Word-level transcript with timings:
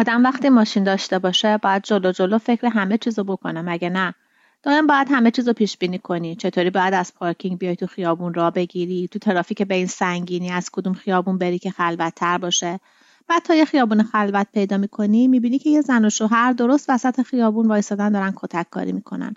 آدم 0.00 0.24
وقتی 0.24 0.48
ماشین 0.48 0.84
داشته 0.84 1.18
باشه 1.18 1.58
باید 1.58 1.82
جلو 1.82 2.12
جلو 2.12 2.38
فکر 2.38 2.66
همه 2.66 2.98
چیزو 2.98 3.24
بکنه 3.24 3.62
مگه 3.62 3.90
نه؟ 3.90 4.14
دائم 4.62 4.86
باید 4.86 5.08
همه 5.10 5.30
چیز 5.30 5.48
رو 5.48 5.54
پیش 5.54 5.78
بینی 5.78 5.98
کنی. 5.98 6.36
چطوری 6.36 6.70
باید 6.70 6.94
از 6.94 7.14
پارکینگ 7.14 7.58
بیای 7.58 7.76
تو 7.76 7.86
خیابون 7.86 8.34
را 8.34 8.50
بگیری؟ 8.50 9.08
تو 9.08 9.18
ترافیک 9.18 9.62
به 9.62 9.74
این 9.74 9.86
سنگینی 9.86 10.50
از 10.50 10.70
کدوم 10.72 10.94
خیابون 10.94 11.38
بری 11.38 11.58
که 11.58 11.70
خلوتتر 11.70 12.38
باشه؟ 12.38 12.80
بعد 13.28 13.42
تا 13.42 13.54
یه 13.54 13.64
خیابون 13.64 14.02
خلوت 14.02 14.46
پیدا 14.52 14.76
می‌کنی 14.76 15.28
می‌بینی 15.28 15.58
که 15.58 15.70
یه 15.70 15.80
زن 15.80 16.04
و 16.04 16.10
شوهر 16.10 16.52
درست 16.52 16.90
وسط 16.90 17.22
خیابون 17.22 17.68
وایسادن 17.68 18.12
دارن 18.12 18.32
کتک 18.36 18.66
کاری 18.70 18.92
می‌کنن. 18.92 19.34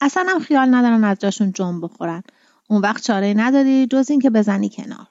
اصلا 0.00 0.26
هم 0.28 0.38
خیال 0.38 0.74
ندارن 0.74 1.04
از 1.04 1.18
جاشون 1.18 1.52
جنب 1.52 1.84
بخورن. 1.84 2.22
اون 2.68 2.80
وقت 2.80 3.02
چاره 3.02 3.34
نداری 3.36 3.86
جز 3.86 4.10
اینکه 4.10 4.30
بزنی 4.30 4.68
کنار. 4.68 5.06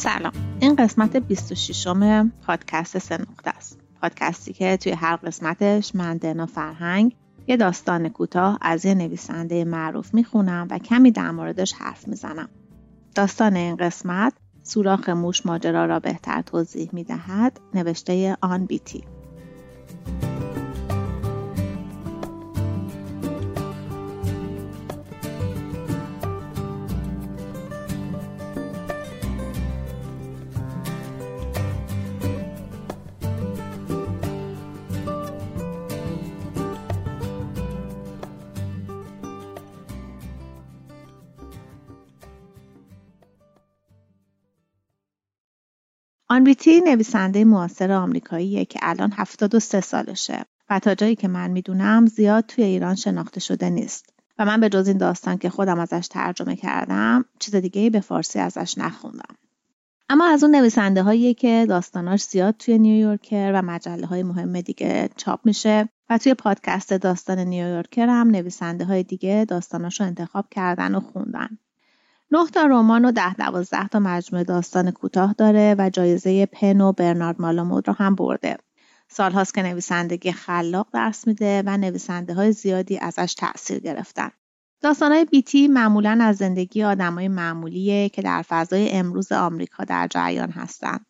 سلام. 0.00 0.32
این 0.60 0.76
قسمت 0.76 1.16
26 1.16 1.86
م 1.86 2.32
پادکست 2.46 2.98
سه 2.98 3.18
نقطه 3.18 3.50
است. 3.50 3.78
پادکستی 4.02 4.52
که 4.52 4.76
توی 4.76 4.92
هر 4.92 5.16
قسمتش 5.16 5.94
من 5.94 6.16
دنا 6.16 6.46
فرهنگ 6.46 7.16
یه 7.46 7.56
داستان 7.56 8.08
کوتاه 8.08 8.58
از 8.60 8.84
یه 8.84 8.94
نویسنده 8.94 9.64
معروف 9.64 10.14
می‌خونم 10.14 10.66
و 10.70 10.78
کمی 10.78 11.10
در 11.10 11.30
موردش 11.30 11.72
حرف 11.72 12.08
می‌زنم. 12.08 12.48
داستان 13.14 13.56
این 13.56 13.76
قسمت 13.76 14.32
سوراخ 14.62 15.08
موش 15.08 15.46
ماجرا 15.46 15.86
را 15.86 16.00
بهتر 16.00 16.42
توضیح 16.42 16.90
می‌دهد 16.92 17.60
نوشته 17.74 18.36
آن 18.40 18.66
بیتی. 18.66 19.04
آنبیتی 46.32 46.80
نویسنده 46.80 47.44
معاصر 47.44 47.92
آمریکاییه 47.92 48.64
که 48.64 48.78
الان 48.82 49.12
73 49.16 49.80
سالشه 49.80 50.44
و 50.70 50.78
تا 50.78 50.94
جایی 50.94 51.16
که 51.16 51.28
من 51.28 51.50
می‌دونم 51.50 52.06
زیاد 52.06 52.44
توی 52.46 52.64
ایران 52.64 52.94
شناخته 52.94 53.40
شده 53.40 53.70
نیست. 53.70 54.12
و 54.38 54.44
من 54.44 54.60
به 54.60 54.68
جز 54.68 54.88
این 54.88 54.98
داستان 54.98 55.38
که 55.38 55.50
خودم 55.50 55.80
ازش 55.80 56.08
ترجمه 56.08 56.56
کردم 56.56 57.24
چیز 57.38 57.54
دیگه 57.54 57.90
به 57.90 58.00
فارسی 58.00 58.38
ازش 58.38 58.78
نخوندم. 58.78 59.36
اما 60.08 60.26
از 60.26 60.44
اون 60.44 60.56
نویسنده 60.56 61.02
هایی 61.02 61.34
که 61.34 61.66
داستاناش 61.68 62.22
زیاد 62.22 62.54
توی 62.58 62.78
نیویورکر 62.78 63.52
و 63.54 63.62
مجله 63.62 64.06
های 64.06 64.22
مهم 64.22 64.60
دیگه 64.60 65.10
چاپ 65.16 65.40
میشه 65.44 65.88
و 66.10 66.18
توی 66.18 66.34
پادکست 66.34 66.92
داستان 66.92 67.38
نیویورکر 67.38 68.06
هم 68.06 68.30
نویسنده 68.30 68.84
های 68.84 69.02
دیگه 69.02 69.46
داستاناش 69.48 70.00
رو 70.00 70.06
انتخاب 70.06 70.46
کردن 70.50 70.94
و 70.94 71.00
خوندن. 71.00 71.58
نه 72.32 72.46
تا 72.46 72.66
رمان 72.66 73.04
و 73.04 73.12
ده 73.12 73.34
دوازده 73.34 73.88
تا 73.88 73.98
مجموعه 73.98 74.44
داستان 74.44 74.90
کوتاه 74.90 75.32
داره 75.32 75.74
و 75.78 75.90
جایزه 75.90 76.46
پن 76.46 76.80
و 76.80 76.92
برنارد 76.92 77.40
مالامود 77.40 77.88
رو 77.88 77.94
هم 77.94 78.14
برده. 78.14 78.56
سالهاست 79.08 79.54
که 79.54 79.62
نویسندگی 79.62 80.32
خلاق 80.32 80.88
درس 80.92 81.26
میده 81.26 81.62
و 81.66 81.76
نویسنده 81.76 82.34
های 82.34 82.52
زیادی 82.52 82.98
ازش 82.98 83.34
تأثیر 83.34 83.78
گرفتن. 83.78 84.30
های 84.84 85.24
بیتی 85.24 85.68
معمولا 85.68 86.18
از 86.22 86.36
زندگی 86.36 86.84
آدمای 86.84 87.28
معمولیه 87.28 88.08
که 88.08 88.22
در 88.22 88.42
فضای 88.42 88.90
امروز 88.90 89.32
آمریکا 89.32 89.84
در 89.84 90.06
جریان 90.06 90.50
هستند 90.50 91.06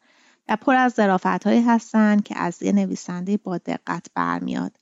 و 0.49 0.57
پر 0.57 0.75
از 0.75 0.93
ظرافت 0.93 1.47
هایی 1.47 1.63
هستند 1.63 2.25
که 2.25 2.39
از 2.39 2.63
یه 2.63 2.73
نویسنده 2.73 3.37
با 3.37 3.59
دقت 3.59 4.07
برمیاد. 4.15 4.80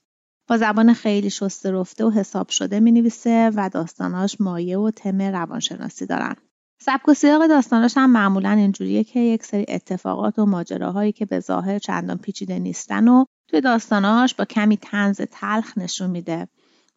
با 0.49 0.57
زبان 0.57 0.93
خیلی 0.93 1.29
شسته 1.29 1.71
رفته 1.71 2.05
و 2.05 2.09
حساب 2.09 2.49
شده 2.49 2.79
می 2.79 2.91
نویسه 2.91 3.51
و 3.55 3.69
داستاناش 3.69 4.41
مایه 4.41 4.77
و 4.77 4.91
تم 4.91 5.21
روانشناسی 5.21 6.05
دارن. 6.05 6.35
سبک 6.81 7.09
و 7.09 7.13
سیاق 7.13 7.47
داستاناش 7.47 7.97
هم 7.97 8.11
معمولا 8.11 8.51
اینجوریه 8.51 9.03
که 9.03 9.19
یک 9.19 9.43
سری 9.43 9.65
اتفاقات 9.67 10.39
و 10.39 10.45
ماجراهایی 10.45 11.11
که 11.11 11.25
به 11.25 11.39
ظاهر 11.39 11.79
چندان 11.79 12.17
پیچیده 12.17 12.59
نیستن 12.59 13.07
و 13.07 13.25
توی 13.47 13.61
داستاناش 13.61 14.35
با 14.35 14.45
کمی 14.45 14.77
تنز 14.77 15.21
تلخ 15.21 15.77
نشون 15.77 16.09
میده 16.09 16.47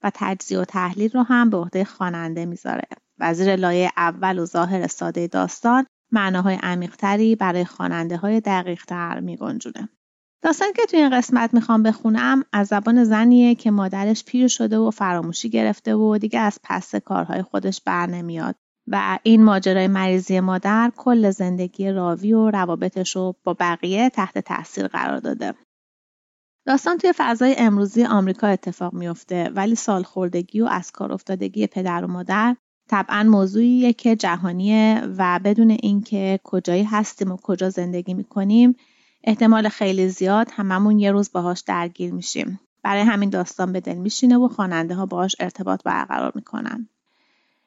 و 0.02 0.10
تجزیه 0.14 0.60
و 0.60 0.64
تحلیل 0.64 1.10
رو 1.10 1.22
هم 1.22 1.50
به 1.50 1.56
عهده 1.56 1.84
خواننده 1.84 2.46
می‌ذاره 2.46 2.88
و 3.18 3.34
زیر 3.34 3.56
لایه 3.56 3.90
اول 3.96 4.38
و 4.38 4.46
ظاهر 4.46 4.86
ساده 4.86 5.26
داستان 5.26 5.86
معناهای 6.12 6.58
عمیقتری 6.62 7.36
برای 7.36 7.64
خواننده 7.64 8.16
های 8.16 8.40
دقیق 8.40 8.84
تر 8.84 9.20
میگنجونه. 9.20 9.88
داستانی 10.42 10.72
که 10.72 10.86
توی 10.86 11.00
این 11.00 11.10
قسمت 11.18 11.54
می‌خوام 11.54 11.82
بخونم 11.82 12.44
از 12.52 12.66
زبان 12.66 13.04
زنیه 13.04 13.54
که 13.54 13.70
مادرش 13.70 14.24
پیر 14.24 14.48
شده 14.48 14.78
و 14.78 14.90
فراموشی 14.90 15.50
گرفته 15.50 15.94
و 15.94 16.18
دیگه 16.18 16.38
از 16.38 16.58
پس 16.64 16.94
کارهای 16.94 17.42
خودش 17.42 17.80
بر 17.80 18.06
نمیاد 18.06 18.54
و 18.86 19.18
این 19.22 19.44
ماجرای 19.44 19.88
مریضی 19.88 20.40
مادر 20.40 20.92
کل 20.96 21.30
زندگی 21.30 21.90
راوی 21.90 22.32
و 22.32 22.50
روابطش 22.50 23.16
رو 23.16 23.34
با 23.44 23.56
بقیه 23.60 24.10
تحت 24.10 24.38
تاثیر 24.38 24.86
قرار 24.86 25.18
داده. 25.18 25.54
داستان 26.66 26.98
توی 26.98 27.12
فضای 27.16 27.54
امروزی 27.58 28.04
آمریکا 28.04 28.46
اتفاق 28.46 28.94
میفته 28.94 29.50
ولی 29.54 29.74
سالخوردگی 29.74 30.60
و 30.60 30.64
از 30.64 30.90
کار 30.90 31.12
افتادگی 31.12 31.66
پدر 31.66 32.04
و 32.04 32.08
مادر 32.08 32.56
طبعا 32.90 33.22
موضوعیه 33.22 33.92
که 33.92 34.16
جهانیه 34.16 35.02
و 35.18 35.40
بدون 35.44 35.70
اینکه 35.70 36.40
کجایی 36.44 36.84
هستیم 36.84 37.32
و 37.32 37.36
کجا 37.36 37.70
زندگی 37.70 38.14
می‌کنیم 38.14 38.76
احتمال 39.24 39.68
خیلی 39.68 40.08
زیاد 40.08 40.48
هممون 40.52 40.98
یه 40.98 41.12
روز 41.12 41.32
باهاش 41.32 41.60
درگیر 41.60 42.12
میشیم. 42.12 42.60
برای 42.82 43.02
همین 43.02 43.30
داستان 43.30 43.72
به 43.72 43.80
دل 43.80 43.94
میشینه 43.94 44.36
و 44.36 44.48
خواننده 44.48 44.94
ها 44.94 45.06
باهاش 45.06 45.36
ارتباط 45.40 45.82
برقرار 45.82 46.32
می‌کنن. 46.34 46.88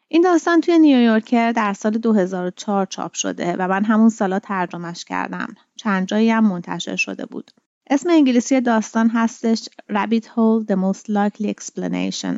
این 0.08 0.22
داستان 0.22 0.62
توی 0.62 0.80
نیویورکر 0.80 1.52
در 1.52 1.74
سال 1.74 1.92
2004 1.92 2.86
چاپ 2.86 3.14
شده 3.14 3.56
و 3.60 3.68
من 3.68 3.84
همون 3.84 4.10
سالا 4.10 4.40
ترجمهش 4.40 5.06
کردم. 5.06 5.56
چند 5.76 6.08
جایی 6.08 6.30
هم 6.30 6.48
منتشر 6.48 6.96
شده 6.96 7.26
بود. 7.26 7.52
اسم 7.90 8.10
انگلیسی 8.10 8.62
داستان 8.62 9.10
هستش 9.10 9.70
Rabbit 9.92 10.24
Hole 10.24 10.66
The 10.68 10.76
Most 10.76 11.06
Likely 11.12 11.48
Explanation. 11.48 12.36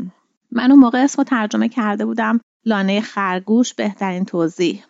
من 0.51 0.71
اون 0.71 0.79
موقع 0.79 1.03
اسم 1.03 1.23
ترجمه 1.23 1.69
کرده 1.69 2.05
بودم 2.05 2.39
لانه 2.65 3.01
خرگوش 3.01 3.73
بهترین 3.73 4.25
توضیح. 4.25 4.83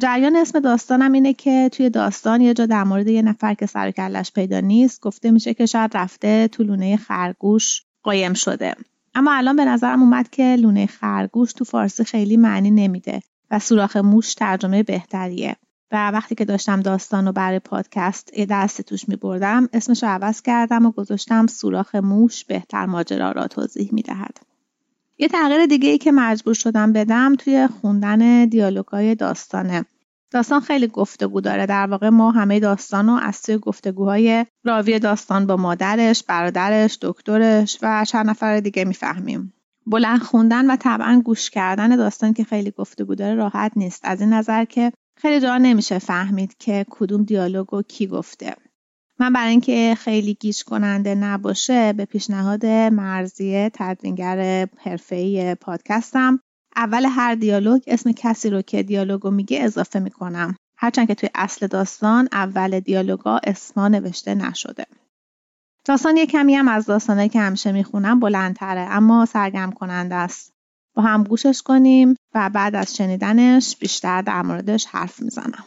جریان 0.00 0.36
اسم 0.36 0.60
داستانم 0.60 1.12
اینه 1.12 1.32
که 1.32 1.70
توی 1.72 1.90
داستان 1.90 2.40
یه 2.40 2.54
جا 2.54 2.66
در 2.66 2.84
مورد 2.84 3.08
یه 3.08 3.22
نفر 3.22 3.54
که 3.54 3.66
سر 3.66 3.90
کلش 3.90 4.32
پیدا 4.32 4.60
نیست 4.60 5.00
گفته 5.00 5.30
میشه 5.30 5.54
که 5.54 5.66
شاید 5.66 5.96
رفته 5.96 6.48
تو 6.48 6.62
لونه 6.62 6.96
خرگوش 6.96 7.82
قایم 8.02 8.34
شده 8.34 8.74
اما 9.14 9.32
الان 9.32 9.56
به 9.56 9.64
نظرم 9.64 10.02
اومد 10.02 10.30
که 10.30 10.56
لونه 10.56 10.86
خرگوش 10.86 11.52
تو 11.52 11.64
فارسی 11.64 12.04
خیلی 12.04 12.36
معنی 12.36 12.70
نمیده 12.70 13.20
و 13.50 13.58
سوراخ 13.58 13.96
موش 13.96 14.34
ترجمه 14.34 14.82
بهتریه 14.82 15.56
و 15.92 16.10
وقتی 16.10 16.34
که 16.34 16.44
داشتم 16.44 16.80
داستان 16.80 17.26
رو 17.26 17.32
برای 17.32 17.58
پادکست 17.58 18.38
یه 18.38 18.46
دست 18.46 18.82
توش 18.82 19.08
می 19.08 19.16
بردم 19.16 19.68
اسمش 19.72 20.02
رو 20.02 20.08
عوض 20.08 20.42
کردم 20.42 20.86
و 20.86 20.90
گذاشتم 20.90 21.46
سوراخ 21.46 21.94
موش 21.94 22.44
بهتر 22.44 22.86
ماجرا 22.86 23.32
را 23.32 23.46
توضیح 23.46 23.88
می 23.92 24.02
دهد. 24.02 24.53
یه 25.18 25.28
تغییر 25.28 25.66
دیگه 25.66 25.88
ای 25.88 25.98
که 25.98 26.12
مجبور 26.12 26.54
شدم 26.54 26.92
بدم 26.92 27.34
توی 27.34 27.68
خوندن 27.80 28.44
دیالوگای 28.44 29.14
داستانه. 29.14 29.84
داستان 30.30 30.60
خیلی 30.60 30.86
گفتگو 30.86 31.40
داره 31.40 31.66
در 31.66 31.86
واقع 31.86 32.08
ما 32.08 32.30
همه 32.30 32.60
داستان 32.60 33.06
رو 33.06 33.12
از 33.12 33.42
توی 33.42 33.58
گفتگوهای 33.58 34.46
راوی 34.64 34.98
داستان 34.98 35.46
با 35.46 35.56
مادرش، 35.56 36.22
برادرش، 36.22 36.98
دکترش 37.02 37.78
و 37.82 38.04
چند 38.04 38.30
نفر 38.30 38.60
دیگه 38.60 38.84
می‌فهمیم. 38.84 39.54
بلند 39.86 40.20
خوندن 40.20 40.70
و 40.70 40.76
طبعا 40.76 41.22
گوش 41.24 41.50
کردن 41.50 41.96
داستان 41.96 42.32
که 42.32 42.44
خیلی 42.44 42.70
گفتگو 42.70 43.14
داره 43.14 43.34
راحت 43.34 43.72
نیست 43.76 44.00
از 44.04 44.20
این 44.20 44.32
نظر 44.32 44.64
که 44.64 44.92
خیلی 45.16 45.40
جا 45.40 45.58
نمیشه 45.58 45.98
فهمید 45.98 46.56
که 46.58 46.86
کدوم 46.90 47.22
دیالوگ 47.22 47.74
و 47.74 47.82
کی 47.82 48.06
گفته 48.06 48.56
من 49.18 49.32
برای 49.32 49.50
اینکه 49.50 49.94
خیلی 49.98 50.34
گیج 50.34 50.62
کننده 50.62 51.14
نباشه 51.14 51.92
به 51.92 52.04
پیشنهاد 52.04 52.66
مرزیه 52.66 53.70
تدوینگر 53.74 54.68
حرفه‌ای 54.78 55.54
پادکستم 55.54 56.40
اول 56.76 57.06
هر 57.10 57.34
دیالوگ 57.34 57.82
اسم 57.86 58.12
کسی 58.12 58.50
رو 58.50 58.62
که 58.62 58.82
دیالوگو 58.82 59.30
میگه 59.30 59.64
اضافه 59.64 59.98
می‌کنم. 59.98 60.56
هرچند 60.76 61.08
که 61.08 61.14
توی 61.14 61.28
اصل 61.34 61.66
داستان 61.66 62.28
اول 62.32 62.80
دیالوگا 62.80 63.40
اسما 63.44 63.88
نوشته 63.88 64.34
نشده. 64.34 64.86
داستان 65.84 66.16
یه 66.16 66.26
کمی 66.26 66.54
هم 66.54 66.68
از 66.68 66.86
داستانهایی 66.86 67.28
که 67.28 67.40
همیشه 67.40 67.72
می‌خونم 67.72 68.20
بلندتره 68.20 68.80
اما 68.80 69.26
سرگرم 69.26 69.72
کننده 69.72 70.14
است. 70.14 70.52
با 70.94 71.02
هم 71.02 71.24
گوشش 71.24 71.62
کنیم 71.62 72.16
و 72.34 72.50
بعد 72.50 72.76
از 72.76 72.96
شنیدنش 72.96 73.76
بیشتر 73.76 74.22
در 74.22 74.42
موردش 74.42 74.86
حرف 74.86 75.20
می‌زنم. 75.22 75.64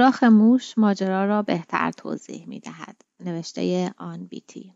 سوراخ 0.00 0.24
موش 0.24 0.78
ماجرا 0.78 1.24
را 1.24 1.42
بهتر 1.42 1.90
توضیح 1.90 2.46
می 2.46 2.60
دهد. 2.60 2.96
نوشته 3.24 3.94
آن 3.96 4.26
بیتی 4.26 4.74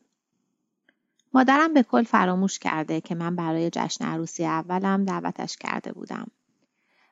مادرم 1.34 1.74
به 1.74 1.82
کل 1.82 2.02
فراموش 2.02 2.58
کرده 2.58 3.00
که 3.00 3.14
من 3.14 3.36
برای 3.36 3.70
جشن 3.72 4.04
عروسی 4.04 4.44
اولم 4.44 5.04
دعوتش 5.04 5.56
کرده 5.56 5.92
بودم. 5.92 6.26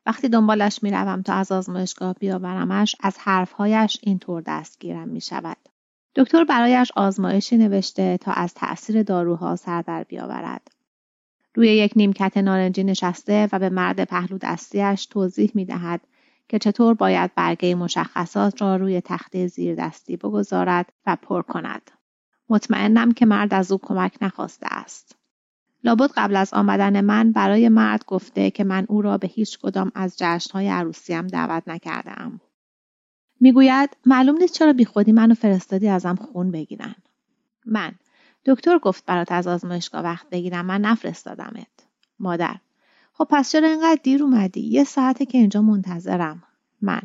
وقتی 0.06 0.28
دنبالش 0.28 0.82
می‌روم 0.82 1.22
تا 1.22 1.34
از 1.34 1.52
آزمایشگاه 1.52 2.14
بیاورمش 2.14 2.96
از 3.00 3.16
حرفهایش 3.18 3.98
اینطور 4.02 4.42
دستگیرم 4.46 5.08
می 5.08 5.20
شود. 5.20 5.56
دکتر 6.16 6.44
برایش 6.44 6.92
آزمایشی 6.96 7.56
نوشته 7.56 8.18
تا 8.18 8.32
از 8.32 8.54
تأثیر 8.54 9.02
داروها 9.02 9.56
سر 9.56 9.82
در 9.82 10.04
بیاورد. 10.04 10.70
روی 11.54 11.68
یک 11.68 11.92
نیمکت 11.96 12.36
نارنجی 12.36 12.84
نشسته 12.84 13.48
و 13.52 13.58
به 13.58 13.68
مرد 13.68 14.04
پهلو 14.04 14.38
دستیش 14.38 15.06
توضیح 15.06 15.50
می 15.54 15.64
دهد 15.64 16.00
که 16.48 16.58
چطور 16.58 16.94
باید 16.94 17.34
برگه 17.34 17.74
مشخصات 17.74 18.62
را 18.62 18.76
روی 18.76 19.00
تخته 19.00 19.46
زیر 19.46 19.74
دستی 19.74 20.16
بگذارد 20.16 20.92
و 21.06 21.16
پر 21.16 21.42
کند. 21.42 21.90
مطمئنم 22.48 23.12
که 23.12 23.26
مرد 23.26 23.54
از 23.54 23.72
او 23.72 23.78
کمک 23.78 24.18
نخواسته 24.20 24.66
است. 24.70 25.16
لابد 25.84 26.10
قبل 26.16 26.36
از 26.36 26.54
آمدن 26.54 27.00
من 27.00 27.32
برای 27.32 27.68
مرد 27.68 28.04
گفته 28.04 28.50
که 28.50 28.64
من 28.64 28.86
او 28.88 29.02
را 29.02 29.18
به 29.18 29.28
هیچ 29.28 29.58
کدام 29.58 29.92
از 29.94 30.16
جشنهای 30.18 30.68
عروسیم 30.68 31.26
دعوت 31.26 31.62
نکرده 31.66 32.20
ام. 32.20 32.40
می‌گوید 33.40 33.96
معلوم 34.06 34.36
نیست 34.36 34.54
چرا 34.54 34.72
بیخودی 34.72 35.12
منو 35.12 35.34
فرستادی 35.34 35.88
ازم 35.88 36.14
خون 36.14 36.50
بگیرن. 36.50 36.94
من 37.66 37.92
دکتر 38.46 38.78
گفت 38.78 39.04
برات 39.06 39.32
از 39.32 39.46
آزمایشگاه 39.46 40.02
وقت 40.02 40.30
بگیرم 40.30 40.66
من 40.66 40.80
نفرستادمت. 40.80 41.86
مادر 42.18 42.56
خب 43.22 43.28
پس 43.30 43.52
چرا 43.52 43.68
اینقدر 43.68 44.00
دیر 44.02 44.22
اومدی؟ 44.22 44.60
یه 44.60 44.84
ساعته 44.84 45.26
که 45.26 45.38
اینجا 45.38 45.62
منتظرم. 45.62 46.42
من 46.80 47.00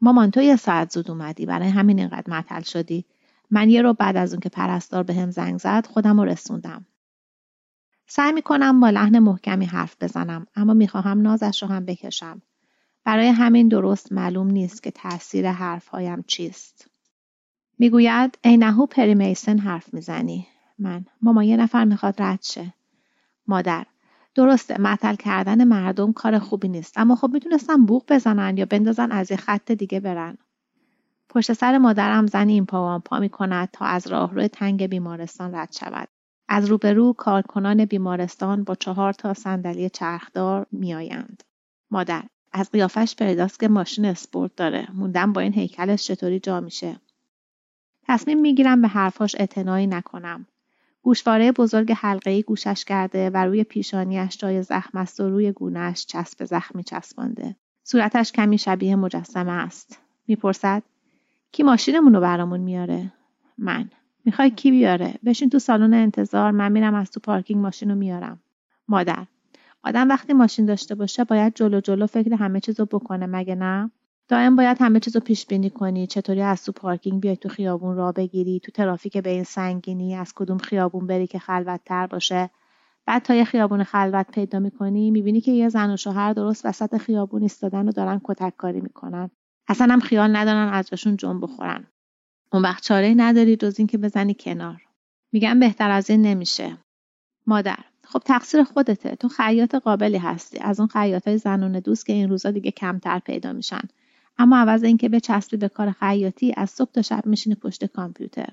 مامان 0.00 0.30
تو 0.30 0.42
یه 0.42 0.56
ساعت 0.56 0.90
زود 0.92 1.10
اومدی 1.10 1.46
برای 1.46 1.68
همین 1.68 1.98
اینقدر 1.98 2.30
معطل 2.30 2.60
شدی. 2.60 3.04
من 3.50 3.70
یه 3.70 3.82
رو 3.82 3.92
بعد 3.92 4.16
از 4.16 4.32
اون 4.32 4.40
که 4.40 4.48
پرستار 4.48 5.02
به 5.02 5.14
هم 5.14 5.30
زنگ 5.30 5.58
زد 5.58 5.86
خودم 5.86 6.20
رو 6.20 6.26
رسوندم. 6.26 6.86
سعی 8.06 8.32
می‌کنم 8.32 8.80
با 8.80 8.90
لحن 8.90 9.18
محکمی 9.18 9.66
حرف 9.66 9.96
بزنم 10.00 10.46
اما 10.56 10.74
می‌خواهم 10.74 11.22
نازش 11.22 11.62
رو 11.62 11.68
هم 11.68 11.84
بکشم. 11.84 12.42
برای 13.04 13.28
همین 13.28 13.68
درست 13.68 14.12
معلوم 14.12 14.46
نیست 14.46 14.82
که 14.82 14.90
تاثیر 14.90 15.50
حرفهایم 15.50 16.24
چیست. 16.26 16.88
می‌گوید 17.78 18.38
ای 18.44 18.56
نهو 18.56 18.86
پری 18.86 19.34
حرف 19.64 19.94
می‌زنی. 19.94 20.46
من 20.78 21.04
ماما 21.22 21.44
یه 21.44 21.56
نفر 21.56 21.84
می‌خواد 21.84 22.22
رد 22.22 22.42
شه. 22.42 22.74
مادر 23.46 23.86
درسته 24.34 24.80
معطل 24.80 25.14
کردن 25.14 25.64
مردم 25.64 26.12
کار 26.12 26.38
خوبی 26.38 26.68
نیست 26.68 26.98
اما 26.98 27.16
خب 27.16 27.30
می‌تونستن 27.32 27.86
بوق 27.86 28.04
بزنن 28.08 28.56
یا 28.56 28.66
بندازن 28.66 29.12
از 29.12 29.30
یه 29.30 29.36
خط 29.36 29.72
دیگه 29.72 30.00
برن. 30.00 30.38
پشت 31.28 31.52
سر 31.52 31.78
مادرم 31.78 32.26
زنی 32.26 32.52
این 32.52 32.66
پا 32.66 32.98
پا 32.98 33.18
می 33.18 33.30
تا 33.72 33.84
از 33.84 34.06
راهرو 34.06 34.48
تنگ 34.48 34.86
بیمارستان 34.86 35.54
رد 35.54 35.72
شود. 35.72 36.08
از 36.48 36.66
روبرو 36.66 37.12
کارکنان 37.12 37.84
بیمارستان 37.84 38.64
با 38.64 38.74
چهار 38.74 39.12
تا 39.12 39.34
صندلی 39.34 39.90
چرخدار 39.90 40.66
میآیند. 40.72 41.42
مادر 41.90 42.22
از 42.52 42.70
قیافش 42.70 43.16
پیداست 43.16 43.60
که 43.60 43.68
ماشین 43.68 44.04
اسپورت 44.04 44.56
داره. 44.56 44.88
موندم 44.94 45.32
با 45.32 45.40
این 45.40 45.52
هیکلش 45.52 46.06
چطوری 46.06 46.40
جا 46.40 46.60
میشه. 46.60 47.00
تصمیم 48.08 48.40
می‌گیرم 48.40 48.82
به 48.82 48.88
حرفاش 48.88 49.34
اعتنایی 49.38 49.86
نکنم. 49.86 50.46
گوشواره 51.02 51.52
بزرگ 51.52 51.92
حلقه‌ای 51.92 52.42
گوشش 52.42 52.84
کرده 52.84 53.30
و 53.30 53.36
روی 53.36 53.64
پیشانیش 53.64 54.36
جای 54.36 54.62
زخم 54.62 54.98
است 54.98 55.20
و 55.20 55.28
روی 55.28 55.52
گونهش 55.52 56.06
چسب 56.06 56.44
زخمی 56.44 56.82
چسبانده. 56.84 57.56
صورتش 57.84 58.32
کمی 58.32 58.58
شبیه 58.58 58.96
مجسمه 58.96 59.52
است. 59.52 59.98
می‌پرسد 60.28 60.82
کی 61.52 61.62
ماشینمون 61.62 62.14
رو 62.14 62.20
برامون 62.20 62.60
میاره؟ 62.60 63.12
من. 63.58 63.90
می‌خوای 64.24 64.50
کی 64.50 64.70
بیاره؟ 64.70 65.14
بشین 65.24 65.50
تو 65.50 65.58
سالن 65.58 65.94
انتظار 65.94 66.50
من 66.50 66.72
میرم 66.72 66.94
از 66.94 67.10
تو 67.10 67.20
پارکینگ 67.20 67.62
ماشین 67.62 67.90
رو 67.90 67.96
میارم. 67.96 68.40
مادر. 68.88 69.26
آدم 69.82 70.08
وقتی 70.08 70.32
ماشین 70.32 70.66
داشته 70.66 70.94
باشه 70.94 71.24
باید 71.24 71.54
جلو 71.54 71.80
جلو 71.80 72.06
فکر 72.06 72.34
همه 72.34 72.60
چیز 72.60 72.80
رو 72.80 72.86
بکنه 72.86 73.26
مگه 73.26 73.54
نه؟ 73.54 73.90
دائم 74.30 74.56
باید 74.56 74.76
همه 74.80 75.00
چیز 75.00 75.16
رو 75.16 75.22
پیش 75.22 75.46
بینی 75.46 75.70
کنی. 75.70 76.06
چطوری 76.06 76.42
از 76.42 76.64
تو 76.64 76.72
پارکینگ 76.72 77.20
بیای 77.20 77.36
تو 77.36 77.48
خیابون 77.48 77.96
را 77.96 78.12
بگیری 78.12 78.60
تو 78.60 78.72
ترافیک 78.72 79.16
به 79.16 79.30
این 79.30 79.44
سنگینی 79.44 80.14
از 80.14 80.32
کدوم 80.34 80.58
خیابون 80.58 81.06
بری 81.06 81.26
که 81.26 81.38
خلوت 81.38 81.80
تر 81.84 82.06
باشه. 82.06 82.50
بعد 83.06 83.22
تا 83.22 83.34
یه 83.34 83.44
خیابون 83.44 83.84
خلوت 83.84 84.30
پیدا 84.30 84.58
می‌کنی 84.58 85.10
می‌بینی 85.10 85.40
که 85.40 85.52
یه 85.52 85.68
زن 85.68 85.90
و 85.90 85.96
شوهر 85.96 86.32
درست 86.32 86.66
وسط 86.66 86.96
خیابون 86.96 87.42
ایستادن 87.42 87.88
و 87.88 87.92
دارن 87.92 88.20
کتک 88.24 88.56
کاری 88.56 88.80
می‌کنن. 88.80 89.30
اصلا 89.68 89.92
هم 89.92 90.00
خیال 90.00 90.36
ندارن 90.36 90.72
از 90.72 90.88
جاشون 90.88 91.16
جنب 91.16 91.42
بخورن. 91.42 91.86
اون 92.52 92.62
وقت 92.62 92.82
چاره 92.82 93.14
نداری 93.16 93.56
جز 93.56 93.74
اینکه 93.78 93.98
بزنی 93.98 94.36
کنار. 94.40 94.82
میگم 95.32 95.60
بهتر 95.60 95.90
از 95.90 96.10
این 96.10 96.22
نمیشه. 96.22 96.76
مادر 97.46 97.78
خب 98.04 98.18
تقصیر 98.18 98.62
خودته. 98.62 99.16
تو 99.16 99.28
خیاط 99.28 99.74
قابلی 99.74 100.18
هستی. 100.18 100.58
از 100.58 100.80
اون 100.80 100.88
های 100.94 101.38
زنون 101.38 101.72
دوست 101.72 102.06
که 102.06 102.12
این 102.12 102.28
روزا 102.28 102.50
دیگه 102.50 102.70
کمتر 102.70 103.18
پیدا 103.18 103.52
میشن. 103.52 103.82
اما 104.40 104.58
عوض 104.58 104.84
اینکه 104.84 105.08
بچسبی 105.08 105.56
به 105.56 105.68
کار 105.68 105.90
خیاطی 105.90 106.54
از 106.56 106.70
صبح 106.70 106.90
تا 106.92 107.02
شب 107.02 107.26
میشینی 107.26 107.56
پشت 107.56 107.84
کامپیوتر. 107.84 108.48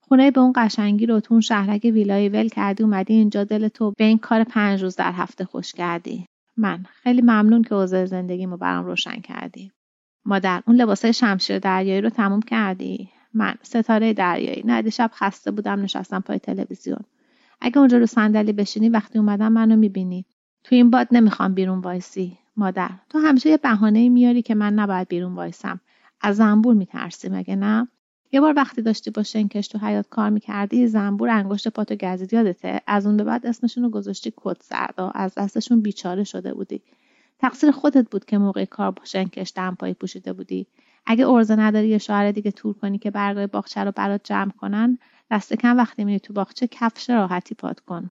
خونه 0.00 0.30
به 0.30 0.40
اون 0.40 0.52
قشنگی 0.56 1.06
رو 1.06 1.20
تو 1.20 1.34
اون 1.34 1.40
شهرک 1.40 1.80
ویلای 1.84 2.28
ول 2.28 2.48
کردی 2.48 2.82
اومدی 2.82 3.14
اینجا 3.14 3.44
دل 3.44 3.68
تو 3.68 3.92
به 3.98 4.04
این 4.04 4.18
کار 4.18 4.44
پنج 4.44 4.82
روز 4.82 4.96
در 4.96 5.12
هفته 5.12 5.44
خوش 5.44 5.72
کردی. 5.72 6.26
من 6.56 6.84
خیلی 7.02 7.22
ممنون 7.22 7.62
که 7.62 7.74
اوضاع 7.74 8.04
زندگیمو 8.04 8.56
برام 8.56 8.84
روشن 8.84 9.20
کردی. 9.20 9.70
مادر 10.24 10.62
اون 10.66 10.76
لباسای 10.76 11.12
شمشیر 11.12 11.58
دریایی 11.58 12.00
رو 12.00 12.10
تموم 12.10 12.42
کردی؟ 12.42 13.10
من 13.34 13.54
ستاره 13.62 14.12
دریایی. 14.12 14.62
نه 14.66 14.90
شب 14.90 15.10
خسته 15.14 15.50
بودم 15.50 15.82
نشستم 15.82 16.20
پای 16.20 16.38
تلویزیون. 16.38 17.00
اگه 17.60 17.78
اونجا 17.78 17.98
رو 17.98 18.06
صندلی 18.06 18.52
بشینی 18.52 18.88
وقتی 18.88 19.18
اومدم 19.18 19.52
منو 19.52 19.76
می‌بینی. 19.76 20.26
تو 20.64 20.74
این 20.74 20.90
باد 20.90 21.08
نمی‌خوام 21.12 21.54
بیرون 21.54 21.78
وایسی. 21.78 22.38
مادر 22.56 22.90
تو 23.08 23.18
همیشه 23.18 23.50
یه 23.50 23.56
بهانه 23.56 24.08
میاری 24.08 24.42
که 24.42 24.54
من 24.54 24.74
نباید 24.74 25.08
بیرون 25.08 25.34
وایسم. 25.34 25.80
از 26.20 26.36
زنبور 26.36 26.74
میترسی 26.74 27.28
مگه 27.28 27.56
نه؟ 27.56 27.88
یه 28.32 28.40
بار 28.40 28.54
وقتی 28.56 28.82
داشتی 28.82 29.10
با 29.10 29.22
شنکش 29.22 29.68
تو 29.68 29.78
حیات 29.78 30.08
کار 30.08 30.30
می‌کردی 30.30 30.86
زنبور 30.86 31.28
انگشت 31.28 31.68
پاتو 31.68 31.94
گزید 31.94 32.32
یادته؟ 32.32 32.80
از 32.86 33.06
اون 33.06 33.16
به 33.16 33.24
بعد 33.24 33.46
اسمشون 33.46 33.84
رو 33.84 33.90
گذاشتی 33.90 34.32
کت 34.36 34.62
زردا 34.62 35.10
از 35.10 35.34
دستشون 35.34 35.80
بیچاره 35.80 36.24
شده 36.24 36.54
بودی. 36.54 36.82
تقصیر 37.38 37.70
خودت 37.70 38.10
بود 38.10 38.24
که 38.24 38.38
موقع 38.38 38.64
کار 38.64 38.90
با 38.90 39.04
شنکش 39.04 39.52
دمپایی 39.56 39.94
پوشیده 39.94 40.32
بودی. 40.32 40.66
اگه 41.06 41.28
عرضه 41.28 41.56
نداری 41.56 41.88
یه 41.88 41.98
شوهر 41.98 42.32
دیگه 42.32 42.50
تور 42.50 42.74
کنی 42.74 42.98
که 42.98 43.10
برگای 43.10 43.46
باغچه 43.46 43.84
رو 43.84 43.92
برات 43.92 44.20
جمع 44.24 44.50
کنن 44.50 44.98
دست 45.30 45.52
کم 45.52 45.76
وقتی 45.76 46.04
میری 46.04 46.20
تو 46.20 46.32
باغچه 46.32 46.66
کفش 46.66 47.10
راحتی 47.10 47.54
پات 47.54 47.80
کن. 47.80 48.10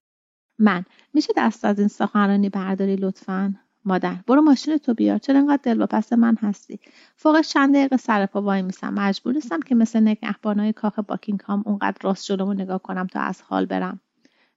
من 0.58 0.84
میشه 1.14 1.32
دست 1.36 1.64
از 1.64 1.78
این 1.78 1.88
سخنرانی 1.88 2.48
برداری 2.48 2.96
لطفا؟ 2.96 3.54
مادر 3.84 4.16
برو 4.26 4.42
ماشین 4.42 4.78
تو 4.78 4.94
بیار. 4.94 5.18
چرا 5.18 5.38
انقدر 5.38 5.60
دل 5.62 5.78
با 5.78 5.86
پس 5.86 6.12
من 6.12 6.36
هستی؟ 6.40 6.80
فوقش 7.16 7.48
چند 7.48 7.74
دقیقه 7.74 7.96
سر 7.96 8.26
پا 8.26 8.42
وای 8.42 8.62
میسم. 8.62 8.94
مجبور 8.94 9.34
نیستم 9.34 9.60
که 9.60 9.74
مثل 9.74 10.00
نگهبانای 10.00 10.72
کاخ 10.72 10.98
باکینگهام 10.98 11.62
اونقدر 11.66 11.96
راست 12.02 12.26
جلومو 12.26 12.54
نگاه 12.54 12.82
کنم 12.82 13.06
تا 13.06 13.20
از 13.20 13.42
حال 13.42 13.66
برم. 13.66 14.00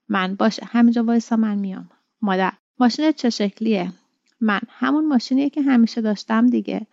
من 0.08 0.34
باشه. 0.34 0.62
همینجا 0.66 1.04
وایسا 1.04 1.36
من 1.36 1.58
میام. 1.58 1.90
مادر 2.22 2.52
ماشین 2.80 3.12
چه 3.12 3.30
شکلیه؟ 3.30 3.92
من 4.40 4.60
همون 4.68 5.08
ماشینیه 5.08 5.50
که 5.50 5.62
همیشه 5.62 6.00
داشتم 6.00 6.46
دیگه. 6.46 6.86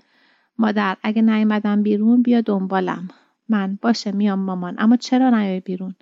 مادر 0.58 0.98
اگه 1.04 1.22
نیومدم 1.22 1.84
بیرون 1.84 2.22
بیا 2.22 2.42
دنبالم. 2.42 3.08
من 3.50 3.80
باشه. 3.82 4.12
میام 4.12 4.40
مامان. 4.40 4.76
اما 4.78 4.98
چرا 4.98 5.30
نیای 5.30 5.60
بیرون؟ 5.60 5.96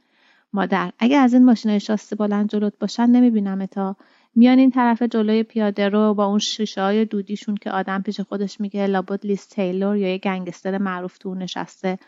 مادر 0.53 0.91
اگه 0.99 1.17
از 1.17 1.33
این 1.33 1.45
ماشینای 1.45 1.79
شاسی 1.79 2.15
بلند 2.15 2.49
جلوت 2.49 2.73
باشن 2.79 3.09
نمی‌بینم 3.09 3.65
تا 3.65 3.95
میان 4.35 4.59
این 4.59 4.71
طرف 4.71 5.03
جلوی 5.03 5.43
پیاده 5.43 5.89
رو 5.89 6.13
با 6.13 6.25
اون 6.25 6.39
شیشه 6.39 6.81
های 6.81 7.05
دودیشون 7.05 7.55
که 7.55 7.71
آدم 7.71 8.01
پیش 8.01 8.19
خودش 8.19 8.61
میگه 8.61 8.87
لابد 8.87 9.25
لیست 9.25 9.49
تیلور 9.49 9.97
یا 9.97 10.11
یه 10.11 10.17
گنگستر 10.17 10.77
معروف 10.77 11.17
تو 11.17 11.35
نشسته. 11.35 11.99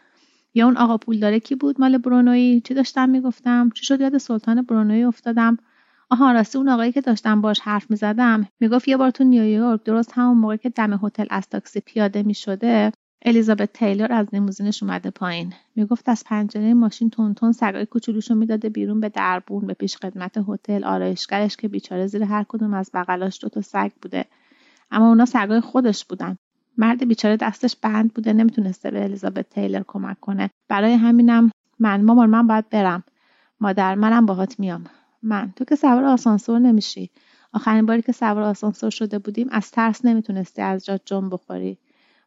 یا 0.54 0.66
اون 0.66 0.78
آقا 0.78 0.98
پول 0.98 1.20
داره 1.20 1.40
کی 1.40 1.56
بود؟ 1.56 1.82
مال 1.82 1.98
برونوی. 1.98 2.62
چی 2.62 2.74
داشتم 2.74 3.10
می‌گفتم؟ 3.10 3.70
چی 3.76 3.86
شد؟ 3.86 4.02
یاد 4.02 4.18
سلطان 4.18 4.62
برونوی 4.62 5.04
افتادم. 5.04 5.58
آها 6.10 6.32
راستی 6.32 6.58
اون 6.58 6.70
آقایی 6.70 6.92
که 6.92 7.02
داشتم 7.02 7.42
باش 7.42 7.60
حرف 7.60 7.92
می‌زدم 7.92 8.48
می‌گفت 8.60 8.88
یه 8.88 8.98
بار 8.98 9.12
تو 9.12 9.24
نیویورک 9.24 9.84
درست 9.84 10.12
همون 10.14 10.38
موقع 10.38 10.56
که 10.56 10.70
دم 10.70 11.00
هتل 11.04 11.26
از 11.30 11.50
تاکسی 11.50 11.80
پیاده 11.80 12.24
می‌شده 12.24 12.92
الیزابت 13.28 13.74
تیلور 13.74 14.14
از 14.14 14.28
لیموزینش 14.34 14.84
اومده 14.84 15.10
پایین. 15.10 15.54
می‌گفت 15.76 16.10
از 16.10 16.24
پنجره 16.24 16.74
ماشین 16.74 17.10
تون 17.10 17.34
تون 17.34 17.52
سگای 17.52 17.86
کوچولوشو 17.86 18.36
می‌داده 18.36 18.70
بیرون 18.70 19.00
به 19.00 19.10
دربون 19.10 19.68
به 19.68 19.74
پیش 19.74 19.98
خدمت 19.98 20.38
هتل 20.48 20.84
آرایشگرش 20.84 21.56
که 21.56 21.68
بیچاره 21.68 22.08
زیر 22.08 22.24
هر 22.24 22.46
کدوم 22.48 22.74
از 22.74 22.92
بغلاش 22.94 23.40
دو 23.42 23.50
تا 23.50 23.62
سگ 23.62 23.92
بوده. 24.02 24.26
اما 24.92 25.10
اونا 25.10 25.26
سگای 25.26 25.60
خودش 25.60 26.06
بودن. 26.06 26.38
مرد 26.78 27.08
بیچاره 27.08 27.38
دستش 27.38 27.76
بند 27.76 28.14
بوده 28.14 28.34
نمی‌تونسته 28.34 28.92
به 28.92 29.04
الیزابت 29.04 29.50
تیلر 29.50 29.84
کمک 29.88 30.20
کنه. 30.20 30.50
برای 30.70 30.94
همینم 30.94 31.52
من 31.80 32.02
مامان 32.02 32.30
من 32.30 32.48
باید 32.48 32.70
برم. 32.70 33.04
مادر 33.60 33.96
منم 33.96 34.26
باهات 34.26 34.60
میام. 34.60 34.86
من 35.24 35.54
تو 35.56 35.66
که 35.66 35.76
سوار 35.76 36.04
آسانسور 36.04 36.60
نمیشی. 36.60 37.10
آخرین 37.54 37.86
باری 37.86 38.02
که 38.02 38.12
سوار 38.12 38.44
آسانسور 38.44 38.90
شده 38.90 39.20
بودیم 39.20 39.48
از 39.52 39.72
ترس 39.72 40.06
نمی‌تونستی 40.06 40.62
از 40.62 40.86
جات 40.86 41.02
جنب 41.06 41.34
بخوری. 41.34 41.78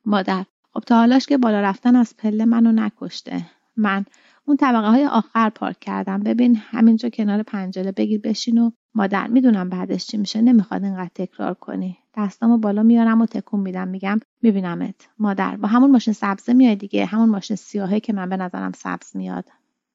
مادر 0.04 0.44
خب 0.78 0.84
تا 0.84 0.96
حالاش 0.96 1.26
که 1.26 1.38
بالا 1.38 1.60
رفتن 1.60 1.96
از 1.96 2.16
پله 2.16 2.44
منو 2.44 2.72
نکشته. 2.72 3.42
من 3.76 4.04
اون 4.44 4.56
طبقه 4.56 4.88
های 4.88 5.06
آخر 5.06 5.50
پارک 5.50 5.80
کردم. 5.80 6.22
ببین 6.22 6.56
همینجا 6.56 7.08
کنار 7.08 7.42
پنجره 7.42 7.92
بگیر 7.92 8.20
بشین 8.20 8.58
و 8.58 8.70
مادر 8.94 9.26
می‌دونم 9.26 9.68
بعدش 9.68 10.06
چی 10.06 10.16
میشه 10.16 10.40
نمی‌خواد 10.40 10.84
اینقدر 10.84 11.10
تکرار 11.14 11.54
کنی. 11.54 11.98
دستامو 12.16 12.58
بالا 12.58 12.82
میارم 12.82 13.20
و 13.20 13.26
تکون 13.26 13.60
میدم 13.60 13.88
میگم 13.88 14.20
میبینمت. 14.42 15.08
مادر 15.18 15.56
با 15.56 15.68
همون 15.68 15.90
ماشین 15.90 16.14
سبزه 16.14 16.52
میای 16.52 16.76
دیگه. 16.76 17.04
همون 17.04 17.28
ماشین 17.28 17.56
سیاهه 17.56 18.00
که 18.00 18.12
من 18.12 18.28
به 18.28 18.36
نظرم 18.36 18.72
سبز 18.72 19.16
میاد. 19.16 19.44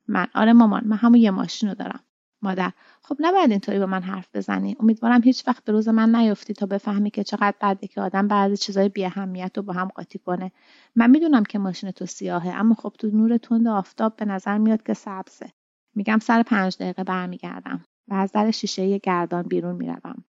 من 0.08 0.28
آره 0.36 0.54
مامان 0.54 0.84
من 0.86 0.98
همون 0.98 1.20
یه 1.20 1.32
ماشین 1.32 1.70
رو 1.70 1.76
دارم. 1.76 2.00
مادر. 2.44 2.72
خب 3.02 3.18
نباید 3.20 3.52
اینطوری 3.52 3.80
با 3.80 3.86
من 3.86 4.02
حرف 4.02 4.28
بزنی. 4.34 4.78
امیدوارم 4.80 5.22
هیچ 5.22 5.48
وقت 5.48 5.64
به 5.64 5.72
روز 5.72 5.88
من 5.88 6.16
نیفتی 6.16 6.54
تا 6.54 6.66
بفهمی 6.66 7.10
که 7.10 7.24
چقدر 7.24 7.56
بده 7.62 7.88
که 7.88 8.02
آدم 8.02 8.28
بعضی 8.28 8.58
چیزای 8.58 8.90
بی 8.90 9.06
اهمیت 9.06 9.52
رو 9.56 9.64
با 9.64 9.74
هم 9.74 9.88
قاطی 9.88 10.20
کنه. 10.20 10.52
من 10.96 11.10
می‌دونم 11.10 11.44
که 11.44 11.60
ماشین 11.60 11.92
تو 11.92 12.06
سیاهه 12.06 12.50
اما 12.50 12.76
خب 12.76 12.94
تو 13.00 13.08
نور 13.08 13.38
تند 13.38 13.68
آفتاب 13.68 14.16
به 14.16 14.26
نظر 14.26 14.58
میاد 14.58 14.84
که 14.84 14.94
سبزه. 14.94 15.50
میگم 15.96 16.20
سر 16.20 16.44
پنج 16.44 16.78
دقیقه 16.78 17.04
برمیگردم 17.04 17.86
و 18.08 18.14
از 18.14 18.32
در 18.32 18.52
شیشه 18.52 18.98
گردان 18.98 19.44
بیرون 19.44 19.76
می‌روم. 19.76 20.24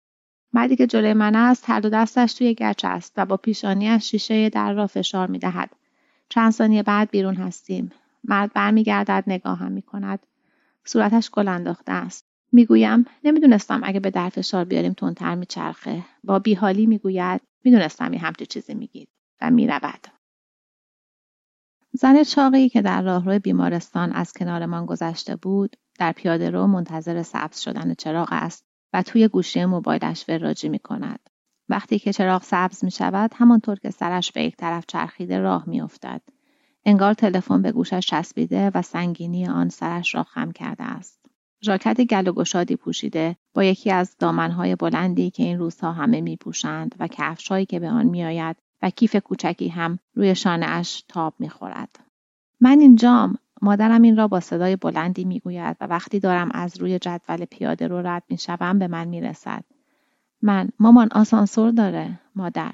مردی 0.53 0.77
که 0.77 0.87
جلوی 0.87 1.13
من 1.13 1.37
است 1.37 1.65
هر 1.71 1.81
دو 1.81 1.89
دستش 1.89 2.35
توی 2.35 2.55
گچ 2.55 2.85
است 2.85 3.13
و 3.17 3.27
با 3.27 3.37
پیشانی 3.37 3.89
از 3.89 4.09
شیشه 4.09 4.49
در 4.49 4.73
را 4.73 4.87
فشار 4.87 5.27
می‌دهد. 5.27 5.71
چند 6.29 6.53
ثانیه 6.53 6.83
بعد 6.83 7.11
بیرون 7.11 7.35
هستیم. 7.35 7.93
مرد 8.25 8.53
برمیگردد 8.53 9.25
نگاهم 9.27 9.73
می‌کند. 9.73 10.27
صورتش 10.87 11.31
گل 11.31 11.49
انداخته 11.49 11.93
است 11.93 12.25
می‌گویم 12.53 13.07
نمی‌دونستم 13.25 13.81
اگه 13.85 14.01
به 14.01 14.11
در 14.11 14.29
فشار 14.29 14.65
بیاریم 14.65 14.93
تندتر 14.93 15.35
میچرخه 15.35 16.05
با 16.25 16.39
بیحالی 16.39 16.87
می‌گوید 16.87 17.41
می‌دونستم 17.65 18.13
یه 18.13 18.21
همچی 18.21 18.47
چیزی 18.47 18.75
میگید 18.75 19.09
و 19.41 19.51
می‌رود 19.51 20.07
زن 21.93 22.23
چاقی 22.23 22.69
که 22.69 22.83
در 22.83 23.03
راهرو 23.03 23.39
بیمارستان 23.39 24.13
از 24.13 24.33
کنارمان 24.33 24.87
گذشته 24.87 25.37
بود 25.37 25.77
در 25.99 26.13
پیاده 26.13 26.51
رو 26.51 26.67
منتظر 26.67 27.23
سبز 27.23 27.61
شدن 27.61 27.95
چراغ 27.95 28.29
است 28.33 28.65
و 28.93 29.03
توی 29.03 29.29
گوشی 29.29 29.65
موبایلش 29.65 30.25
وراجی 30.29 30.69
می 30.69 30.79
کند. 30.79 31.31
وقتی 31.69 31.99
که 31.99 32.13
چراغ 32.13 32.43
سبز 32.43 32.85
می 32.85 32.91
شود 32.91 33.31
همانطور 33.35 33.79
که 33.79 33.91
سرش 33.91 34.33
به 34.33 34.43
یک 34.43 34.57
طرف 34.57 34.85
چرخیده 34.89 35.39
راه 35.39 35.69
می 35.69 35.81
افتد. 35.81 36.23
انگار 36.87 37.15
تلفن 37.15 37.63
به 37.63 37.73
گوشش 37.73 38.07
چسبیده 38.07 38.71
و 38.75 38.83
سنگینی 38.83 39.47
آن 39.47 39.69
سرش 39.69 40.15
را 40.15 40.23
خم 40.23 40.53
کرده 40.53 40.85
است. 40.85 41.21
ژاکت 41.65 42.01
گل 42.01 42.29
و 42.29 42.33
گشادی 42.33 42.77
پوشیده 42.77 43.37
با 43.55 43.65
یکی 43.65 43.91
از 43.91 44.17
دامنهای 44.19 44.77
بلندی 44.77 45.31
که 45.31 45.43
این 45.43 45.59
روزها 45.59 45.93
همه 45.93 46.21
می 46.21 46.37
پوشند 46.37 46.95
و 46.99 47.09
کفشهایی 47.09 47.67
که 47.67 47.81
به 47.81 47.91
آن 47.91 48.07
میآید 48.07 48.57
و 48.83 48.91
کیف 48.91 49.17
کوچکی 49.17 49.69
هم 49.69 49.99
روی 50.15 50.35
شانه 50.35 50.67
اش 50.67 51.05
تاب 51.09 51.35
می 51.39 51.49
خورد. 51.49 51.99
من 52.61 52.81
اینجام. 52.81 53.39
مادرم 53.63 54.03
این 54.03 54.17
را 54.17 54.29
با 54.29 54.41
صدای 54.41 54.77
بلندی 54.77 55.25
می‌گوید 55.25 55.77
و 55.81 55.87
وقتی 55.87 56.21
دارم 56.21 56.51
از 56.55 56.81
روی 56.81 56.99
جدول 56.99 57.45
پیاده 57.45 57.87
رو 57.87 58.07
رد 58.07 58.23
می‌شوم 58.29 58.79
به 58.79 58.89
من 58.89 59.09
می‌رسد. 59.09 59.65
من. 60.43 60.69
مامان 60.79 61.09
آسانسور 61.13 61.71
داره. 61.71 62.21
مادر. 62.37 62.73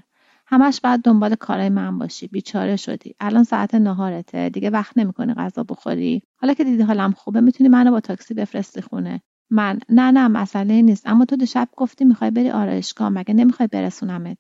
همش 0.51 0.81
بعد 0.81 1.03
دنبال 1.03 1.35
کارای 1.35 1.69
من 1.69 1.99
باشی. 1.99 2.29
بیچاره 2.29 2.77
شدی. 2.77 3.15
الان 3.21 3.45
ساعت 3.45 3.75
نهارته. 3.75 4.49
دیگه 4.49 4.71
وقت 4.71 4.99
نمی‌کنی 4.99 5.35
غذا 5.35 5.65
بخوری. 5.65 6.23
حالا 6.37 6.55
که 6.55 6.65
دیدی 6.65 6.83
حالم 6.83 7.13
خوبه 7.13 7.41
می‌تونی 7.41 7.69
منو 7.71 7.91
با 7.91 8.01
تاکسی 8.01 8.35
بفرستی 8.35 8.83
خونه. 8.83 9.23
من 9.51 9.79
نه 9.89 10.11
نه 10.11 10.29
مسئله 10.29 10.83
نیست. 10.83 11.07
اما 11.09 11.25
تو 11.25 11.37
دیشب 11.37 11.69
گفتی 11.77 12.05
می‌خوای 12.05 12.31
بری 12.31 12.51
آرایشگاه. 12.51 13.09
مگه 13.09 13.35
نمی‌خوای 13.35 13.69
برسونمت؟ 13.73 14.39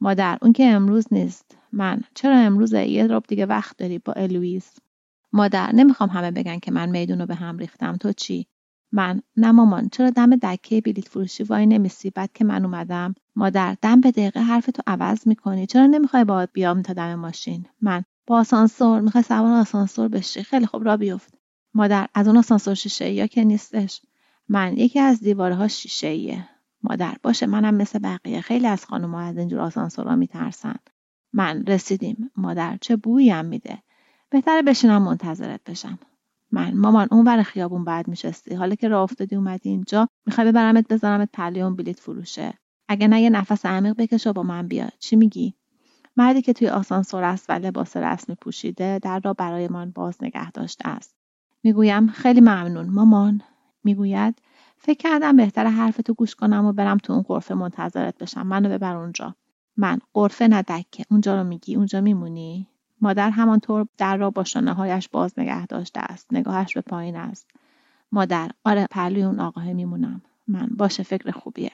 مادر 0.00 0.38
اون 0.42 0.52
که 0.52 0.64
امروز 0.66 1.06
نیست. 1.10 1.58
من. 1.72 2.00
چرا 2.14 2.38
امروزه 2.38 2.86
یه 2.86 3.06
رب 3.06 3.22
دیگه 3.28 3.46
وقت 3.46 3.76
داری 3.78 3.98
با 3.98 4.12
الویز 4.12 4.70
مادر 5.32 5.72
نمی‌خوام 5.74 6.08
همه 6.08 6.30
بگن 6.30 6.58
که 6.58 6.70
من 6.72 6.88
میدون 6.90 7.18
رو 7.20 7.26
به 7.26 7.34
هم 7.34 7.58
ریختم. 7.58 7.96
تو 7.96 8.12
چی؟ 8.12 8.46
من 8.96 9.22
نه 9.36 9.52
مامان 9.52 9.88
چرا 9.88 10.10
دم 10.10 10.36
دکه 10.36 10.80
بلیت 10.80 11.08
فروشی 11.08 11.42
وای 11.42 11.66
نمیسی؟ 11.66 12.10
بعد 12.10 12.30
که 12.34 12.44
من 12.44 12.64
اومدم. 12.64 13.14
مادر 13.36 13.76
دم 13.82 14.00
به 14.00 14.10
دقیقه 14.10 14.40
حرف 14.40 14.66
تو 14.66 14.82
عوض 14.86 15.26
می‌کنی. 15.26 15.66
چرا 15.66 15.86
نمی‌خوای 15.86 16.24
باهات 16.24 16.50
بیام 16.52 16.82
تا 16.82 16.92
دم 16.92 17.14
ماشین؟ 17.14 17.66
من 17.80 18.04
با 18.26 18.38
آسانسور. 18.38 19.00
می‌خوای 19.00 19.24
سوار 19.24 19.52
آسانسور 19.52 20.08
بشی. 20.08 20.42
خیلی 20.42 20.66
خوب 20.66 20.84
را 20.84 20.96
بیفت. 20.96 21.34
مادر 21.74 22.08
از 22.14 22.28
اون 22.28 22.36
آسانسور 22.36 22.74
شیشه 22.74 23.10
یا 23.10 23.26
که 23.26 23.44
نیستش؟ 23.44 24.00
من 24.48 24.76
یکی 24.76 25.00
از 25.00 25.20
دیوارها 25.20 25.68
شیشه 25.68 26.06
ایه. 26.06 26.48
مادر 26.82 27.16
باشه 27.22 27.46
منم 27.46 27.74
مثل 27.74 27.98
بقیه. 27.98 28.40
خیلی 28.40 28.66
از 28.66 28.84
خانم‌ها 28.84 29.20
از 29.20 29.38
اینجور 29.38 29.60
آسانسورها 29.60 30.16
میترسن. 30.16 30.76
من 31.32 31.64
رسیدیم. 31.66 32.30
مادر 32.36 32.78
چه 32.80 32.96
بویی 32.96 33.30
هم 33.30 33.44
میده؟ 33.44 33.78
بهتره 34.30 34.62
بشینم 34.62 35.02
منتظرت 35.02 35.60
بشم. 35.66 35.98
من. 36.54 36.76
مامان 36.76 37.08
اون 37.10 37.26
ور 37.26 37.42
خیابون 37.42 37.84
بعد 37.84 38.08
میشستی. 38.08 38.54
حالا 38.54 38.74
که 38.74 38.88
راه 38.88 39.02
افتادی 39.02 39.36
اومدی 39.36 39.68
اینجا 39.68 40.08
می‌خوای 40.26 40.52
ببرمت 40.52 40.88
بذارمت 40.88 41.28
پلی 41.32 41.60
اون 41.60 41.76
بلیت 41.76 42.00
فروشه. 42.00 42.54
اگه 42.88 43.08
نه 43.08 43.20
یه 43.20 43.30
نفس 43.30 43.66
عمیق 43.66 43.94
بکش 43.96 44.26
و 44.26 44.32
با 44.32 44.42
من 44.42 44.68
بیا 44.68 44.88
چی 44.98 45.16
میگی؟ 45.16 45.54
مردی 46.16 46.42
که 46.42 46.52
توی 46.52 46.68
آسانسور 46.68 47.24
است 47.24 47.46
و 47.50 47.52
لباس 47.52 47.96
رسمی 47.96 48.34
پوشیده 48.34 48.98
در 48.98 49.20
را 49.24 49.32
برایمان 49.32 49.90
باز 49.90 50.16
نگه 50.22 50.50
داشته 50.50 50.88
است. 50.88 51.14
می‌گویم 51.62 52.06
خیلی 52.06 52.40
ممنون 52.40 52.90
مامان. 52.90 53.40
می‌گوید 53.84 54.38
فکر 54.78 54.98
کردم 54.98 55.36
بهتر 55.36 55.66
حرفتو 55.66 56.14
گوش 56.14 56.34
کنم 56.34 56.64
و 56.64 56.72
برم 56.72 56.98
تو 56.98 57.12
اون 57.12 57.22
قرفه 57.22 57.54
منتظرت 57.54 58.18
بشم. 58.18 58.46
منو 58.46 58.68
ببر 58.68 58.96
اونجا. 58.96 59.34
من 59.76 59.98
قرفه 60.12 60.48
ندکه 60.48 61.04
اونجا 61.10 61.36
رو 61.36 61.44
میگی؟ 61.44 61.76
اونجا 61.76 62.00
میمونی؟ 62.00 62.68
مادر 63.00 63.30
همانطور 63.30 63.86
در 63.98 64.16
را 64.16 64.30
با 64.30 64.44
هایش 64.76 65.08
باز 65.08 65.38
نگه 65.38 65.66
داشته 65.66 66.00
است. 66.00 66.26
نگاهش 66.32 66.74
به 66.74 66.80
پایین 66.80 67.16
است. 67.16 67.50
مادر 68.12 68.50
آره 68.64 68.86
پهلوی 68.90 69.22
اون 69.22 69.40
آقاه 69.40 69.72
میمونم. 69.72 70.22
من 70.48 70.68
باشه 70.76 71.02
فکر 71.02 71.30
خوبیه. 71.30 71.72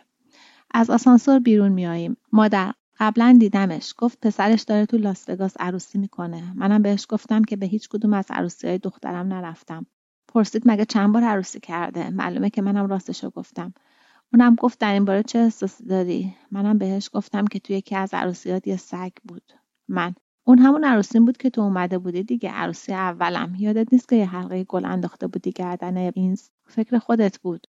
از 0.71 0.91
آسانسور 0.91 1.39
بیرون 1.39 1.73
میاییم 1.73 2.17
مادر 2.33 2.73
قبلا 2.99 3.37
دیدمش. 3.41 3.95
گفت 3.99 4.19
پسرش 4.27 4.63
داره 4.63 4.87
تو 4.87 4.97
لاس 4.97 5.29
وگاس 5.29 5.57
عروسی 5.61 5.99
می‌کنه. 5.99 6.53
منم 6.55 6.83
بهش 6.83 7.07
گفتم 7.09 7.45
که 7.45 7.57
به 7.57 7.67
هیچ 7.67 7.89
کدوم 7.89 8.13
از 8.13 8.27
عروسی 8.31 8.69
های 8.69 8.79
دخترم 8.79 9.29
نرفتم. 9.29 9.87
پرسید 10.29 10.63
مگه 10.67 10.85
چند 10.85 11.13
بار 11.13 11.25
عروسی 11.25 11.61
کرده؟ 11.61 12.11
معلومه 12.11 12.51
که 12.51 12.63
منم 12.63 12.87
راستشو 12.87 13.31
گفتم. 13.31 13.75
اونم 14.33 14.55
گفت 14.55 14.79
در 14.79 14.93
این 14.93 15.05
باره 15.05 15.23
چه 15.23 15.39
احساسی 15.39 15.85
داری؟ 15.85 16.35
منم 16.51 16.79
بهش 16.79 17.11
گفتم 17.13 17.47
که 17.47 17.59
توی 17.59 17.77
یکی 17.77 17.97
از 17.97 18.15
عروسیات 18.15 18.67
یه 18.67 18.77
سگ 18.77 19.13
بود. 19.29 19.53
من 19.89 20.15
اون 20.51 20.59
همون 20.59 20.85
عروسی 20.85 21.21
بود 21.21 21.37
که 21.37 21.51
تو 21.51 21.61
اومده 21.61 21.99
بودی 21.99 22.23
دیگه. 22.23 22.51
عروسی 22.51 22.93
اولم. 22.93 23.55
یادت 23.59 23.93
نیست 23.93 24.09
که 24.09 24.17
یه 24.17 24.27
حلقه 24.27 24.65
گل 24.65 24.85
انداخته 24.85 25.27
بودی 25.27 25.53
گردن 25.53 25.97
اینز 25.97 26.49
فکر 26.67 26.99
خودت 26.99 27.39
بود. 27.39 27.67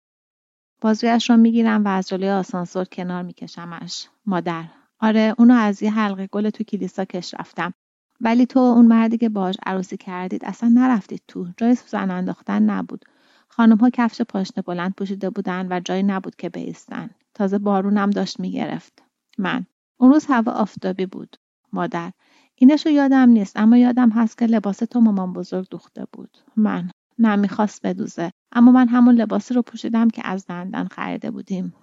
بازویش 0.80 1.30
رو 1.30 1.36
می‌گیرم 1.36 1.84
و 1.84 1.88
از 1.88 2.08
جلوی 2.08 2.30
آسانسور 2.30 2.84
کنار 2.84 3.22
میکشمش. 3.22 4.08
مادر. 4.26 4.64
آره 5.00 5.34
اونو 5.38 5.54
از 5.54 5.82
یه 5.82 5.90
حلقه 5.90 6.26
گل 6.26 6.50
تو 6.50 6.64
کلیسا 6.64 7.04
کش 7.04 7.34
رفتم. 7.34 7.74
ولی 8.20 8.46
تو 8.46 8.58
اون 8.58 8.86
مردی 8.86 9.18
که 9.18 9.28
باش 9.28 9.56
عروسی 9.66 9.96
کردید 9.96 10.44
اصلا 10.44 10.68
نرفتید 10.68 11.22
تو. 11.28 11.48
جای 11.56 11.74
سوزن 11.74 12.10
انداختن 12.10 12.62
نبود. 12.62 13.04
خانم 13.48 13.76
ها 13.76 13.90
کفش 13.90 14.22
پاشنه 14.22 14.62
بلند 14.62 14.94
پوشیده 14.94 15.30
بودن 15.30 15.66
و 15.70 15.80
جایی 15.80 16.02
نبود 16.02 16.36
که 16.36 16.48
بیستن. 16.48 17.10
تازه 17.34 17.58
بارونم 17.58 18.10
داشت 18.10 18.40
می‌گرفت. 18.40 19.02
من. 19.38 19.66
اون 19.96 20.12
روز 20.12 20.26
هوا 20.28 20.52
آفتابی 20.52 21.06
بود. 21.06 21.36
مادر. 21.72 22.12
اینشو 22.60 22.90
یادم 22.90 23.28
نیست 23.28 23.56
اما 23.56 23.76
یادم 23.76 24.10
هست 24.10 24.38
که 24.38 24.46
لباس 24.46 24.78
تو 24.78 25.00
مامان 25.00 25.32
بزرگ 25.32 25.66
دوخته 25.70 26.06
بود. 26.12 26.30
من. 26.56 26.90
نه 27.18 27.36
می‌خواست 27.36 27.86
بدوزه. 27.86 28.30
اما 28.52 28.72
من 28.72 28.88
همون 28.88 29.14
لباسی 29.14 29.54
رو 29.54 29.62
پوشیدم 29.62 30.10
که 30.10 30.22
از 30.24 30.46
دندان 30.46 30.88
خریده 30.88 31.30
بودیم. 31.30 31.74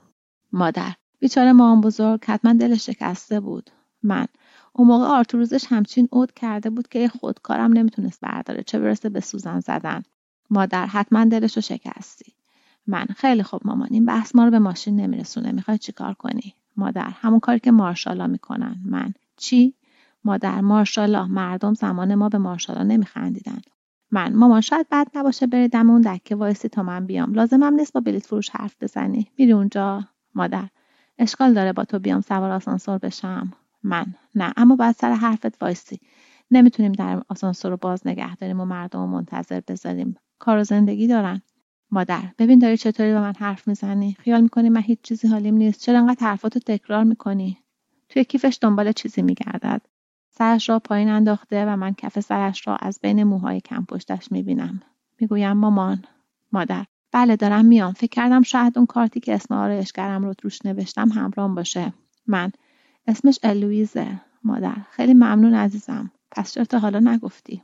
مادر. 0.53 0.93
بیچاره 1.19 1.53
مامان 1.53 1.81
بزرگ 1.81 2.25
حتما 2.25 2.53
دلش 2.53 2.85
شکسته 2.85 3.39
بود. 3.39 3.69
من. 4.03 4.27
اون 4.73 4.87
موقع 4.87 5.05
آرتوروزش 5.05 5.65
همچین 5.69 6.09
عود 6.11 6.31
کرده 6.31 6.69
بود 6.69 6.87
که 6.87 7.07
خودکارم 7.07 7.73
نمی‌تونست 7.73 8.21
برداره 8.21 8.63
چه 8.63 8.79
برسه 8.79 9.09
به 9.09 9.19
سوزن 9.19 9.59
زدن. 9.59 10.03
مادر 10.49 10.85
حتما 10.85 11.25
دلش 11.25 11.55
رو 11.55 11.61
شکستی. 11.61 12.33
من. 12.87 13.05
خیلی 13.05 13.43
خوب 13.43 13.61
مامان 13.65 13.87
این 13.91 14.05
بحث 14.05 14.35
ما 14.35 14.45
رو 14.45 14.51
به 14.51 14.59
ماشین 14.59 14.95
نمیرسونه. 14.95 15.51
می‌خوای 15.51 15.77
چیکار 15.77 16.13
کنی؟ 16.13 16.53
مادر 16.77 17.09
همون 17.09 17.39
کاری 17.39 17.59
که 17.59 17.71
مارشالا 17.71 18.27
می‌کنن. 18.27 18.75
من. 18.85 19.13
چی؟ 19.37 19.73
مادر 20.25 20.61
مارشالا 20.61 21.27
مردم 21.27 21.73
زمان 21.73 22.15
ما 22.15 22.29
به 22.29 22.37
مارشالا 22.37 22.83
نمیخندیدن. 22.83 23.61
من 24.11 24.33
مامان 24.35 24.61
شاید 24.61 24.87
بد 24.91 25.07
نباشه 25.15 25.47
بری 25.47 25.67
دم 25.67 25.89
اون 25.89 26.01
دکه 26.01 26.35
وایسی 26.35 26.69
تا 26.69 26.83
من 26.83 27.05
بیام. 27.05 27.33
لازمم 27.33 27.73
نیست 27.73 27.93
با 27.93 27.99
بلیت 27.99 28.25
فروش 28.25 28.49
حرف 28.49 28.75
بزنی. 28.81 29.27
میری 29.37 29.51
اونجا 29.51 30.03
مادر. 30.35 30.67
اشکال 31.17 31.53
داره 31.53 31.73
با 31.73 31.83
تو 31.83 31.99
بیام 31.99 32.21
سوار 32.21 32.51
آسانسور 32.51 32.97
بشم. 32.97 33.53
من 33.83 34.05
نه 34.35 34.53
اما 34.57 34.75
باید 34.75 34.95
سر 34.95 35.13
حرفت 35.13 35.61
وایسی. 35.61 35.99
نمی‌تونیم 36.51 36.91
در 36.91 37.21
آسانسور 37.29 37.71
رو 37.71 37.77
باز 37.77 38.07
نگه 38.07 38.35
داریم 38.35 38.59
و 38.59 38.65
مردم 38.65 38.99
رو 38.99 39.07
منتظر 39.07 39.61
بذاریم. 39.67 40.15
کار 40.39 40.57
و 40.57 40.63
زندگی 40.63 41.07
دارن. 41.07 41.41
مادر 41.91 42.23
ببین 42.37 42.59
داری 42.59 42.77
چطوری 42.77 43.13
با 43.13 43.21
من 43.21 43.33
حرف 43.39 43.67
می‌زنی؟ 43.67 44.17
خیال 44.19 44.41
می‌کنی 44.41 44.69
من 44.69 44.81
هیچ 44.81 45.01
چیزی 45.01 45.27
حالیم 45.27 45.55
نیست؟ 45.55 45.81
چرا 45.81 45.99
انقدر 45.99 46.27
حرفاتو 46.27 46.59
تکرار 46.59 47.03
می‌کنی؟ 47.03 47.57
توی 48.09 48.23
کیفش 48.23 48.57
دنبال 48.61 48.91
چیزی 48.91 49.21
میگردد. 49.21 49.81
سرش 50.37 50.69
را 50.69 50.79
پایین 50.79 51.09
انداخته 51.09 51.65
و 51.65 51.75
من 51.75 51.93
کف 51.93 52.19
سرش 52.19 52.67
را 52.67 52.75
از 52.75 52.99
بین 53.01 53.23
موهای 53.23 53.61
کم 53.61 53.85
پشتش 53.85 54.31
می‌بینم. 54.31 54.81
می‌گویم 55.19 55.51
مامان. 55.53 56.03
مادر. 56.51 56.85
بله 57.11 57.35
دارم 57.35 57.65
میام. 57.65 57.93
فکر 57.93 58.09
کردم 58.09 58.41
شاید 58.41 58.77
اون 58.77 58.85
کارتی 58.85 59.19
که 59.19 59.35
اسم 59.35 59.53
آرایشگرم 59.53 60.25
رو 60.25 60.33
روش 60.43 60.65
نوشتم 60.65 61.09
همرام 61.09 61.55
باشه. 61.55 61.93
من. 62.27 62.51
اسمش 63.07 63.39
الویزه. 63.43 64.21
مادر. 64.43 64.75
خیلی 64.91 65.13
ممنون 65.13 65.53
عزیزم. 65.53 66.11
پس 66.31 66.53
چرا 66.53 66.65
تا 66.65 66.79
حالا 66.79 66.99
نگفتی. 66.99 67.61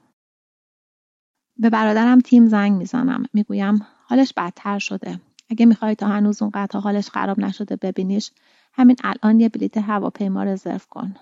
به 1.57 1.69
برادرم 1.69 2.19
تیم 2.19 2.45
زنگ 2.47 2.73
می‌زنم. 2.77 3.23
می‌گویم 3.33 3.87
حالش 4.05 4.33
بدتر 4.37 4.79
شده. 4.79 5.19
اگه 5.49 5.65
می‌خوای 5.65 5.95
تا 5.95 6.07
هنوز 6.07 6.41
اونقدر 6.41 6.79
حالش 6.79 7.09
خراب 7.09 7.39
نشده 7.39 7.75
ببینیش 7.75 8.31
همین 8.73 8.95
الان 9.03 9.39
یه 9.39 9.49
بلیت 9.49 9.77
هواپیما 9.77 10.43
رزرو 10.43 10.79
کن. 10.89 11.15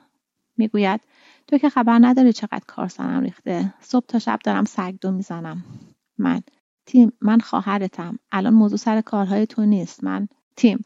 می‌گوید 0.58 1.01
تو 1.50 1.58
که 1.58 1.70
خبر 1.70 2.00
نداری 2.01 2.34
چقدر 2.34 2.62
کار 2.68 2.88
سرم 2.88 3.24
ریخته. 3.24 3.74
صبح 3.82 4.06
تا 4.06 4.20
شب 4.20 4.39
دارم 4.44 4.65
سگدو 4.65 5.12
می‌زنم. 5.12 5.63
من. 6.18 6.41
تیم 6.86 7.12
من 7.22 7.39
خواهرتم. 7.39 8.20
الان 8.32 8.53
موضوع 8.53 8.77
سر 8.77 9.01
کارهای 9.01 9.46
تو 9.46 9.65
نیست. 9.65 10.03
من. 10.03 10.27
تیم. 10.56 10.84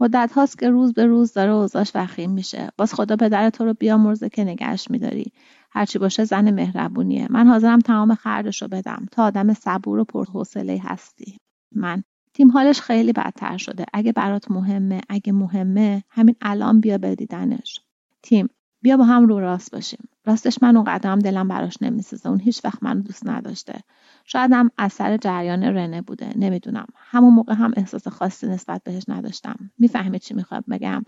مدت 0.00 0.32
هاست 0.32 0.58
که 0.58 0.70
روز 0.70 0.94
به 0.94 1.06
روز 1.06 1.32
داره 1.32 1.50
اوضاش 1.50 1.92
وخیم 1.94 2.30
میشه. 2.30 2.70
باز 2.78 2.94
خدا 2.94 3.16
پدر 3.16 3.50
تو 3.50 3.64
رو 3.64 3.74
بیامرزه 3.74 4.28
که 4.28 4.44
نگهش 4.44 4.90
میداری. 4.90 5.32
هرچی 5.70 5.98
باشه 5.98 6.24
زن 6.24 6.50
مهربونیه. 6.50 7.26
من 7.30 7.46
حاضرم 7.46 7.78
تمام 7.78 8.14
خرجش 8.14 8.62
رو 8.62 8.68
بدم. 8.68 9.06
تا 9.12 9.24
آدم 9.24 9.54
صبور 9.54 9.98
و 9.98 10.04
پرحوصله 10.04 10.80
هستی. 10.84 11.36
من. 11.74 12.02
تیم 12.34 12.50
حالش 12.50 12.80
خیلی 12.80 13.12
بدتر 13.12 13.56
شده. 13.56 13.84
اگه 13.94 14.12
برات 14.12 14.50
مهمه 14.50 15.00
اگه 15.08 15.32
مهمه 15.32 16.04
همین 16.10 16.36
الان 16.40 16.80
بیا 16.80 16.98
بدیدنش. 16.98 17.80
تیم. 18.22 18.48
بیا 18.86 18.96
با 18.96 19.04
هم 19.04 19.26
رو 19.26 19.40
راست 19.40 19.72
باشیم. 19.72 20.08
راستش 20.26 20.58
من 20.62 20.76
اونقدر 20.76 21.10
هم 21.10 21.18
دلم 21.18 21.48
براش 21.48 21.82
نمیسوزه. 21.82 22.28
اون 22.28 22.40
هیچ 22.40 22.64
وقت 22.64 22.82
منو 22.82 23.00
دوست 23.02 23.26
نداشته. 23.28 23.80
شاید 24.24 24.52
هم 24.52 24.70
اثر 24.78 25.16
جریان 25.16 25.62
رنه 25.62 26.02
بوده. 26.02 26.30
نمی‌دونم. 26.36 26.86
همون 26.96 27.34
موقع 27.34 27.54
هم 27.54 27.72
احساس 27.76 28.08
خاصی 28.08 28.46
نسبت 28.46 28.82
بهش 28.84 29.02
نداشتم. 29.08 29.56
می‌فهمی 29.78 30.18
چی 30.18 30.34
می‌خوام 30.34 30.62
بگم؟ 30.70 31.02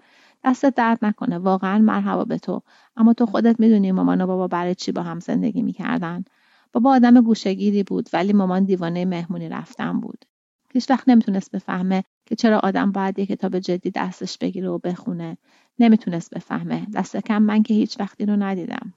دست 0.44 0.66
درد 0.66 0.98
نکنه. 1.04 1.38
واقعا 1.38 1.78
مرحبا 1.78 2.24
به 2.24 2.38
تو. 2.38 2.62
اما 2.96 3.12
تو 3.12 3.26
خودت 3.26 3.60
می‌دونی 3.60 3.92
مامان 3.92 4.20
و 4.20 4.26
بابا 4.26 4.48
برای 4.48 4.74
چی 4.74 4.92
با 4.92 5.02
هم 5.02 5.20
زندگی 5.20 5.62
می‌کردن. 5.62 6.24
بابا 6.72 6.90
آدم 6.90 7.20
گوشگیری 7.20 7.82
بود 7.82 8.08
ولی 8.12 8.32
مامان 8.32 8.64
دیوانه 8.64 9.04
مهمونی 9.04 9.48
رفتن 9.48 10.00
بود. 10.00 10.24
هیچ 10.72 10.90
وقت 10.90 11.08
نمی‌تونست 11.08 11.50
بفهمه 11.52 12.04
که 12.26 12.36
چرا 12.36 12.58
آدم 12.58 12.92
باید 12.92 13.18
یه 13.18 13.26
کتاب 13.26 13.58
جدی 13.58 13.90
دستش 13.90 14.38
بگیره 14.38 14.68
و 14.68 14.78
بخونه. 14.78 15.38
نمی‌تونست 15.78 16.34
بفهمه. 16.34 16.86
دست 16.94 17.16
کم 17.16 17.42
من 17.42 17.62
که 17.62 17.74
هیچ 17.74 18.00
وقتی 18.00 18.26
رو 18.26 18.36
ندیدم. 18.36 18.94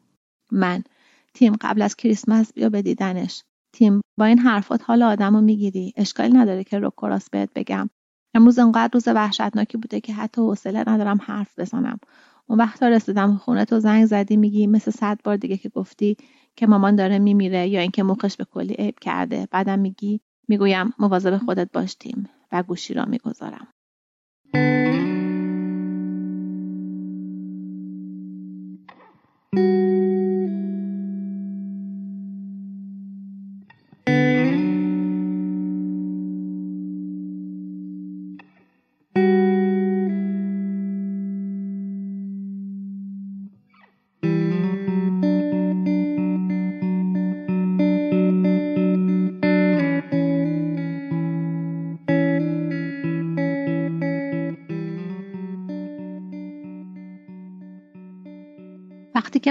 من. 0.52 0.84
تیم 1.34 1.54
قبل 1.62 1.82
از 1.82 1.96
کریسمس 1.96 2.54
بیا 2.54 2.70
به 2.70 2.82
دیدنش. 2.82 3.44
تیم 3.74 4.02
با 4.20 4.26
این 4.26 4.40
حرفات 4.40 4.82
حال 4.84 5.04
آدم 5.04 5.36
رو 5.36 5.42
می‌گیری. 5.42 5.94
اشکالی 5.96 6.34
نداره 6.34 6.64
که 6.64 6.80
رو 6.80 6.90
کراس 6.90 7.30
بهت 7.30 7.50
بگم. 7.56 7.90
امروز 8.34 8.60
انقدر 8.60 8.90
روز 8.94 9.08
وحشتناکی 9.08 9.78
بوده 9.78 10.02
که 10.02 10.14
حتی 10.14 10.42
حوصله 10.42 10.84
ندارم 10.88 11.20
حرف 11.24 11.60
بزنم. 11.60 12.00
اون 12.48 12.60
وقتا 12.60 12.88
رسیدم 12.88 13.38
خونه 13.38 13.66
تو 13.66 13.80
زنگ 13.80 14.06
زدی 14.06 14.38
میگی 14.38 14.68
مثل 14.68 14.92
صد 14.92 15.20
بار 15.24 15.38
دیگه 15.38 15.58
که 15.58 15.70
گفتی 15.70 16.18
که 16.56 16.68
مامان 16.68 16.96
داره 16.96 17.20
میمیره 17.20 17.68
یا 17.68 17.82
اینکه 17.82 18.04
مخش 18.04 18.38
به 18.38 18.46
کلی 18.46 18.74
عیب 18.74 19.00
کرده. 19.00 19.48
بعدم 19.52 19.80
میگی 19.80 20.22
می‌گویم 20.48 20.94
مواظب 21.00 21.38
خودت 21.38 21.72
باشتیم 21.74 22.30
و 22.52 22.64
گوشی 22.64 22.94
را 22.94 23.06
می‌گذارم. 23.06 23.68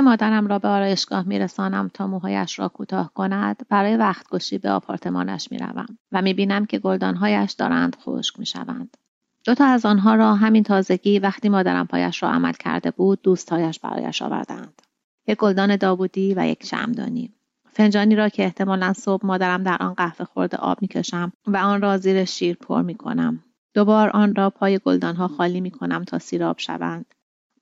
که 0.00 0.04
مادرم 0.04 0.46
را 0.46 0.58
به 0.58 0.68
آرایشگاه 0.68 1.28
میرسانم 1.28 1.90
تا 1.94 2.06
موهایش 2.06 2.58
را 2.58 2.68
کوتاه 2.68 3.12
کند 3.14 3.62
برای 3.68 3.96
وقت 3.96 4.28
گشی 4.28 4.58
به 4.58 4.70
آپارتمانش 4.70 5.52
می‌روم 5.52 5.98
و 6.12 6.22
می‌بینم 6.22 6.66
که 6.66 6.78
گلدانهایش 6.78 7.52
دارند 7.52 7.96
خشک 7.96 8.38
می‌شوند. 8.38 8.96
دو 9.44 9.54
تا 9.54 9.64
از 9.64 9.86
آنها 9.86 10.14
را 10.14 10.34
همین 10.34 10.62
تازگی 10.62 11.18
وقتی 11.18 11.48
مادرم 11.48 11.86
پایش 11.86 12.22
را 12.22 12.30
عمل 12.30 12.52
کرده 12.52 12.90
بود 12.90 13.22
دوستهایش 13.22 13.78
برایش 13.78 14.22
آوردند. 14.22 14.82
یک 15.26 15.38
گلدان 15.38 15.76
داوودی 15.76 16.34
و 16.34 16.46
یک 16.46 16.66
شمدانی 16.66 17.32
فنجانی 17.72 18.16
را 18.16 18.28
که 18.28 18.44
احتمالا 18.44 18.92
صبح 18.92 19.26
مادرم 19.26 19.62
در 19.62 19.76
آن 19.80 19.94
قهوه 19.94 20.24
خورده 20.24 20.56
آب 20.56 20.78
می‌کشم 20.82 21.32
و 21.46 21.56
آن 21.56 21.82
را 21.82 21.96
زیر 21.96 22.24
شیر 22.24 22.56
پر 22.56 22.82
می‌کنم. 22.82 23.44
دوبار 23.74 24.10
آن 24.10 24.34
را 24.34 24.50
پای 24.50 24.78
گلدانها 24.78 25.28
خالی 25.28 25.60
می‌کنم 25.60 26.04
تا 26.04 26.18
سیراب 26.18 26.58
شوند. 26.58 27.14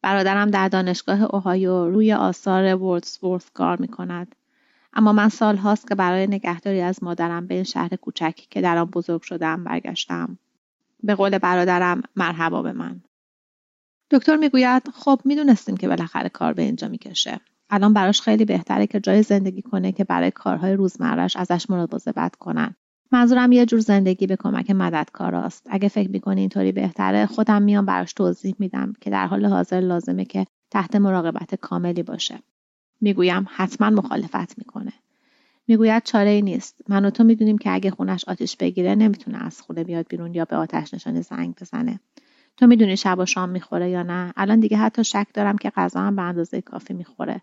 برادرم 0.09 0.51
در 0.51 0.68
دانشگاه 0.68 1.23
اوهایو 1.23 1.90
روی 1.90 2.12
آثار 2.12 2.75
وردسورث 2.75 3.51
کار 3.55 3.77
می 3.81 3.88
کند. 3.88 4.35
اما 4.92 5.12
من 5.12 5.29
سال 5.29 5.57
هاست 5.57 5.88
که 5.88 5.94
برای 5.94 6.27
نگهداری 6.27 6.81
از 6.81 7.03
مادرم 7.03 7.47
به 7.47 7.55
این 7.55 7.64
شهر 7.64 7.97
کوچک 7.97 8.35
که 8.51 8.61
در 8.61 8.79
آن 8.79 8.85
بزرگ 8.85 9.23
شدم 9.23 9.64
برگشتم. 9.64 10.38
به 11.03 11.14
قول 11.14 11.38
برادرم 11.38 12.03
مرحبا 12.16 12.62
به 12.62 12.73
من. 12.73 13.01
دکتر 14.11 14.37
می‌گوید 14.37 14.83
خب 14.94 15.21
می‌دونستیم 15.25 15.77
که 15.77 15.88
بالاخره 15.88 16.29
کار 16.29 16.53
به 16.53 16.62
اینجا 16.62 16.88
می‌کشه. 16.88 17.40
الان 17.71 17.92
براش 17.92 18.21
خیلی 18.21 18.44
بهتره 18.44 18.87
که 18.87 19.01
جای 19.01 19.23
زندگی 19.23 19.62
کنه 19.62 19.92
که 19.92 20.05
برای 20.05 20.31
کارهای 20.31 20.73
روزمرهش 20.73 21.37
ازش 21.37 21.71
مراقبت 21.71 22.37
کنن. 22.37 22.77
منظورم 23.12 23.53
یه 23.53 23.66
جور 23.66 23.81
زندگی 23.81 24.27
به 24.27 24.37
کمک 24.37 24.71
مددکاراست. 24.71 25.66
اگه 25.71 25.88
فکر 25.88 26.11
می‌کنی 26.11 26.40
اینطوری 26.40 26.73
بهتره 26.73 27.27
خودم 27.27 27.62
میام 27.62 27.87
براش 27.87 28.12
توضیح 28.12 28.55
میدم 28.59 28.92
که 29.01 29.11
در 29.11 29.27
حال 29.27 29.47
حاضر 29.47 29.81
لازمه 29.81 30.25
که 30.25 30.47
تحت 30.71 30.97
مراقبت 30.97 31.55
کاملی 31.55 32.03
باشه. 32.03 32.38
می‌گویم 33.01 33.47
حتما 33.51 33.90
مخالفت 33.90 34.59
می‌کنه. 34.59 34.92
می‌گوید 35.68 36.03
چاره 36.03 36.31
ای 36.31 36.42
نیست. 36.42 36.81
من 36.88 37.05
و 37.05 37.11
تو 37.11 37.25
می‌دونیم 37.25 37.59
که 37.59 37.75
اگه 37.75 37.90
خونش 37.90 38.25
آتیش 38.25 38.57
بگیره 38.57 38.94
نمی‌تونه 38.94 39.44
از 39.44 39.61
خونه 39.61 39.85
بیاد 39.85 40.07
بیرون 40.09 40.35
یا 40.35 40.44
به 40.44 40.57
آتش 40.57 40.94
نشانی 40.94 41.23
زنگ 41.23 41.55
بزنه. 41.61 42.01
تو 42.57 42.66
می‌دونی 42.66 42.97
شب 42.97 43.18
و 43.18 43.27
شام 43.27 43.49
می‌خوره 43.49 43.90
یا 43.90 44.03
نه؟ 44.03 44.33
الان 44.37 44.61
دیگه 44.61 44.77
حتی 44.77 45.05
شک 45.05 45.27
دارم 45.35 45.59
که 45.59 45.71
غذا 45.71 46.01
هم 46.01 46.16
به 46.16 46.23
اندازه 46.23 46.61
کافی 46.61 46.94
می‌خوره. 46.94 47.42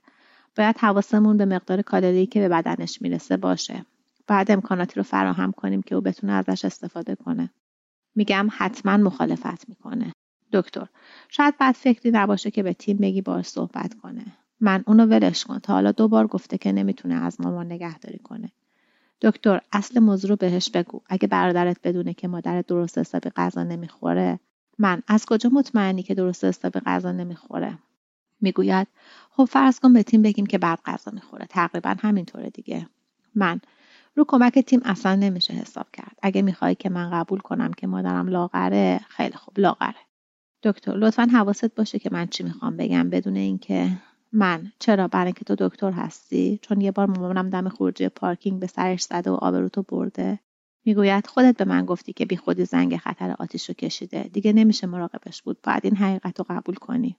باید 0.57 0.77
حواسمون 0.77 1.37
به 1.37 1.45
مقدار 1.45 1.81
کالری 1.81 2.25
که 2.25 2.39
به 2.39 2.49
بدنش 2.49 3.01
می‌رسه 3.01 3.37
باشه. 3.37 3.85
بعد 4.27 4.51
امکاناتی 4.51 4.95
رو 4.95 5.03
فراهم 5.03 5.51
کنیم 5.51 5.81
که 5.81 5.95
او 5.95 6.01
بتونه 6.01 6.33
ازش 6.33 6.65
استفاده 6.65 7.15
کنه. 7.15 7.49
میگم 8.15 8.47
حتما 8.51 8.97
مخالفت 8.97 9.69
می‌کنه. 9.69 10.13
دکتر 10.51 10.87
شاید 11.29 11.57
بعد 11.57 11.75
فکری 11.75 12.11
نباشه 12.11 12.51
که 12.51 12.63
به 12.63 12.73
تیم 12.73 12.97
بگی 12.97 13.21
باش 13.21 13.45
صحبت 13.45 13.93
کنه. 13.93 14.25
من 14.59 14.83
اونو 14.87 15.05
ولش 15.05 15.43
کن 15.43 15.59
تا 15.59 15.73
حالا 15.73 15.91
دو 15.91 16.07
بار 16.07 16.27
گفته 16.27 16.57
که 16.57 16.71
نمی‌تونه 16.71 17.15
از 17.15 17.41
مامان 17.41 17.71
نگهداری 17.71 18.17
کنه. 18.19 18.51
دکتر 19.21 19.61
اصل 19.71 19.99
موضوع 19.99 20.29
رو 20.29 20.35
بهش 20.35 20.69
بگو. 20.69 21.01
اگه 21.07 21.27
برادرت 21.27 21.77
بدونه 21.83 22.13
که 22.13 22.27
مادرت 22.27 22.67
درست 22.67 22.97
حسابی 22.97 23.29
غذا 23.29 23.63
نمی‌خوره 23.63 24.39
من 24.77 25.01
از 25.07 25.25
کجا 25.25 25.49
مطمئنی 25.49 26.03
که 26.03 26.15
درست 26.15 26.45
حسابی 26.45 26.79
غذا 26.79 27.11
نمی‌خوره؟ 27.11 27.77
می‌گوید 28.41 28.87
خب 29.29 29.45
فرض 29.45 29.79
کن 29.79 29.93
به 29.93 30.03
تیم 30.03 30.21
بگیم 30.21 30.45
که 30.45 30.57
بعد 30.57 30.79
غذا 30.85 31.11
می‌خوره. 31.11 31.45
تقریبا 31.49 31.95
همینطوره 31.99 32.49
دیگه. 32.49 32.89
من 33.35 33.61
رو 34.15 34.25
کمک 34.27 34.59
تیم 34.59 34.81
اصلا 34.85 35.15
نمیشه 35.15 35.53
حساب 35.53 35.87
کرد. 35.93 36.19
اگه 36.21 36.41
می‌خوای 36.41 36.75
که 36.75 36.89
من 36.89 37.09
قبول 37.09 37.39
کنم 37.39 37.73
که 37.73 37.87
مادرم 37.87 38.27
لاغره 38.27 38.99
خیلی 39.09 39.35
خوب 39.35 39.59
لاغره. 39.59 39.95
دکتر 40.63 40.91
لطفا 40.97 41.27
حواست 41.33 41.75
باشه 41.75 41.99
که 41.99 42.09
من 42.11 42.27
چی 42.27 42.43
می‌خوام 42.43 42.77
بگم 42.77 43.09
بدون 43.09 43.35
اینکه 43.35 43.89
من. 44.33 44.71
چرا؟ 44.79 45.07
برای 45.07 45.25
اینکه 45.25 45.45
تو 45.45 45.55
دکتر 45.69 45.91
هستی. 45.91 46.59
چون 46.61 46.81
یه 46.81 46.91
بار 46.91 47.05
مامانم 47.05 47.49
دم 47.49 47.69
خروجی 47.69 48.09
پارکینگ 48.09 48.59
به 48.59 48.67
سرش 48.67 49.01
زده 49.03 49.31
و 49.31 49.33
آبروتو 49.33 49.83
برده. 49.83 50.39
می‌گوید 50.85 51.27
خودت 51.27 51.57
به 51.57 51.65
من 51.65 51.85
گفتی 51.85 52.13
که 52.13 52.25
بی 52.25 52.37
خودی 52.37 52.65
زنگ 52.65 52.97
خطر 52.97 53.35
آتیش 53.39 53.69
رو 53.69 53.73
کشیده. 53.73 54.23
دیگه 54.23 54.53
نمیشه 54.53 54.87
مراقبش 54.87 55.41
بود. 55.41 55.57
باید 55.63 55.81
این 55.83 55.95
حقیقت 55.95 56.39
رو 56.39 56.45
قبول 56.49 56.75
کنی. 56.75 57.17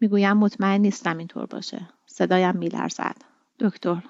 می‌گویم 0.00 0.36
مطمئن 0.36 0.80
نیستم 0.80 1.18
اینطور 1.18 1.46
باشه. 1.46 1.88
صدایم 2.06 2.56
میلرزد. 2.56 3.16
دکتر 3.58 4.02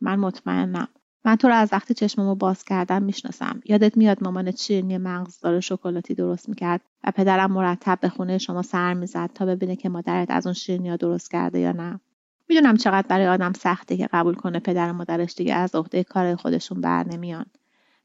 من 0.00 0.18
مطمئنم. 0.18 0.88
من 1.26 1.36
تو 1.36 1.48
رو 1.48 1.54
از 1.54 1.68
وقتی 1.72 1.94
چشممو 1.94 2.34
باز 2.34 2.64
کردم 2.64 3.02
می‌شناسم. 3.02 3.60
یادت 3.64 3.96
میاد 3.96 4.24
مامانت 4.24 4.56
شیرینی 4.56 4.98
مغزدار 4.98 5.60
شکلاتی 5.60 6.14
درست 6.14 6.48
می‌کرد 6.48 6.80
و 7.04 7.10
پدرم 7.10 7.52
مرتب 7.52 7.98
به 8.00 8.08
خونه 8.08 8.38
شما 8.38 8.62
سر 8.62 8.94
می‌زد 8.94 9.30
تا 9.34 9.46
ببینه 9.46 9.76
که 9.76 9.88
مادرت 9.88 10.30
از 10.30 10.46
اون 10.46 10.54
شیرینیا 10.54 10.96
درست 10.96 11.30
کرده 11.30 11.58
یا 11.58 11.72
نه. 11.72 12.00
می‌دونم 12.48 12.76
چقدر 12.76 13.06
برای 13.08 13.26
آدم 13.26 13.52
سخته 13.52 13.96
که 13.96 14.08
قبول 14.12 14.34
کنه 14.34 14.58
پدر 14.58 14.90
و 14.90 14.92
مادرش 14.92 15.34
دیگه 15.34 15.54
از 15.54 15.74
عهده 15.74 16.04
کار 16.04 16.36
خودشون 16.36 16.80
بر 16.80 17.06
نمیان. 17.06 17.46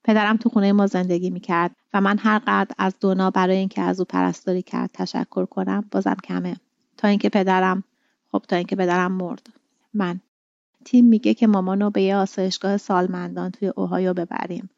پدرم 0.04 0.38
تو 0.38 0.50
خونه 0.50 0.72
ما 0.72 0.88
زندگی 0.88 1.30
می‌کرد 1.30 1.76
و 1.94 2.02
من 2.02 2.18
هر 2.18 2.42
قدر 2.48 2.76
از 2.78 2.96
دونا 3.00 3.32
برای 3.32 3.58
اینکه 3.58 3.82
از 3.82 4.00
او 4.00 4.06
پرستاری 4.06 4.62
کرد 4.62 4.90
تشکر 4.94 5.46
کنم 5.46 5.84
بازم 5.92 6.18
کمه. 6.24 6.56
تا 6.98 7.08
اینکه 7.08 7.30
پدرم 7.30 7.84
خب 8.32 8.44
تا 8.48 8.56
اینکه 8.56 8.76
پدرم 8.76 9.12
مرد. 9.12 9.50
من. 9.94 10.20
تیم 10.86 11.06
میگه 11.06 11.34
که 11.34 11.48
مامانو 11.48 11.90
به 11.90 12.02
یه 12.02 12.16
آسایشگاه 12.16 12.78
سالمندان 12.78 13.52
توی 13.52 13.68
اوهایو 13.68 14.14
ببریم. 14.14 14.70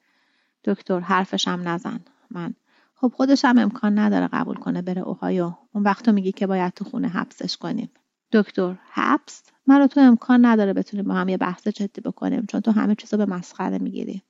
دکتر 0.64 1.00
حرفشم 1.00 1.62
نزن. 1.64 2.00
من. 2.32 2.54
خب 2.96 3.14
خودش 3.16 3.46
هم 3.46 3.58
امکان 3.58 4.00
نداره 4.00 4.30
قبول 4.34 4.56
کنه 4.56 4.82
بره 4.82 5.02
اوهایو. 5.02 5.54
اون 5.74 5.84
وقت 5.84 6.10
میگی 6.10 6.32
که 6.32 6.48
باید 6.48 6.74
تو 6.74 6.86
خونه 6.86 7.08
حبسش 7.08 7.58
کنیم. 7.58 7.90
دکتر 8.32 8.76
حبس؟ 8.92 9.44
من 9.68 9.80
رو 9.80 9.88
تو 9.88 10.00
امکان 10.00 10.46
نداره 10.46 10.74
بتونیم 10.74 11.06
با 11.06 11.14
هم 11.14 11.30
یه 11.30 11.38
بحث 11.38 11.68
جدی 11.68 12.02
بکنیم 12.02 12.46
چون 12.46 12.62
تو 12.62 12.72
همه 12.72 12.96
چیزو 12.96 13.18
به 13.18 13.26
مسخره 13.26 13.78
می‌گیری. 13.78 14.22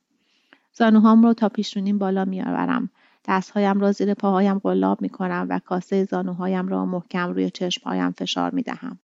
زانوهام 0.72 1.22
رو 1.22 1.34
تا 1.34 1.48
پیشونیم 1.48 1.98
بالا 1.98 2.24
میآورم. 2.24 2.90
دستهایم 3.28 3.80
را 3.80 3.92
زیر 3.92 4.14
پاهایم 4.14 4.58
قلاب 4.58 5.02
می‌کنم 5.02 5.46
و 5.50 5.58
کاسه 5.58 6.04
زانوهایم 6.04 6.68
را 6.68 6.84
محکم 6.84 7.32
روی 7.32 7.50
چشمهایم 7.50 8.10
فشار 8.10 8.54
می‌دهم. 8.54 8.98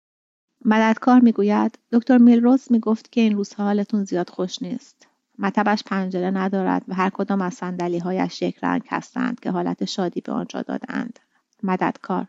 مددکار 0.65 1.21
می‌گوید 1.21 1.79
دکتر 1.93 2.19
میلروز 2.19 2.73
می‌گفت 2.73 3.13
که 3.13 3.21
این 3.21 3.37
روزها 3.37 3.65
حالتون 3.65 4.05
زیاد 4.05 4.31
خوش 4.31 4.63
نیست. 4.63 5.07
مطبش 5.39 5.85
پنجره 5.85 6.31
ندارد 6.31 6.85
و 6.89 6.95
هر 6.95 7.11
کدام 7.11 7.41
از 7.43 7.61
هایش 8.05 8.43
یک 8.43 8.59
رنگ 8.63 8.83
هستند 8.89 9.41
که 9.41 9.51
حالت 9.51 9.85
شادی 9.85 10.21
به 10.21 10.33
آنجا 10.33 10.63
دادند. 10.63 11.19
مددکار 11.63 12.27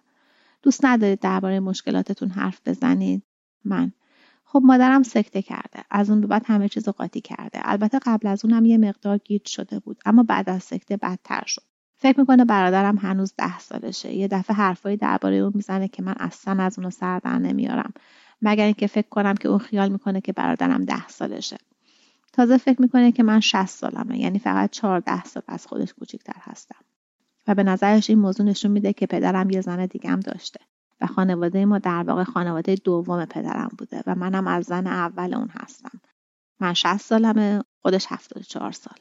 دوست 0.62 0.86
ندارید 0.86 1.20
درباره 1.20 1.60
مشکلاتتون 1.60 2.30
حرف 2.30 2.62
بزنید؟ 2.66 3.24
من. 3.66 3.92
خب 4.46 4.62
مادرم 4.64 5.04
سکته 5.04 5.42
کرده. 5.42 5.84
از 5.90 6.10
اون 6.10 6.22
بعد 6.22 6.44
همه 6.46 6.70
چیز 6.70 6.90
قاطی 6.90 7.22
کرده. 7.22 7.60
البته 7.64 8.00
قبل 8.00 8.28
از 8.28 8.46
اونم 8.46 8.66
یه 8.66 8.78
مقدار 8.78 9.18
گیج 9.18 9.48
شده 9.48 9.80
بود 9.80 9.98
اما 10.06 10.24
بعد 10.24 10.50
از 10.50 10.64
سکته 10.64 10.98
بدتر 10.98 11.44
شد. 11.48 11.71
فکر 12.02 12.20
می‌کنه 12.20 12.46
برادرم 12.46 12.98
هنوز 12.98 13.34
ده 13.38 13.60
سالشه. 13.60 14.14
یه 14.14 14.28
دفعه 14.28 14.56
حرفایی 14.56 14.98
درباره 14.98 15.36
اون 15.36 15.52
می‌زنه 15.56 15.88
که 15.88 16.04
من 16.04 16.16
اصلا 16.20 16.64
از 16.64 16.80
اونو 16.80 16.90
سر 16.90 17.20
در 17.20 17.40
نمیارم. 17.40 17.94
مگر 18.42 18.66
اینکه 18.66 18.88
فکر 18.88 19.10
کنم 19.10 19.36
که 19.36 19.48
اون 19.50 19.60
خیال 19.60 19.90
می‌کنه 19.90 20.22
که 20.22 20.34
برادرم 20.34 20.86
ده 20.86 21.08
سالشه. 21.08 21.58
تازه 22.34 22.58
فکر 22.58 22.82
می‌کنه 22.82 23.12
که 23.12 23.24
من 23.24 23.40
60 23.40 23.66
سالمه. 23.66 24.20
یعنی 24.20 24.40
فقط 24.40 24.70
14 24.70 25.24
سال 25.24 25.44
از 25.48 25.68
خودش 25.68 25.94
کوچیکتر 25.94 26.36
هستم. 26.40 26.80
و 27.48 27.56
به 27.56 27.64
نظرش 27.64 28.10
این 28.10 28.20
موضوع 28.20 28.46
نشون 28.46 28.72
میده 28.72 28.94
که 28.94 29.06
پدرم 29.06 29.50
یه 29.50 29.62
زن 29.62 29.86
دیگم 29.86 30.20
داشته. 30.20 30.60
و 31.02 31.08
خانواده 31.08 31.66
ما 31.66 31.80
در 31.80 32.04
واقع 32.04 32.24
خانواده 32.24 32.76
دوم 32.76 33.26
پدرم 33.26 33.70
بوده 33.78 34.04
و 34.08 34.16
منم 34.16 34.48
از 34.48 34.66
زن 34.66 34.88
اول 34.88 35.34
اون 35.34 35.50
هستم. 35.52 36.02
من 36.60 36.74
60 36.74 36.98
سالمه 36.98 37.64
خودش 37.82 38.06
74 38.10 38.72
سال. 38.72 38.98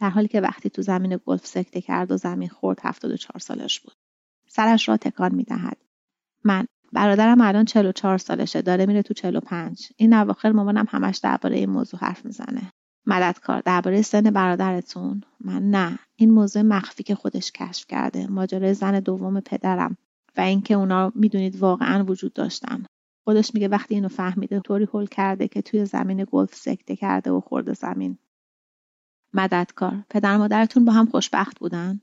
در 0.00 0.10
حالی 0.10 0.28
که 0.28 0.40
وقتی 0.40 0.70
تو 0.70 0.82
زمین 0.82 1.20
گلف 1.26 1.46
سکته 1.46 1.80
کرد 1.80 2.12
و 2.12 2.16
زمین 2.16 2.48
خورد 2.48 2.78
74 2.82 3.38
سالش 3.38 3.80
بود. 3.80 3.94
سرش 4.48 4.88
را 4.88 4.96
تکان 4.96 5.34
می‌دهد. 5.34 5.76
من 6.44 6.66
برادرم 6.92 7.40
الان 7.40 7.64
44 7.64 8.18
سالشه 8.18 8.62
داره 8.62 8.86
میره 8.86 9.02
تو 9.02 9.14
45 9.14 9.88
این 9.96 10.14
اواخر 10.14 10.52
مامانم 10.52 10.86
همش 10.88 11.18
درباره 11.18 11.56
این 11.56 11.70
موضوع 11.70 12.00
حرف 12.00 12.24
می‌زنه. 12.24 12.72
مددکار 13.06 13.60
درباره 13.60 14.02
سن 14.02 14.22
برادرتون. 14.22 15.22
من 15.40 15.70
نه. 15.70 15.98
این 16.16 16.30
موضوع 16.30 16.62
مخفی 16.62 17.02
که 17.02 17.14
خودش 17.14 17.52
کشف 17.52 17.86
کرده. 17.86 18.26
ماجرای 18.26 18.74
زن 18.74 19.00
دوم 19.00 19.40
پدرم 19.40 19.96
و 20.36 20.40
اینکه 20.40 20.74
اونا 20.74 21.12
می‌دونید 21.14 21.56
واقعا 21.56 22.04
وجود 22.04 22.32
داشتن. 22.32 22.84
خودش 23.24 23.54
میگه 23.54 23.68
وقتی 23.68 23.94
اینو 23.94 24.08
فهمیده 24.08 24.60
طوری 24.60 24.84
هول 24.84 25.06
کرده 25.06 25.48
که 25.48 25.62
توی 25.62 25.84
زمین 25.84 26.26
گلف 26.30 26.54
سکته 26.54 26.96
کرده 26.96 27.30
و 27.30 27.40
خورده 27.40 27.72
زمین. 27.74 28.18
مددکار. 29.32 30.04
پدر 30.10 30.36
مادرتون 30.36 30.84
با 30.84 30.92
هم 30.92 31.06
خوشبخت 31.06 31.58
بودن؟ 31.58 32.00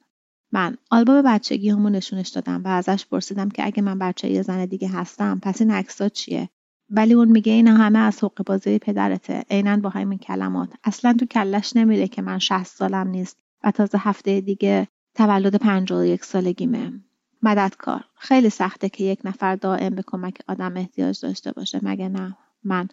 من. 0.52 0.78
آلبوم 0.92 1.22
بچگی 1.22 1.70
همون 1.70 1.92
نشونش 1.92 2.30
دادم 2.30 2.64
و 2.64 2.68
ازش 2.68 3.06
پرسیدم 3.06 3.50
که 3.50 3.66
اگه 3.66 3.82
من 3.84 4.00
بچه 4.00 4.30
یه 4.30 4.42
زن 4.42 4.66
دیگه 4.66 4.88
هستم 4.88 5.40
پس 5.44 5.62
این 5.62 5.72
عکسا 5.72 6.10
چیه؟ 6.10 6.50
ولی 6.90 7.14
اون 7.14 7.28
میگه 7.28 7.52
این 7.52 7.68
همه 7.68 8.00
از 8.00 8.24
حق 8.24 8.44
بازی 8.46 8.80
پدرته. 8.80 9.44
عینا 9.50 9.78
با 9.78 9.90
همین 9.90 10.18
کلمات. 10.18 10.70
اصلا 10.84 11.14
تو 11.14 11.26
کلش 11.26 11.76
نمیره 11.76 12.08
که 12.08 12.22
من 12.22 12.40
60 12.40 12.64
سالم 12.64 13.08
نیست 13.08 13.38
و 13.64 13.72
تازه 13.72 13.98
هفته 13.98 14.42
دیگه 14.42 14.88
تولد 15.16 15.56
51 15.56 16.26
سالگیمه. 16.26 16.94
مددکار. 17.44 18.04
خیلی 18.16 18.50
سخته 18.50 18.90
که 18.90 19.04
یک 19.04 19.20
نفر 19.24 19.56
دائم 19.56 19.96
به 19.96 20.04
کمک 20.08 20.38
آدم 20.48 20.78
احتیاج 20.78 21.22
داشته 21.22 21.52
باشه. 21.52 21.80
مگه 21.84 22.10
نه؟ 22.10 22.38
من. 22.64 22.88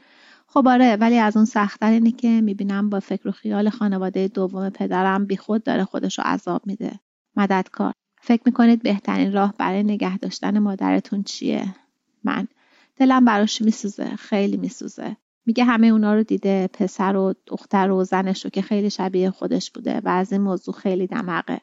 خب 0.55 0.69
آره 0.69 0.97
ولی 0.97 1.19
از 1.19 1.37
اون 1.37 1.47
سختتر 1.47 1.91
اینه 1.91 2.11
که 2.11 2.41
می‌بینم 2.41 2.91
با 2.91 3.01
فکر 3.01 3.29
و 3.29 3.33
خیال 3.33 3.71
خانواده 3.71 4.29
دوم 4.29 4.71
پدرم 4.71 5.27
بیخود 5.27 5.63
داره 5.63 5.85
خودش 5.85 6.19
رو 6.19 6.25
عذاب 6.27 6.63
میده. 6.67 7.01
مددکار. 7.37 7.93
فکر 8.21 8.43
می‌کنید 8.47 8.83
بهترین 8.83 9.33
راه 9.33 9.55
برای 9.59 9.83
نگه 9.83 10.19
داشتن 10.19 10.59
مادرتون 10.59 11.23
چیه؟ 11.23 11.75
من. 12.25 12.49
دلم 12.97 13.25
براش 13.25 13.63
میسوزه 13.63 14.17
خیلی 14.17 14.57
میسوزه. 14.57 15.17
میگه 15.47 15.65
همه 15.65 15.87
اونا 15.87 16.15
رو 16.15 16.23
دیده 16.23 16.69
پسر 16.73 17.17
و 17.17 17.35
دختر 17.47 17.91
و 17.91 18.05
زنش 18.05 18.45
رو 18.45 18.51
که 18.51 18.63
خیلی 18.63 18.91
شبیه 18.91 19.31
خودش 19.31 19.71
بوده 19.71 20.01
و 20.05 20.09
از 20.09 20.33
این 20.33 20.43
موضوع 20.43 20.75
خیلی 20.75 21.07
دمقه 21.07 21.61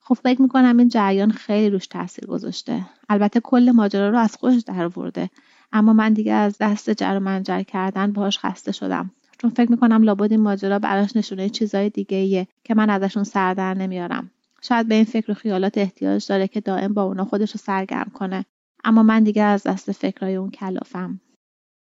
خب 0.00 0.14
فکر 0.14 0.42
می‌کنم 0.42 0.76
این 0.78 0.88
جریان 0.88 1.30
خیلی 1.30 1.70
روش 1.70 1.86
تاثیر 1.86 2.26
گذاشته. 2.26 2.86
البته 3.08 3.40
کل 3.40 3.70
ماجرا 3.70 4.10
رو 4.10 4.18
از 4.18 4.36
خودش 4.36 4.62
در 4.62 4.98
ورده 4.98 5.30
اما 5.72 5.92
من 5.92 6.12
دیگه 6.12 6.32
از 6.32 6.56
دست 6.60 6.90
جر 6.90 7.16
و 7.16 7.20
منجر 7.20 7.62
کردن 7.62 8.12
باهاش 8.12 8.38
خسته 8.38 8.72
شدم. 8.72 9.10
چون 9.38 9.50
فکر 9.50 9.70
می‌کنم 9.70 10.02
لابد 10.02 10.30
این 10.30 10.40
ماجرا 10.40 10.78
براش 10.78 11.16
نشونه 11.16 11.48
چیزای 11.48 11.90
دیگه 11.90 12.16
ایه 12.16 12.48
که 12.64 12.74
من 12.74 12.90
ازشون 12.90 13.24
سر 13.24 13.54
در 13.54 13.74
نمیارم. 13.74 14.30
شاید 14.62 14.88
به 14.88 14.94
این 14.94 15.04
فکر 15.04 15.30
و 15.30 15.34
خیالات 15.34 15.78
احتیاج 15.78 16.26
داره 16.28 16.48
که 16.48 16.60
دائم 16.60 16.94
با 16.94 17.02
اونا 17.02 17.24
خودش 17.24 17.52
رو 17.52 17.58
سرگرم 17.58 18.10
کنه. 18.14 18.44
اما 18.84 19.02
من 19.02 19.24
دیگه 19.24 19.42
از 19.42 19.62
دست 19.62 19.92
فکرای 19.92 20.36
اون 20.36 20.50
کلافم. 20.50 21.20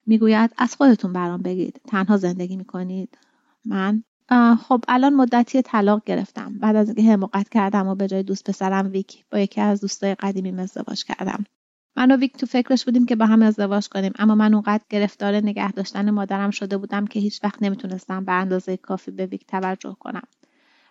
می‌گوید 0.06 0.52
از 0.58 0.76
خودتون 0.76 1.13
برام 1.13 1.41
بگید. 1.41 1.82
تنها 1.88 2.17
زندگی 2.17 2.58
می‌کنید. 2.58 3.17
من؟ 3.65 4.04
خب 4.67 4.84
الان 4.88 5.13
مدتی 5.13 5.62
طلاق 5.62 6.02
گرفتم. 6.06 6.54
بعد 6.60 6.76
از 6.76 6.88
اینکه 6.88 7.04
حماقت 7.04 7.50
کردم 7.50 7.88
و 7.88 7.96
به 7.96 8.08
جای 8.08 8.24
دوست 8.24 8.50
پسرم 8.50 8.91
ویک 8.91 9.26
با 9.32 9.39
یکی 9.39 9.62
از 9.62 9.82
دوستای 9.82 10.15
قدیمی 10.15 10.62
ازدواج 10.62 11.04
کردم. 11.04 11.46
من 11.95 12.12
و 12.12 12.17
ویک 12.17 12.38
تو 12.38 12.45
فکرش 12.45 12.86
بودیم 12.86 13.06
که 13.06 13.15
با 13.15 13.25
هم 13.25 13.41
ازدواج 13.41 13.88
کنیم. 13.88 14.13
اما 14.19 14.36
من 14.36 14.53
اونقدر 14.53 14.84
گرفتار 14.89 15.36
نگه 15.36 15.71
داشتن 15.71 16.10
مادرم 16.10 16.51
شده 16.51 16.77
بودم 16.77 17.08
که 17.08 17.19
هیچ 17.19 17.43
وقت 17.43 17.63
نمی‌تونستم 17.63 18.25
به 18.25 18.32
اندازه 18.32 18.77
کافی 18.77 19.12
به 19.12 19.25
ویک 19.25 19.47
توجه 19.47 19.97
کنم. 19.99 20.27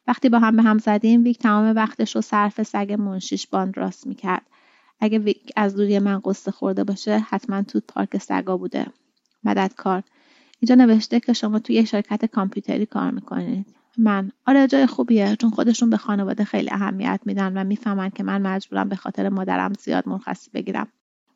وقتی 0.06 0.28
با 0.28 0.38
هم 0.38 0.56
به 0.56 0.62
هم 0.62 0.78
زدیم 0.78 1.24
ویک 1.24 1.38
تمام 1.38 1.76
وقتش 1.76 2.16
رو 2.16 2.22
صرف 2.22 2.62
سگ 2.62 2.96
منشیش 2.98 3.46
باند 3.46 3.78
راست 3.78 4.06
می‌کرد. 4.06 4.46
اگه 5.00 5.18
ویک 5.18 5.52
از 5.56 5.76
دوری 5.76 5.98
من 5.98 6.20
قصه 6.24 6.50
خورده 6.50 6.84
باشه 6.84 7.18
حتما 7.18 7.62
تو 7.62 7.80
پارک 7.88 8.18
سگا 8.18 8.56
بوده. 8.56 8.86
مددکار. 9.44 10.02
اینجا 10.60 10.74
نوشته 10.74 11.20
که 11.20 11.32
شما 11.32 11.58
توی 11.58 11.86
شرکت 11.86 12.24
کامپیوتری 12.24 12.86
کار 12.86 13.10
می‌کنید. 13.10 13.81
من. 13.98 14.33
آره 14.46 14.66
جای 14.66 14.87
خوبیه 14.87 15.37
چون 15.37 15.50
خودشون 15.50 15.90
به 15.90 15.96
خانواده 15.96 16.44
خیلی 16.44 16.70
اهمیت 16.70 17.20
میدن 17.24 17.59
و 17.59 17.64
می‌فهمن 17.64 18.11
که 18.11 18.22
من 18.22 18.42
مجبورم 18.42 18.88
به 18.88 18.96
خاطر 18.96 19.28
مادرم 19.28 19.72
زیاد 19.72 20.09
مرخصی 20.09 20.50
بگیرم. 20.50 20.88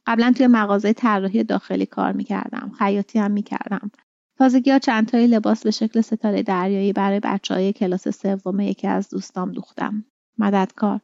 قبلا 0.07 0.33
توی 0.37 0.47
مغازه 0.47 0.93
طراحی 0.93 1.45
داخلی 1.45 1.87
کار 1.87 2.13
می‌کردم 2.13 2.73
خیاطی 2.79 3.19
هم 3.19 3.31
می‌کردم. 3.31 3.91
تازگی 4.39 4.71
ها 4.71 4.79
چند 4.79 5.09
تایی 5.09 5.27
لباس 5.27 5.65
به 5.65 5.71
شکل 5.71 6.01
ستاره 6.01 6.43
دریایی 6.43 6.93
برای 6.93 7.21
بچه 7.21 7.55
های 7.55 7.73
کلاس 7.73 8.09
سوم 8.09 8.61
یکی 8.61 8.87
از 8.89 9.09
دوستام 9.09 9.53
دوختم. 9.53 10.05
مددکار. 10.39 11.01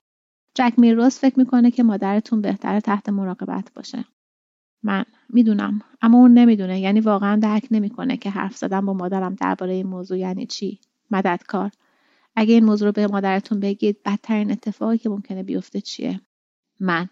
جک 0.55 0.75
میروز 0.77 1.19
فکر 1.19 1.39
می‌کنه 1.39 1.71
که 1.71 1.83
مادرتون 1.83 2.41
بهتره 2.41 2.81
تحت 2.81 3.09
مراقبت 3.09 3.73
باشه. 3.75 4.05
من. 4.83 5.05
می‌دونم. 5.29 5.81
اما 6.03 6.19
اون 6.19 6.35
نمی‌دونه 6.35 6.81
یعنی 6.81 7.01
واقعا 7.01 7.37
درک 7.37 7.69
نمی‌کنه 7.71 8.17
که 8.17 8.31
حرف 8.31 8.57
زدن 8.57 8.87
با 8.87 8.93
مادرم 8.93 9.35
درباره 9.35 9.73
این 9.73 9.87
موضوع 9.87 10.19
یعنی 10.19 10.47
چی. 10.47 10.81
مددکار. 11.13 11.71
اگه 12.37 12.55
این 12.55 12.65
موضوع 12.65 12.89
رو 12.89 12.93
به 12.93 13.07
مادرتون 13.07 13.61
بگید 13.61 14.03
بدترین 14.05 14.51
اتفاقی 14.51 14.99
که 14.99 15.09
ممکنه 15.09 15.43
بیفته 15.43 15.81
چیه؟ 15.81 16.21
من. 16.81 17.09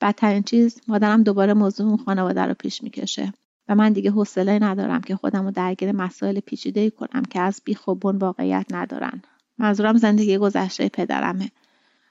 بدترین 0.00 0.42
چیز 0.42 0.80
مادرم 0.88 1.22
دوباره 1.22 1.54
موضوع 1.54 1.86
اون 1.86 1.96
خانواده 1.96 2.42
رو 2.42 2.54
پیش 2.54 2.82
می‌کشه. 2.82 3.32
و 3.68 3.74
من 3.74 3.92
دیگه 3.92 4.10
حوصله 4.10 4.58
ندارم 4.58 5.00
که 5.00 5.16
خودم 5.16 5.44
رو 5.44 5.50
درگیر 5.50 5.92
مسائل 5.92 6.40
پیچیده 6.40 6.90
کنم 6.90 7.22
که 7.22 7.40
از 7.40 7.62
بیخ 7.64 7.88
و 7.88 7.94
بن 7.94 8.16
واقعیت 8.16 8.66
ندارن. 8.70 9.22
منظورم 9.58 9.96
زندگی 9.96 10.38
گذشته 10.38 10.88
پدرمه. 10.88 11.50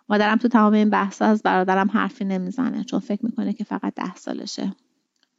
مادرم 0.10 0.38
تو 0.38 0.48
تمام 0.48 0.74
این 0.74 0.90
بحث 0.90 1.22
از 1.22 1.44
برادرم 1.44 1.90
حرفی 1.90 2.26
نمی‌زنه 2.26 2.84
چون 2.84 3.00
فکر 3.00 3.26
می‌کنه 3.26 3.54
که 3.54 3.64
فقط 3.64 3.94
ده 3.96 4.16
سالشه. 4.16 4.76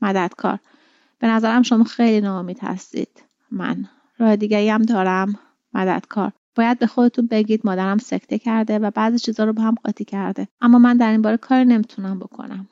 مددکار. 0.03 0.59
به 1.19 1.27
نظرم 1.27 1.63
شما 1.63 1.85
خیلی 1.85 2.21
ناامید 2.21 2.59
هستید. 2.63 3.23
من. 3.51 3.89
راه 4.19 4.37
دیگری 4.37 4.69
هم 4.69 4.83
دارم. 4.83 5.39
مددکار. 5.75 6.33
باید 6.55 6.79
به 6.79 6.87
خودتون 6.87 7.27
بگید 7.27 7.61
مادرم 7.65 7.99
سکته 7.99 8.39
کرده 8.39 8.79
و 8.79 8.91
بعضی 8.91 9.19
چیزا 9.19 9.45
رو 9.45 9.53
با 9.53 9.63
هم 9.63 9.75
قاطی 9.85 10.05
کرده. 10.05 10.49
اما 10.61 10.79
من 10.79 10.97
در 10.97 11.11
این 11.11 11.23
باره 11.23 11.37
کاری 11.37 11.65
نمی‌تونم 11.65 12.19
بکنم. 12.19 12.69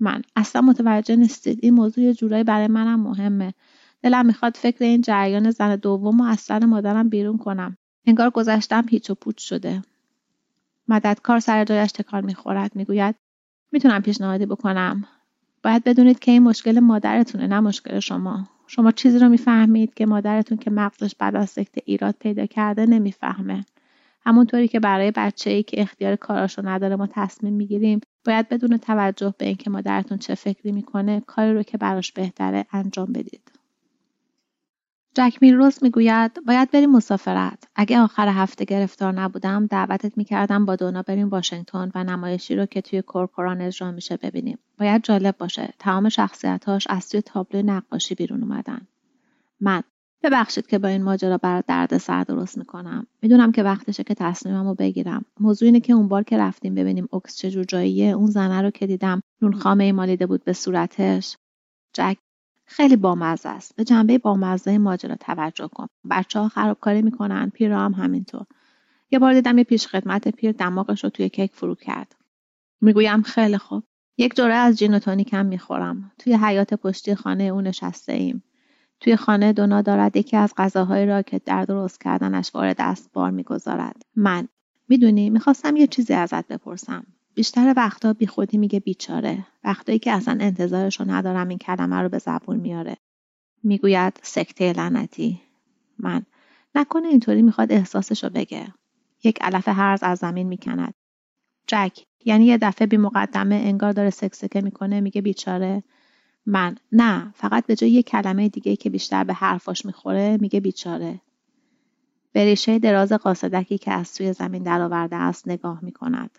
من 0.00 0.22
اصلا 0.36 0.62
متوجه 0.62 1.16
نیستید. 1.16 1.58
این 1.62 1.74
موضوع 1.74 2.04
یه 2.04 2.14
جورایی 2.14 2.44
برای 2.44 2.66
منم 2.66 3.00
مهمه. 3.00 3.54
دلم 4.02 4.26
می‌خواد 4.26 4.56
فکر 4.56 4.84
این 4.84 5.00
جریان 5.00 5.50
زن 5.50 5.76
دوم 5.76 6.20
و 6.20 6.24
اصلا 6.24 6.66
مادرم 6.66 7.08
بیرون 7.08 7.38
کنم. 7.38 7.76
انگار 8.06 8.30
گذشتم 8.30 8.84
هیچ 8.88 9.10
و 9.10 9.14
پوچ 9.14 9.38
شده. 9.38 9.82
مددکار 10.88 11.40
سر 11.40 11.64
جایش 11.64 11.92
تکان 11.92 12.24
می‌خورد. 12.24 12.76
می‌گوید 12.76 13.14
می‌تونم 13.72 14.02
پیشنهادی 14.02 14.46
بکنم. 14.46 15.04
باید 15.62 15.84
بدونید 15.84 16.18
که 16.18 16.32
این 16.32 16.42
مشکل 16.42 16.80
مادرتونه 16.80 17.46
نه 17.46 17.60
مشکل 17.60 18.00
شما. 18.00 18.48
شما 18.72 18.90
چیزی 18.90 19.18
رو 19.18 19.28
می‌فهمید 19.28 19.94
که 19.94 20.06
مادرتون 20.06 20.58
که 20.58 20.70
مغزش 20.70 21.14
بعد 21.18 21.36
از 21.36 21.50
سکته 21.50 21.82
ایراد 21.84 22.14
پیدا 22.20 22.46
کرده 22.46 22.86
نمی‌فهمه. 22.86 23.64
همونطوری 24.26 24.68
که 24.68 24.80
برای 24.80 25.10
بچه 25.10 25.50
ای 25.50 25.62
که 25.62 25.80
اختیار 25.80 26.16
کاراشو 26.16 26.68
نداره 26.68 26.96
ما 26.96 27.06
تصمیم 27.06 27.52
می‌گیریم 27.52 28.00
باید 28.26 28.48
بدون 28.48 28.76
توجه 28.76 29.34
به 29.38 29.46
اینکه 29.46 29.70
مادرتون 29.70 30.18
چه 30.18 30.34
فکری 30.34 30.72
می‌کنه 30.72 31.20
کاری 31.26 31.54
رو 31.54 31.62
که 31.62 31.78
براش 31.78 32.12
بهتره 32.12 32.66
انجام 32.72 33.12
بدید. 33.12 33.59
جک 35.14 35.38
میروز 35.40 35.78
می‌گوید 35.82 36.46
باید 36.46 36.70
بریم 36.70 36.90
مسافرت. 36.90 37.64
اگه 37.76 38.00
آخر 38.00 38.28
هفته 38.28 38.64
گرفتار 38.64 39.12
نبودم 39.12 39.66
دعوتت 39.66 40.18
می‌کردم 40.18 40.66
با 40.66 40.76
دونا 40.76 41.02
بریم 41.02 41.28
واشنگتن 41.28 41.90
و 41.94 42.04
نمایشی 42.04 42.56
رو 42.56 42.66
که 42.66 42.80
توی 42.80 43.02
کورکوران 43.02 43.60
اجرا 43.60 43.92
میشه 43.92 44.16
ببینیم. 44.16 44.58
باید 44.78 45.02
جالب 45.02 45.36
باشه 45.38 45.74
تمام 45.78 46.08
شخصیتهاش 46.08 46.86
از 46.90 47.08
توی 47.08 47.22
تابلو 47.22 47.62
نقاشی 47.62 48.14
بیرون 48.14 48.42
اومدن. 48.42 48.86
من. 49.60 49.82
ببخشید 50.22 50.66
که 50.66 50.78
با 50.78 50.88
این 50.88 51.02
ماجرا 51.02 51.38
بر 51.38 51.62
درد 51.66 51.98
سر 51.98 52.24
درست 52.24 52.58
می‌کنم. 52.58 53.06
می‌دونم 53.22 53.52
که 53.52 53.62
وقتشه 53.62 54.04
که 54.04 54.14
تصمیمم 54.14 54.68
رو 54.68 54.74
بگیرم. 54.74 55.24
موضوع 55.40 55.66
اینه 55.66 55.80
که 55.80 55.92
اون 55.92 56.08
بار 56.08 56.22
که 56.22 56.38
رفتیم 56.38 56.74
ببینیم 56.74 57.08
اکس 57.12 57.36
چجور 57.36 57.64
جاییه. 57.64 58.12
اون 58.12 58.30
زنه 58.30 58.62
رو 58.62 58.70
که 58.70 58.86
دیدم 58.86 59.22
نون 59.42 59.52
خامه 59.52 59.92
مالیده 59.92 60.26
بود 60.26 60.44
به 60.44 60.52
صورتش. 60.52 61.36
جک. 61.94 62.16
خیلی 62.72 62.96
بامزه 62.96 63.48
است. 63.48 63.76
به 63.76 63.84
جنبه 63.84 64.18
بامزه 64.18 64.78
ماجرا 64.78 65.16
توجه 65.20 65.68
کن. 65.68 65.86
بچه 66.10 66.40
ها 66.40 66.48
خرابکاری 66.48 67.02
می‌کنن 67.02 67.50
پیر 67.54 67.72
هم 67.72 67.92
همینطور. 67.92 68.46
یه 69.10 69.18
بار 69.18 69.34
دیدم 69.34 69.58
یه 69.58 69.64
پیش 69.64 69.86
خدمت 69.86 70.28
پیر 70.28 70.52
دماغش 70.52 71.04
رو 71.04 71.10
توی 71.10 71.28
کیک 71.28 71.54
فرو 71.54 71.74
کرد. 71.74 72.16
می‌گویم 72.80 73.22
خیلی 73.22 73.58
خوب. 73.58 73.82
یک 74.18 74.36
دوره 74.36 74.54
از 74.54 74.78
جین 74.78 74.94
و 74.94 74.98
تونیکم 74.98 75.46
می‌خورم. 75.46 76.12
توی 76.18 76.34
حیات 76.34 76.74
پشتی 76.74 77.14
خانه 77.14 77.44
او 77.44 77.60
نشسته 77.60 78.12
ایم 78.12 78.42
توی 79.00 79.16
خانه 79.16 79.52
دونا 79.52 79.82
دارد 79.82 80.16
یکی 80.16 80.36
از 80.36 80.54
غذاهایی 80.56 81.06
را 81.06 81.22
که 81.22 81.38
در 81.38 81.64
درست 81.64 82.00
کردنش 82.00 82.54
وارد 82.54 82.76
دست 82.78 83.10
بار 83.12 83.30
می‌گذارد. 83.30 84.02
من. 84.16 84.48
می‌دونی 84.88 85.30
می‌خواستم 85.30 85.76
یه 85.76 85.86
چیزی 85.86 86.14
ازت 86.14 86.48
بپرسم. 86.48 87.06
بیشتر 87.40 87.74
وقتا 87.76 88.12
بی 88.12 88.26
خودی 88.26 88.58
میگه 88.58 88.80
بیچاره. 88.80 89.46
وقتایی 89.64 89.98
که 89.98 90.12
اصلا 90.12 90.38
انتظارشو 90.40 91.04
ندارم 91.10 91.48
این 91.48 91.58
کلمه 91.58 91.96
رو 91.96 92.08
به 92.08 92.18
زبون 92.18 92.56
میاره. 92.56 92.96
می‌گوید 93.62 94.20
سکته 94.22 94.72
لعنتی. 94.72 95.40
من 95.98 96.22
نکنه 96.74 97.08
اینطوری 97.08 97.42
می‌خواد 97.42 97.72
احساسشو 97.72 98.30
بگه. 98.30 98.74
یک 99.24 99.38
علف 99.40 99.68
هرز 99.68 100.02
از 100.02 100.18
زمین 100.18 100.46
می‌کند. 100.46 100.94
جک 101.66 101.98
یعنی 102.24 102.44
یه 102.44 102.58
دفعه 102.58 102.86
بی 102.86 102.96
مقدمه 102.96 103.54
انگار 103.54 103.92
داره 103.92 104.10
سکسکه 104.10 104.60
می‌کنه 104.60 105.00
میگه 105.00 105.20
بیچاره. 105.20 105.82
من 106.46 106.76
نه 106.92 107.32
فقط 107.36 107.66
به 107.66 107.76
جای 107.76 107.90
یه 107.90 108.02
کلمه 108.02 108.48
دیگه 108.48 108.76
که 108.76 108.90
بیشتر 108.90 109.24
به 109.24 109.34
حرفاش 109.34 109.86
می‌خوره 109.86 110.38
میگه 110.40 110.60
بیچاره. 110.60 111.20
به 112.32 112.44
ریشه 112.44 112.78
دراز 112.78 113.12
قاصدکی 113.12 113.78
که 113.78 113.92
از 113.92 114.08
سوی 114.08 114.32
زمین 114.32 114.62
درآورده 114.62 115.16
است 115.16 115.48
نگاه 115.48 115.84
می‌کند. 115.84 116.38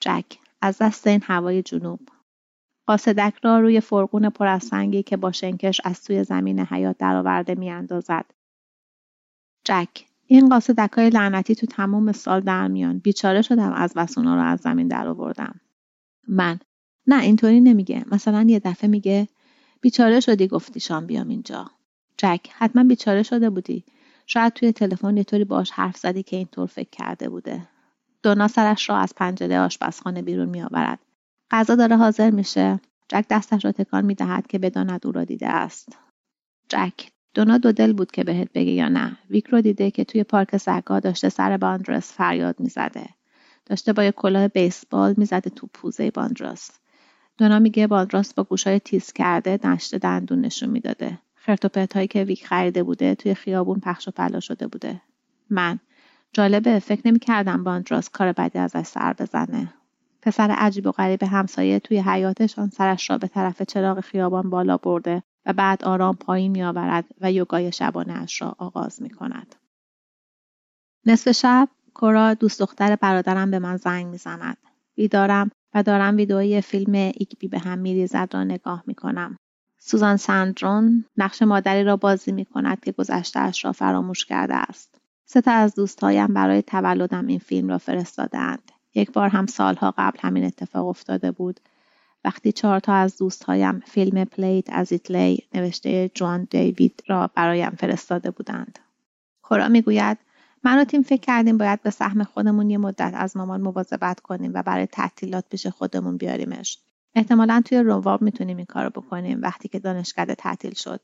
جک 0.00 0.38
از 0.60 0.78
دست 0.78 1.06
این 1.06 1.22
هوای 1.22 1.62
جنوب. 1.62 2.00
قاصدک 2.86 3.34
را 3.42 3.60
روی 3.60 3.80
فرقون 3.80 4.30
پر 4.30 4.46
از 4.46 4.64
سنگی 4.64 5.02
که 5.02 5.16
با 5.16 5.32
شنکش 5.32 5.80
از 5.84 5.98
سوی 5.98 6.24
زمین 6.24 6.60
حیات 6.60 6.98
درآورده 6.98 7.54
میاندازد. 7.54 8.24
جک 9.64 10.06
این 10.26 10.48
قاصدک 10.48 10.92
های 10.92 11.10
لعنتی 11.10 11.54
تو 11.54 11.66
تمام 11.66 12.12
سال 12.12 12.40
در 12.40 12.68
میان 12.68 12.98
بیچاره 12.98 13.42
شدم 13.42 13.72
از 13.72 13.92
وسونا 13.96 14.34
رو 14.34 14.42
از 14.42 14.60
زمین 14.60 14.88
درآوردم. 14.88 15.60
من 16.28 16.58
نه 17.06 17.22
اینطوری 17.22 17.60
نمیگه. 17.60 18.04
مثلا 18.12 18.46
یه 18.48 18.58
دفعه 18.58 18.90
میگه 18.90 19.28
بیچاره 19.80 20.20
شدی؟ 20.20 20.46
گفتی. 20.46 20.80
شام 20.80 21.06
بیام 21.06 21.28
اینجا. 21.28 21.70
جک 22.16 22.40
حتما 22.52 22.84
بیچاره 22.84 23.22
شده 23.22 23.50
بودی. 23.50 23.84
شاید 24.26 24.52
توی 24.52 24.72
تلفن 24.72 25.16
یه 25.16 25.24
طوری 25.24 25.44
باش 25.44 25.70
حرف 25.70 25.96
زدی 25.96 26.22
که 26.22 26.36
اینطور 26.36 26.66
فکر 26.66 26.90
کرده 26.90 27.28
بوده. 27.28 27.68
دونا 28.22 28.48
سرش 28.48 28.90
را 28.90 28.96
از 28.96 29.14
پنجره 29.16 29.60
آشپزخانه 29.60 30.22
بیرون 30.22 30.48
میآورد. 30.48 30.98
غذا 31.50 31.74
داره 31.74 31.96
حاضر 31.96 32.30
میشه. 32.30 32.80
جک 33.08 33.24
دستش 33.30 33.64
را 33.64 33.72
تکان 33.72 34.04
می‌دهد 34.04 34.46
که 34.46 34.58
بداند 34.58 35.06
او 35.06 35.12
را 35.12 35.24
دیده 35.24 35.48
است. 35.48 35.98
جک 36.68 37.10
دونا 37.34 37.58
دو 37.58 37.72
دل 37.72 37.92
بود 37.92 38.10
که 38.10 38.24
بهت 38.24 38.52
بگه 38.54 38.72
یا 38.72 38.88
نه. 38.88 39.18
ویک 39.30 39.46
رو 39.46 39.60
دیده 39.60 39.90
که 39.90 40.04
توی 40.04 40.24
پارک 40.24 40.56
سگا 40.56 41.00
داشته 41.00 41.28
سر 41.28 41.56
باندرس 41.56 42.12
فریاد 42.12 42.60
می‌زده. 42.60 43.08
داشته 43.66 43.92
با 43.92 44.04
یه 44.04 44.12
کلاه 44.12 44.48
بیسبال 44.48 45.14
می‌زده 45.16 45.50
تو 45.50 45.68
پوزه 45.74 46.10
باندرس. 46.10 46.70
دونا 47.38 47.58
میگه 47.58 47.86
باندراس 47.86 48.34
با 48.34 48.44
گوشای 48.44 48.80
تیز 48.80 49.12
کرده 49.12 49.60
نشته 49.64 49.98
دندون 49.98 50.40
نشون 50.40 50.70
می‌داده. 50.70 51.18
خرت 51.34 51.96
هایی 51.96 52.08
که 52.08 52.24
ویک 52.24 52.46
خریده 52.46 52.82
بوده 52.82 53.14
توی 53.14 53.34
خیابون 53.34 53.80
پخش 53.80 54.08
و 54.08 54.10
پلا 54.10 54.40
شده 54.40 54.66
بوده. 54.66 55.00
من. 55.50 55.78
جالبه 56.32 56.78
فکر 56.78 57.02
نمی‌کردم 57.04 57.64
باندراس 57.64 58.08
کار 58.08 58.32
بدی 58.32 58.58
ازش 58.58 58.82
سر 58.82 59.12
بزنه 59.12 59.74
پسر 60.22 60.50
عجیب 60.50 60.86
و 60.86 60.92
غریب 60.92 61.22
همسایه 61.22 61.78
توی 61.80 61.98
حیاتشان 61.98 62.70
سرش 62.70 63.10
را 63.10 63.18
به 63.18 63.28
طرف 63.28 63.62
چراغ 63.62 64.00
خیابان 64.00 64.50
بالا 64.50 64.76
برده 64.76 65.22
و 65.46 65.52
بعد 65.52 65.84
آرام 65.84 66.16
پایین 66.16 66.52
میآورد 66.52 67.04
و 67.20 67.32
یوگای 67.32 67.72
شبانه 67.72 68.12
اش 68.12 68.42
را 68.42 68.54
آغاز 68.58 69.02
می 69.02 69.10
کند. 69.10 69.54
نصف 71.06 71.30
شب 71.30 71.68
کورا 71.94 72.34
دوست 72.34 72.60
دختر 72.60 72.96
برادرم 72.96 73.50
به 73.50 73.58
من 73.58 73.76
زنگ 73.76 74.06
می‌زند. 74.06 74.56
بیدارم 74.94 75.50
و 75.74 75.82
دارم 75.82 76.16
ویدئوی 76.16 76.60
فیلم 76.60 76.94
ایگبی 76.94 77.48
به 77.48 77.58
هم 77.58 77.78
میریزد 77.78 78.28
را 78.32 78.44
نگاه 78.44 78.82
می 78.86 78.94
کنم. 78.94 79.36
سوزان 79.78 80.16
سندرون 80.16 81.04
نقش 81.16 81.42
مادری 81.42 81.84
را 81.84 81.96
بازی 81.96 82.32
می 82.32 82.44
کند 82.44 82.80
که 82.80 82.92
گذشتهاش 82.92 83.64
را 83.64 83.72
فراموش 83.72 84.24
کرده 84.24 84.54
است. 84.54 84.89
سه 85.32 85.40
تا 85.40 85.52
از 85.52 85.74
دوستهایم 85.74 86.34
برای 86.34 86.62
تولدم 86.62 87.26
این 87.26 87.38
فیلم 87.38 87.68
را 87.68 87.78
فرستادند. 87.78 88.72
یک 88.94 89.12
بار 89.12 89.28
هم 89.28 89.46
سالها 89.46 89.94
قبل 89.98 90.18
همین 90.22 90.44
اتفاق 90.44 90.86
افتاده 90.86 91.30
بود. 91.30 91.60
وقتی 92.24 92.52
چهار 92.52 92.80
تا 92.80 92.92
از 92.92 93.16
دوستهایم 93.16 93.80
فیلم 93.86 94.24
پلیت 94.24 94.64
از 94.68 94.92
ایتلی 94.92 95.48
نوشته 95.54 96.10
جوان 96.14 96.44
دیوید 96.50 97.02
را 97.06 97.30
برایم 97.34 97.70
فرستاده 97.70 98.30
بودند. 98.30 98.78
خورا 99.40 99.68
می‌گوید 99.68 100.18
من 100.64 100.80
و 100.80 100.84
تیم 100.84 101.02
فکر 101.02 101.20
کردیم 101.20 101.58
باید 101.58 101.82
به 101.82 101.90
سهم 101.90 102.24
خودمون 102.24 102.70
یه 102.70 102.78
مدت 102.78 103.12
از 103.16 103.36
مامان 103.36 103.60
مواظبت 103.60 104.20
کنیم 104.20 104.52
و 104.54 104.62
برای 104.62 104.86
تعطیلات 104.86 105.44
پیش 105.50 105.66
خودمون 105.66 106.16
بیاریمش. 106.16 106.78
احتمالا 107.14 107.62
توی 107.64 107.78
روواب 107.78 108.22
می‌تونیم 108.22 108.56
این 108.56 108.66
کارو 108.66 108.90
بکنیم 108.90 109.42
وقتی 109.42 109.68
که 109.68 109.78
دانشکده 109.78 110.34
تعطیل 110.34 110.74
شد. 110.74 111.00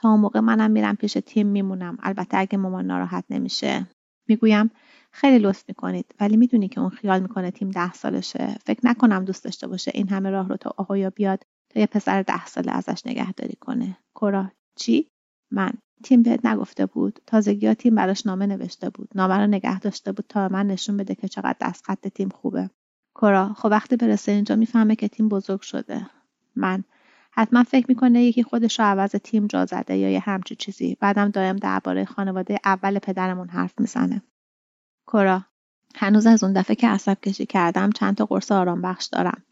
تا 0.00 0.08
اون 0.10 0.20
موقع 0.20 0.40
منم 0.40 0.70
میرم 0.70 0.96
پیش 0.96 1.18
تیم 1.26 1.46
میمونم. 1.46 1.98
البته 2.02 2.36
اگه 2.36 2.58
مامان 2.58 2.86
ناراحت 2.86 3.24
نمیشه. 3.30 3.86
می‌گویم 4.28 4.70
خیلی 5.12 5.38
لطف 5.38 5.64
می‌کنید 5.68 6.14
ولی 6.20 6.36
می‌دونی 6.36 6.68
که 6.68 6.80
اون 6.80 6.90
خیال 6.90 7.20
می‌کنه 7.20 7.50
تیم 7.50 7.70
ده 7.70 7.92
سالشه. 7.92 8.56
فکر 8.66 8.80
نکنم 8.84 9.24
دوست 9.24 9.44
داشته 9.44 9.66
باشه 9.66 9.90
این 9.94 10.08
همه 10.08 10.30
راه 10.30 10.48
رو 10.48 10.56
تا 10.56 10.74
آقایا 10.76 11.10
بیاد 11.10 11.42
تا 11.74 11.80
یه 11.80 11.86
پسر 11.86 12.22
ده 12.22 12.46
ساله 12.46 12.72
ازش 12.72 13.06
نگهداری 13.06 13.56
کنه. 13.60 13.96
کورا 14.14 14.50
چی؟ 14.76 15.08
من. 15.52 15.70
تیم 16.04 16.22
بهت 16.22 16.46
نگفته 16.46 16.86
بود. 16.86 17.20
تازگی 17.26 17.74
تیم 17.74 17.94
براش 17.94 18.26
نامه 18.26 18.46
نوشته 18.46 18.90
بود. 18.90 19.08
نامه 19.14 19.36
رو 19.36 19.46
نگه 19.46 19.80
داشته 19.80 20.12
بود 20.12 20.24
تا 20.28 20.48
من 20.48 20.66
نشون 20.66 20.96
بده 20.96 21.14
که 21.14 21.28
چقدر 21.28 21.56
دست 21.60 21.84
خط 21.84 22.08
تیم 22.08 22.28
خوبه. 22.28 22.70
کورا 23.16 23.52
خب 23.52 23.68
وقتی 23.70 23.96
برسه 23.96 24.32
اینجا 24.32 24.56
می‌فهمه 24.56 24.96
که 24.96 25.08
تیم 25.08 25.28
بزرگ 25.28 25.60
شده. 25.60 26.06
من. 26.56 26.84
حتما 27.32 27.62
فکر 27.62 27.86
می‌کنه 27.88 28.22
یکی 28.22 28.42
خودش 28.42 28.80
رو 28.80 28.86
عوض 28.86 29.10
تیم 29.10 29.46
جا 29.46 29.66
زده 29.66 29.96
یا 29.96 30.10
یه 30.10 30.20
همچی 30.20 30.54
چیزی. 30.56 30.96
بعدم 31.00 31.28
دایم 31.28 31.56
درباره 31.56 32.04
خانواده 32.04 32.58
اول 32.64 32.98
پدرمون 32.98 33.48
حرف 33.48 33.80
می‌زنه. 33.80 34.22
کورا 35.06 35.42
هنوز 35.94 36.26
از 36.26 36.44
اون 36.44 36.52
دفعه 36.52 36.76
که 36.76 36.88
عصب 36.88 37.20
کشی 37.20 37.46
کردم 37.46 37.90
چند 37.90 38.16
تا 38.16 38.26
قرص 38.26 38.52
آرام 38.52 38.82
بخش 38.82 39.06
دارم. 39.06 39.42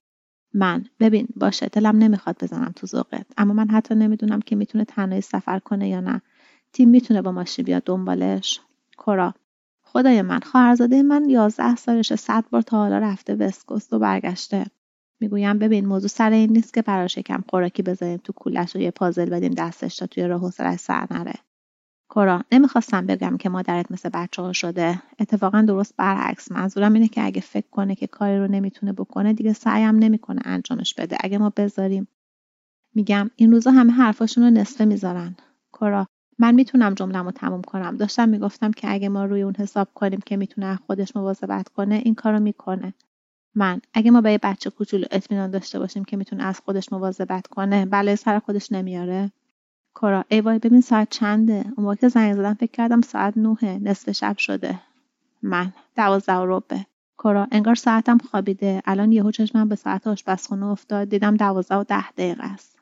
من 0.55 0.85
ببین 1.01 1.29
باشه 1.37 1.67
دلم 1.67 1.99
نمی‌خواد 1.99 2.37
بزنم 2.45 2.73
تو 2.77 2.87
ذوقت 2.87 3.27
اما 3.37 3.53
من 3.53 3.71
حتی 3.71 3.95
نمی‌دونم 3.95 4.41
که 4.41 4.57
می‌تونه 4.57 4.85
تنهایی 4.85 5.21
سفر 5.21 5.59
کنه 5.59 5.89
یا 5.89 6.01
نه. 6.01 6.23
تیم 6.73 6.89
می‌تونه 6.89 7.23
با 7.23 7.33
ماشین 7.33 7.65
بیاد 7.65 7.83
دنبالش. 7.85 8.61
کورا 8.97 9.35
خدای 9.83 10.23
من 10.23 10.41
خواهرزاده 10.41 11.03
من 11.03 11.29
یازده 11.29 11.77
سالشه 11.77 12.17
صد 12.17 12.45
بار 12.51 12.63
تا 12.63 12.77
حالا 12.77 12.99
رفته 12.99 13.35
وسکوست 13.35 13.93
و 13.93 13.99
برگشته. 13.99 14.67
می‌گویم 15.21 15.59
ببین 15.59 15.87
موضوع 15.87 16.09
سر 16.09 16.31
این 16.31 16.53
نیست 16.53 16.75
که 16.75 16.83
براش 16.83 17.19
یکم 17.19 17.45
خوراکی 17.51 17.83
بذاریم 17.83 18.21
تو 18.25 18.33
کولش 18.33 18.77
و 18.77 18.79
یه 18.79 18.91
پازل 18.91 19.31
بدیم 19.31 19.53
دستش 19.53 19.97
تا 19.97 20.07
توی 20.07 20.25
راه 20.25 20.45
و 20.45 20.51
سر 20.51 21.07
نره. 21.11 21.35
کورا 22.11 22.45
نمی‌خواستم 22.53 23.07
بگم 23.07 23.37
که 23.37 23.49
مادرت 23.49 23.93
مثل 23.93 24.09
بچه 24.09 24.43
ها 24.43 24.53
شده. 24.53 25.03
اتفاقا 25.19 25.63
درست 25.63 25.95
برعکس. 25.97 26.53
منظورم 26.53 26.93
اینه 26.93 27.09
که 27.09 27.25
اگه 27.25 27.41
فکر 27.41 27.67
کنه 27.71 27.95
که 27.95 28.07
کاری 28.07 28.39
رو 28.39 28.47
نمی‌تونه 28.47 28.93
بکنه 28.93 29.33
دیگه 29.33 29.53
سعیم 29.53 29.97
نمی‌کنه 29.97 30.41
انجامش 30.45 30.95
بده. 30.95 31.17
اگه 31.21 31.39
ما 31.39 31.53
بذاریم. 31.57 32.09
میگم 32.95 33.31
این 33.37 33.53
روزا 33.53 33.71
همه 33.71 33.93
حرفاشون 33.93 34.45
رو 34.45 34.51
نصفه 34.51 34.85
می‌ذارن. 34.85 35.37
کورا 35.73 36.07
من 36.39 36.55
می‌تونم 36.55 36.95
جملم 36.95 37.31
تموم 37.31 37.63
کنم. 37.63 37.97
داشتم 37.97 38.29
می‌گفتم 38.29 38.71
که 38.71 38.93
اگه 38.93 39.09
ما 39.09 39.25
روی 39.25 39.43
اون 39.43 39.55
حساب 39.59 39.89
کنیم 39.95 40.21
که 40.27 40.37
می‌تونه 40.37 40.77
خودش 40.77 41.17
مواظبت 41.17 41.69
کنه 41.69 41.95
این 42.05 42.15
کارو 42.15 42.41
می‌کنه. 42.41 42.95
من. 43.55 43.81
اگه 43.95 44.11
ما 44.11 44.21
به 44.21 44.33
یه 44.33 44.39
بچه 44.43 44.71
کوچولو 44.71 45.05
اطمینان 45.11 45.51
داشته 45.51 45.79
باشیم 45.79 46.05
که 46.05 46.17
می‌تونه 46.17 46.45
از 46.45 46.61
خودش 46.61 46.93
مواظبت 46.93 47.47
کنه 47.47 47.87
بله 47.87 48.15
سر 48.15 48.39
خودش 48.39 48.73
نمیاره. 48.73 49.33
کورا 49.95 50.25
ای 50.29 50.41
وای 50.41 50.59
ببین 50.59 50.81
ساعت 50.81 51.11
چنده؟ 51.11 51.65
اون 51.77 51.87
موقع 51.87 52.09
زنگ 52.09 52.35
زدم 52.35 52.55
فکر 52.55 52.71
کردم 52.71 53.01
ساعت 53.01 53.37
نوه 53.37 53.65
نصف 53.65 54.13
شب 54.13 54.39
شده. 54.39 54.81
من. 55.43 55.73
دوازده 55.97 56.35
و 56.35 56.47
ربه 56.57 56.87
کورا 57.17 57.49
انگار 57.53 57.75
ساعتم 57.75 58.19
خوابیده. 58.19 58.83
الان 58.85 59.13
یهو 59.13 59.31
چشمم 59.31 59.69
به 59.69 59.75
ساعت 59.77 60.07
آشپزخونه 60.07 60.67
افتاد. 60.67 61.09
دیدم 61.09 61.37
دوازده 61.37 61.75
و 61.75 61.85
ده 61.85 62.11
دقیقه 62.11 62.45
است. 62.45 62.79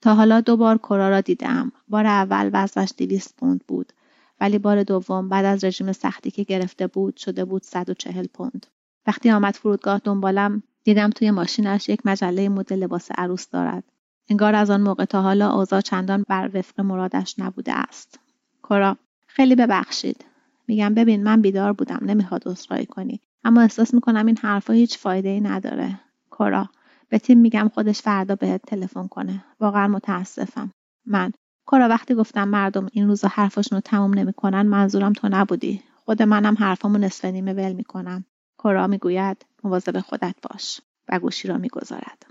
تا 0.00 0.14
حالا 0.14 0.40
دو 0.40 0.56
بار 0.56 0.78
کورا 0.78 1.08
را 1.08 1.20
دیدم. 1.20 1.72
بار 1.88 2.06
اول 2.06 2.50
وزنش 2.52 2.92
دویست 2.98 3.36
پوند 3.36 3.64
بود. 3.68 3.92
ولی 4.40 4.58
بار 4.58 4.82
دوم 4.82 5.28
بعد 5.28 5.44
از 5.44 5.64
رژیم 5.64 5.92
سختی 5.92 6.30
که 6.30 6.42
گرفته 6.42 6.86
بود 6.86 7.16
شده 7.16 7.44
بود 7.44 7.62
140 7.62 8.26
پوند. 8.26 8.66
وقتی 9.08 9.30
آمد 9.30 9.54
فرودگاه 9.54 10.00
دنبالم 10.04 10.62
دیدم 10.84 11.10
توی 11.10 11.30
ماشینش 11.30 11.88
یک 11.88 12.00
مجله 12.04 12.48
مدل 12.48 12.76
لباس 12.76 13.08
عروس 13.18 13.48
دارد. 13.48 13.84
انگار 14.30 14.54
از 14.54 14.70
آن 14.70 14.80
موقع 14.80 15.04
تا 15.04 15.22
حالا 15.22 15.52
اوضاع 15.52 15.80
چندان 15.80 16.24
بر 16.28 16.50
وفق 16.54 16.80
مرادش 16.80 17.34
نبوده 17.38 17.72
است. 17.74 18.18
کورا 18.62 18.96
خیلی 19.26 19.54
ببخشید. 19.54 20.24
میگم 20.68 20.94
ببین 20.94 21.22
من 21.22 21.40
بیدار 21.40 21.72
بودم 21.72 21.98
نمی‌خواد 22.02 22.48
عذرخواهی 22.48 22.86
کنی. 22.86 23.20
اما 23.44 23.60
احساس 23.60 23.94
می‌کنم 23.94 24.26
این 24.26 24.36
حرفا 24.36 24.72
هیچ 24.72 24.98
فایده 24.98 25.28
ای 25.28 25.40
نداره. 25.40 26.00
کورا 26.30 26.68
به 27.08 27.18
تیم 27.18 27.38
میگم 27.38 27.70
خودش 27.74 28.00
فردا 28.00 28.34
بهت 28.34 28.62
تلفن 28.66 29.06
کنه. 29.06 29.44
واقعا 29.60 29.88
متاسفم. 29.88 30.70
من. 31.06 31.32
کورا 31.66 31.88
وقتی 31.88 32.14
گفتم 32.14 32.48
مردم 32.48 32.86
این 32.92 33.08
روزا 33.08 33.28
حرفاشون 33.28 33.76
رو 33.76 33.80
تموم 33.80 34.14
نمی‌کنن 34.14 34.62
منظورم 34.62 35.12
تو 35.12 35.28
نبودی. 35.30 35.82
خود 36.04 36.22
منم 36.22 36.54
حرفامو 36.58 36.98
نصف 36.98 37.24
نیمه 37.24 37.52
ول 37.52 37.72
می‌کنم. 37.72 38.24
کورا 38.58 38.88
می‌گوید 38.88 39.46
مواظب 39.64 40.00
خودت 40.00 40.36
باش 40.42 40.82
و 41.08 41.20
گوشی 41.20 41.48
را 41.48 41.58
می‌گذارد. 41.58 42.27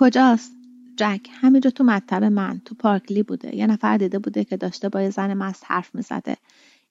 کجاست؟ 0.00 0.52
جک 0.96 1.20
همینجا 1.32 1.70
تو 1.70 1.84
مطب 1.84 2.24
من 2.24 2.60
تو 2.64 2.74
پارکلی 2.74 3.22
بوده. 3.22 3.56
یه 3.56 3.66
نفر 3.66 3.96
دیده 3.96 4.18
بوده 4.18 4.44
که 4.44 4.56
داشته 4.56 4.88
با 4.88 5.02
یه 5.02 5.10
زن 5.10 5.34
مست 5.34 5.64
حرف 5.66 5.94
می‌زده. 5.94 6.36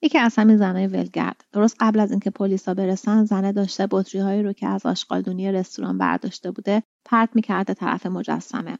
یکی 0.01 0.17
از 0.17 0.35
همین 0.35 0.57
زنای 0.57 0.87
ولگرد. 0.87 1.45
درست 1.53 1.75
قبل 1.79 1.99
از 1.99 2.11
اینکه 2.11 2.29
پلیسا 2.29 2.73
برسن 2.73 3.25
زنه 3.25 3.51
داشته 3.51 3.87
بطری 3.91 4.43
رو 4.43 4.53
که 4.53 4.67
از 4.67 4.85
آشغالدونی 4.85 5.51
رستوران 5.51 5.97
برداشته 5.97 6.51
بوده 6.51 6.83
پرت 7.05 7.29
می‌کرده 7.33 7.73
طرف 7.73 8.05
مجسمه. 8.05 8.77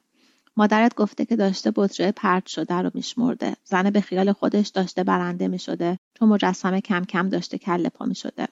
مادرت 0.58 0.96
گفته 0.96 1.26
که 1.26 1.36
داشته 1.36 1.72
بطری 1.76 2.12
پرت 2.12 2.48
شده 2.48 2.76
رو 2.76 2.92
میشمرده. 2.94 3.56
زنه 3.64 3.92
به 3.92 4.02
خیال 4.02 4.32
خودش 4.32 4.68
داشته 4.68 5.04
برنده 5.04 5.48
می‌شده. 5.48 5.98
چون 6.20 6.30
مجسمه 6.30 6.82
کم 6.82 7.04
کم 7.04 7.30
داشته 7.30 7.58
کله 7.58 7.90
پا 7.90 8.06
می‌شده. 8.06 8.48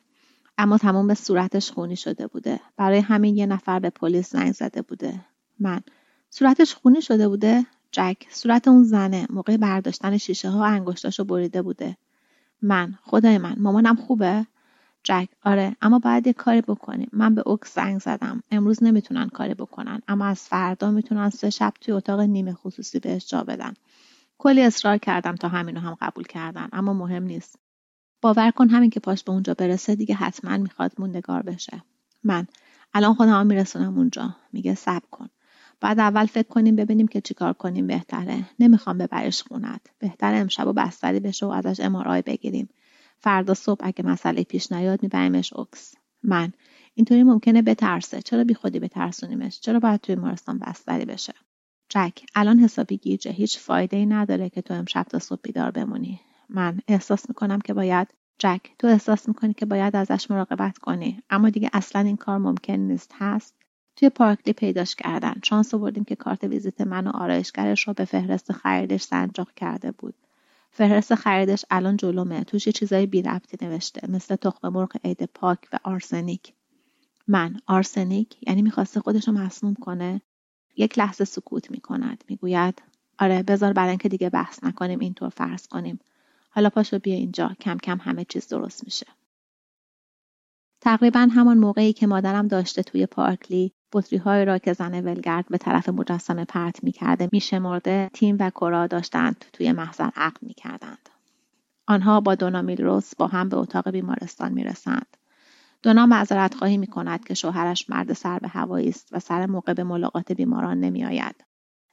اما 0.57 0.77
تمام 0.77 1.13
صورتش 1.13 1.71
خونی 1.71 1.95
شده 1.95 2.27
بوده. 2.27 2.59
برای 2.77 2.99
همین 2.99 3.37
یه 3.37 3.45
نفر 3.45 3.79
به 3.79 3.89
پلیس 3.89 4.31
زنگ 4.31 4.51
زده 4.51 4.81
بوده. 4.81 5.25
من. 5.59 5.81
صورتش 6.29 6.75
خونی 6.75 7.01
شده 7.01 7.27
بوده؟ 7.27 7.65
جک. 7.91 8.17
صورت 8.29 8.67
اون 8.67 8.83
زنه. 8.83 9.27
موقع 9.29 9.57
برداشتن 9.57 10.17
شیشه 10.17 10.49
ها 10.49 10.65
انگشتاشو 10.65 11.23
بریده 11.23 11.61
بوده. 11.61 11.97
من. 12.61 12.95
خدای 13.03 13.37
من. 13.37 13.55
مامانم 13.59 13.95
خوبه؟ 13.95 14.47
جک. 15.03 15.29
آره. 15.43 15.75
اما 15.81 15.99
باید 15.99 16.27
یه 16.27 16.33
کاری 16.33 16.61
بکنیم. 16.61 17.09
من 17.13 17.35
به 17.35 17.43
اوکس 17.45 17.75
زنگ 17.75 18.01
زدم. 18.01 18.43
امروز 18.51 18.83
نمی‌تونن 18.83 19.29
کاری 19.29 19.53
بکنن. 19.53 20.01
اما 20.07 20.25
از 20.25 20.41
فردا 20.41 20.91
می‌تونن 20.91 21.29
سه 21.29 21.49
شب 21.49 21.73
توی 21.81 21.93
اتاق 21.93 22.19
نیمه 22.19 22.53
خصوصی 22.53 22.99
بهش 22.99 23.27
جا 23.27 23.43
بدن. 23.43 23.73
کلی 24.37 24.61
اصرار 24.61 24.97
کردم 24.97 25.35
تا 25.35 25.47
همینو 25.47 25.79
هم 25.79 25.97
قبول 26.01 26.23
کردن. 26.23 26.69
اما 26.73 26.93
مهم 26.93 27.23
نیست. 27.23 27.59
باور 28.21 28.51
کن 28.51 28.69
همین 28.69 28.89
که 28.89 28.99
پاش 28.99 29.23
به 29.23 29.31
اونجا 29.31 29.53
برسه 29.53 29.95
دیگه 29.95 30.15
حتما 30.15 30.57
می‌خواد 30.57 30.91
موندگار 30.97 31.41
بشه. 31.41 31.83
من. 32.23 32.47
الان 32.93 33.13
خودم 33.13 33.47
میرسونم 33.47 33.97
اونجا. 33.97 34.35
میگه 34.53 34.75
صبر 34.75 35.05
کن. 35.11 35.29
بعد 35.79 35.99
اول 35.99 36.25
فکر 36.25 36.47
کنیم 36.47 36.75
ببینیم 36.75 37.07
که 37.07 37.21
چیکار 37.21 37.53
کنیم 37.53 37.87
بهتره. 37.87 38.45
نمی‌خوام 38.59 38.97
ببرش 38.97 39.41
خونت. 39.41 39.81
بهتر 39.99 40.33
امشب 40.33 40.67
و 40.67 40.73
بستری 40.73 41.19
بشه 41.19 41.45
و 41.45 41.49
ازش 41.49 41.79
امارای 41.79 42.21
بگیریم. 42.21 42.69
فردا 43.19 43.53
صبح 43.53 43.81
اگه 43.83 44.05
مسئله 44.05 44.43
پیش 44.43 44.71
نیاد 44.71 45.03
میبریمش 45.03 45.53
اوکس. 45.53 45.95
من. 46.23 46.53
اینطوری 46.93 47.23
ممکنه 47.23 47.61
بترسه. 47.61 48.21
چرا 48.21 48.43
بی 48.43 48.53
خودی 48.53 48.79
بترسونیمش؟ 48.79 49.59
چرا 49.59 49.79
باید 49.79 50.01
توی 50.01 50.15
مارستان 50.15 50.59
بستری 50.59 51.05
بشه؟ 51.05 51.33
جک 51.89 52.25
الان 52.35 52.59
حسابی 52.59 52.97
گیجه. 52.97 53.31
هیچ 53.31 53.59
فایده 53.59 53.97
ای 53.97 54.05
نداره 54.05 54.49
که 54.49 54.61
تو 54.61 54.73
امشب 54.73 55.03
تا 55.03 55.19
صبح 55.19 55.39
بیدار 55.43 55.71
بمونی. 55.71 56.19
من 56.49 56.79
احساس 56.87 57.29
می‌کنم 57.29 57.61
که 57.61 57.73
باید 57.73 58.07
جک 58.39 58.61
تو 58.79 58.87
احساس 58.87 59.27
می‌کنی 59.27 59.53
که 59.53 59.65
باید 59.65 59.95
ازش 59.95 60.31
مراقبت 60.31 60.77
کنی. 60.77 61.21
اما 61.29 61.49
دیگه 61.49 61.69
اصلا 61.73 62.01
این 62.01 62.17
کار 62.17 62.37
ممکن 62.37 62.73
نیست. 62.73 63.11
هست. 63.19 63.64
توی 63.95 64.09
پارکلی 64.09 64.53
پیداش 64.53 64.95
کردن. 64.95 65.35
شانس 65.43 65.73
آوردیم 65.73 66.03
که 66.03 66.15
کارت 66.15 66.43
ویزیت 66.43 66.81
من 66.81 67.07
و 67.07 67.11
آرایشگرش 67.17 67.87
رو 67.87 67.93
به 67.93 68.05
فهرست 68.05 68.51
خریدش 68.51 69.01
سنجاق 69.01 69.53
کرده 69.53 69.91
بود. 69.91 70.15
فهرست 70.71 71.15
خریدش 71.15 71.65
الان 71.71 71.97
جلومه 71.97 72.43
توش 72.43 72.67
یه 72.67 72.73
چیزای 72.73 73.05
بی 73.05 73.21
ربطی 73.21 73.65
نوشته. 73.65 74.11
مثل 74.11 74.35
تخم 74.35 74.69
مرغ 74.69 74.97
عید 75.03 75.23
پاک 75.23 75.59
و 75.73 75.79
آرسنیک. 75.83 76.53
من. 77.27 77.59
آرسنیک 77.67 78.37
یعنی 78.47 78.61
می‌خواسته 78.61 78.99
خودش 78.99 79.27
رو 79.27 79.33
مسموم 79.33 79.73
کنه. 79.73 80.21
یک 80.77 80.99
لحظه 80.99 81.25
سکوت 81.25 81.71
می‌کند. 81.71 82.23
می‌گوید 82.29 82.81
آره 83.19 83.43
بذار 83.43 83.73
برای 83.73 83.89
اینکه 83.89 84.09
دیگه 84.09 84.29
بحث 84.29 84.63
نکنیم 84.63 84.99
اینطور 84.99 85.29
فرض 85.29 85.67
کنیم. 85.67 85.99
حالا 86.49 86.69
پاشو 86.69 86.99
بیا 86.99 87.15
اینجا. 87.15 87.51
کم 87.61 87.77
کم 87.77 87.97
همه 88.01 88.25
چیز 88.25 88.47
درست 88.47 88.83
میشه. 88.83 89.05
تقریبا 90.81 91.19
همان 91.19 91.57
موقعی 91.57 91.93
که 91.93 92.07
مادرم 92.07 92.47
داشته 92.47 92.83
توی 92.83 93.05
پارکلی 93.05 93.73
بطریهایی 93.93 94.45
را 94.45 94.57
که 94.57 94.73
زن 94.73 95.05
ولگرد 95.05 95.45
به 95.49 95.57
طرف 95.57 95.89
مجسمه 95.89 96.45
پرت 96.45 96.83
می‌کرده 96.83 97.29
میشمرده 97.31 98.09
تیم 98.13 98.37
و 98.39 98.49
کرا 98.49 98.87
داشتند 98.87 99.45
توی 99.53 99.71
محضر 99.71 100.09
عقل 100.15 100.39
می‌کردند 100.41 101.09
آنها 101.87 102.21
با 102.21 102.35
دونا 102.35 102.61
میلروس 102.61 103.15
با 103.15 103.27
هم 103.27 103.49
به 103.49 103.57
اتاق 103.57 103.89
بیمارستان 103.89 104.53
می‌رسند 104.53 105.17
دونا 105.83 106.05
معذرت 106.05 106.55
خواهی 106.55 106.77
می 106.77 106.87
کند 106.87 107.25
که 107.25 107.33
شوهرش 107.33 107.89
مرد 107.89 108.13
سر 108.13 108.39
به 108.39 108.47
هوایی 108.47 108.89
است 108.89 109.09
و 109.11 109.19
سر 109.19 109.45
موقع 109.45 109.73
به 109.73 109.83
ملاقات 109.83 110.31
بیماران 110.31 110.79
نمیآید. 110.79 111.35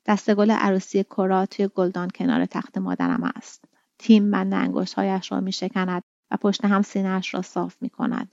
دستگل 0.06 0.50
عروسی 0.50 1.04
کرا 1.04 1.46
توی 1.46 1.68
گلدان 1.74 2.10
کنار 2.14 2.46
تخت 2.46 2.78
مادرم 2.78 3.32
است. 3.36 3.64
تیم 3.98 4.30
بند 4.30 4.54
انگشتهایش 4.54 5.32
را 5.32 5.40
می 5.40 5.52
شکند 5.52 6.02
و 6.30 6.36
پشت 6.36 6.64
هم 6.64 6.82
سینهاش 6.82 7.34
را 7.34 7.42
صاف 7.42 7.76
می 7.80 7.90
کند. 7.90 8.32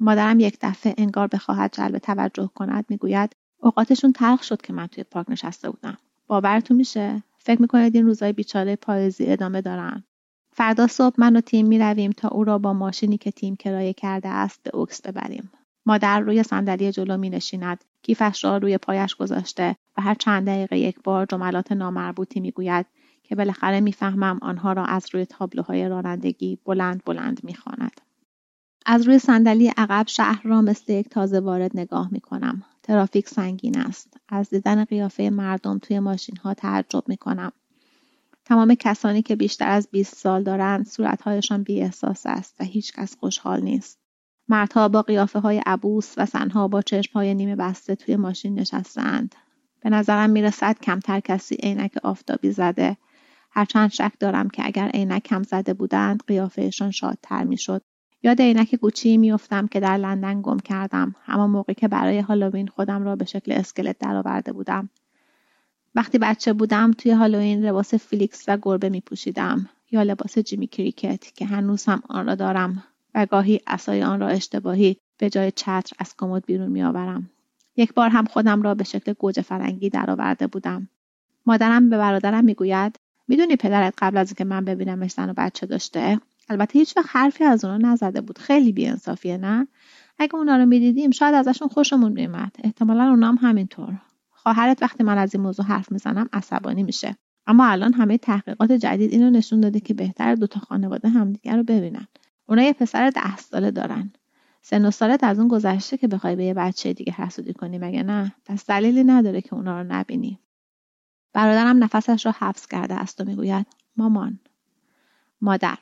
مادرم 0.00 0.40
یک 0.40 0.58
دفعه 0.60 0.94
انگار 0.98 1.26
بخواهد 1.26 1.72
جلب 1.74 1.98
توجه 1.98 2.50
کند 2.54 2.84
می‌گوید 2.88 3.36
اوقاتشون 3.60 4.12
تلخ 4.12 4.42
شد 4.42 4.62
که 4.62 4.72
من 4.72 4.86
توی 4.86 5.04
پارک 5.04 5.30
نشسته 5.30 5.70
بودم. 5.70 5.98
باورتون 6.26 6.76
میشه؟ 6.76 7.22
فکر 7.38 7.62
می‌کنید 7.62 7.96
این 7.96 8.06
روزای 8.06 8.32
بیچاره 8.32 8.76
پاییزی 8.76 9.26
ادامه 9.26 9.60
دارن. 9.60 10.04
فردا 10.52 10.86
صبح 10.86 11.14
من 11.18 11.36
و 11.36 11.40
تیم 11.40 11.66
می‌رویم 11.66 12.10
تا 12.10 12.28
او 12.28 12.44
را 12.44 12.58
با 12.58 12.72
ماشینی 12.72 13.18
که 13.18 13.30
تیم 13.30 13.56
کرایه 13.56 13.92
کرده 13.92 14.28
است 14.28 14.62
به 14.62 14.76
اوکس 14.76 15.02
ببریم. 15.02 15.50
مادر 15.86 16.20
روی 16.20 16.42
صندلی 16.42 16.92
جلو 16.92 17.16
می 17.16 17.30
نشیند 17.30 17.84
کیفش 18.02 18.44
را 18.44 18.56
روی 18.56 18.78
پایش 18.78 19.14
گذاشته 19.14 19.76
و 19.96 20.02
هر 20.02 20.14
چند 20.14 20.46
دقیقه 20.46 20.78
یک 20.78 21.02
بار 21.04 21.26
جملات 21.26 21.72
نامربوطی 21.72 22.40
می‌گوید 22.40 22.86
که 23.22 23.34
بالاخره 23.34 23.80
می‌فهمم 23.80 24.38
آنها 24.42 24.72
را 24.72 24.84
از 24.84 25.06
روی 25.12 25.26
تابلوهای 25.26 25.88
رانندگی 25.88 26.58
بلند 26.64 27.02
بلند 27.06 27.40
می‌خواند. 27.44 28.00
از 28.86 29.06
روی 29.06 29.18
صندلی 29.18 29.68
عقب 29.76 30.04
شهر 30.08 30.42
را 30.44 30.62
مثل 30.62 30.92
یک 30.92 31.08
تازه 31.08 31.40
وارد 31.40 31.70
نگاه 31.74 32.08
می 32.12 32.20
کنم. 32.20 32.62
ترافیک 32.82 33.28
سنگین 33.28 33.78
است. 33.78 34.16
از 34.28 34.50
دیدن 34.50 34.84
قیافه 34.84 35.30
مردم 35.30 35.78
توی 35.78 35.98
ماشین 35.98 36.36
ها 36.36 36.54
تعجب 36.54 37.04
می 37.06 37.16
کنم 37.16 37.52
تمام 38.44 38.74
کسانی 38.74 39.22
که 39.22 39.36
بیشتر 39.36 39.68
از 39.68 39.88
20 39.90 40.16
سال 40.16 40.42
دارند 40.42 40.86
صورتهایشان 40.86 41.62
بی 41.62 41.82
احساس 41.82 42.22
است 42.26 42.54
و 42.60 42.64
هیچ 42.64 42.92
کس 42.92 43.16
خوشحال 43.16 43.60
نیست. 43.62 43.98
مردها 44.48 44.88
با 44.88 45.02
قیافه 45.02 45.38
های 45.38 45.62
عبوس 45.66 46.14
و 46.16 46.26
زنها 46.26 46.68
با 46.68 46.82
چشم 46.82 47.12
های 47.12 47.34
نیمه 47.34 47.56
بسته 47.56 47.94
توی 47.94 48.16
ماشین 48.16 48.58
نشستند 48.58 49.34
به 49.80 49.90
نظرم 49.90 50.30
می‌رسد 50.30 50.78
کمتر 50.82 51.20
کسی 51.20 51.54
عینک 51.54 51.92
آفتابی 52.02 52.50
زده. 52.50 52.96
هرچند 53.50 53.90
شک 53.90 54.12
دارم 54.20 54.50
که 54.50 54.66
اگر 54.66 54.88
عینک 54.88 55.22
هم 55.22 55.42
زده 55.42 55.74
بودند 55.74 56.22
قیافهشان 56.26 56.90
شادتر 56.90 57.44
می‌شد. 57.44 57.82
یاد 58.24 58.42
عینک 58.42 58.74
گوچی 58.74 59.16
میافتم 59.16 59.66
که 59.66 59.80
در 59.80 59.96
لندن 59.96 60.42
گم 60.42 60.58
کردم 60.58 61.14
همان 61.24 61.50
موقع 61.50 61.72
که 61.72 61.88
برای 61.88 62.18
هالووین 62.18 62.66
خودم 62.66 63.04
را 63.04 63.16
به 63.16 63.24
شکل 63.24 63.52
اسکلت 63.52 63.98
درآورده 63.98 64.52
بودم 64.52 64.88
وقتی 65.94 66.18
بچه 66.18 66.52
بودم 66.52 66.92
توی 66.92 67.12
هالووین 67.12 67.60
لباس 67.60 67.94
فلیکس 67.94 68.58
گربه 68.62 68.88
می 68.88 69.00
پوشیدم 69.00 69.68
یا 69.90 70.02
لباس 70.02 70.38
جیمینی 70.38 70.66
کریکت 70.66 71.34
که 71.34 71.46
هنوز 71.46 71.84
هم 71.84 72.02
آن 72.08 72.26
را 72.26 72.34
دارم 72.34 72.84
و 73.14 73.26
گاهی 73.26 73.60
عصای 73.66 74.02
آن 74.02 74.20
را 74.20 74.28
اشتباهی 74.28 74.96
به 75.18 75.30
جای 75.30 75.50
چتر 75.50 75.92
از 75.98 76.14
کمد 76.18 76.46
بیرون 76.46 76.68
می 76.68 76.82
آورم. 76.82 77.30
یک 77.76 77.94
بار 77.94 78.08
هم 78.08 78.24
خودم 78.24 78.62
را 78.62 78.74
به 78.74 78.84
شکل 78.84 79.12
گوجه 79.12 79.42
فرنگی 79.42 79.90
درآورده 79.90 80.46
بودم. 80.46 80.88
مادرم 81.46 81.90
به 81.90 81.98
برادرم 81.98 82.44
می‌گوید 82.44 82.96
می‌دونی 83.28 83.56
پدرت 83.56 83.94
قبل 83.98 84.16
از 84.16 84.28
اینکه 84.28 84.44
من 84.44 84.64
ببینمش 84.64 85.12
زن 85.12 85.30
و 85.30 85.34
بچه 85.36 85.66
داشته 85.66 86.20
البته 86.48 86.78
هیچ 86.78 86.96
وقت 86.96 87.06
حرفی 87.08 87.44
از 87.44 87.64
اونا 87.64 87.92
نزده 87.92 88.20
بود. 88.20 88.38
خیلی 88.38 88.72
بیانصافیه 88.72 89.36
نه؟ 89.36 89.68
اگه 90.18 90.34
اونا 90.34 90.56
رو 90.56 90.66
می‌دیدیم 90.66 91.10
شاید 91.10 91.34
ازشون 91.34 91.68
خوشمون 91.68 92.12
میومد 92.12 92.56
احتمالا 92.64 93.04
اونا 93.04 93.28
هم 93.28 93.38
همینطور. 93.40 94.00
خواهرت 94.30 94.82
وقتی 94.82 95.04
من 95.04 95.18
از 95.18 95.34
این 95.34 95.42
موضوع 95.42 95.66
حرف 95.66 95.92
می‌زنم 95.92 96.28
عصبانی 96.32 96.82
میشه. 96.82 97.16
اما 97.46 97.66
الان 97.66 97.92
همه 97.92 98.18
تحقیقات 98.18 98.72
جدید 98.72 99.12
اینو 99.12 99.30
نشون 99.30 99.60
داده 99.60 99.80
که 99.80 99.94
بهتر 99.94 100.34
دوتا 100.34 100.60
خانواده 100.60 101.08
همدیگر 101.08 101.56
رو 101.56 101.62
ببینن. 101.62 102.06
اونا 102.46 102.62
یه 102.62 102.72
پسر 102.72 103.10
ده 103.10 103.36
ساله 103.36 103.70
دارن. 103.70 104.12
سن 104.62 104.84
و 104.84 104.90
سالت 104.90 105.24
از 105.24 105.38
اون 105.38 105.48
گذشته 105.48 105.96
که 105.96 106.08
بخوای 106.08 106.36
به 106.36 106.44
یه 106.44 106.54
بچه 106.54 106.92
دیگه 106.92 107.12
حسودی 107.12 107.52
کنی 107.52 107.78
مگه 107.78 108.02
نه؟ 108.02 108.34
پس 108.44 108.66
دلیلی 108.66 109.04
نداره 109.04 109.40
که 109.40 109.54
اونا 109.54 109.80
رو 109.80 109.86
نبینی. 109.88 110.38
برادرم 111.32 111.84
نفسش 111.84 112.26
را 112.26 112.34
حبس 112.38 112.68
کرده 112.68 112.94
است 112.94 113.20
و 113.20 113.24
می‌گوید 113.24 113.66
مامان 113.96 114.40
مادر 115.40 115.78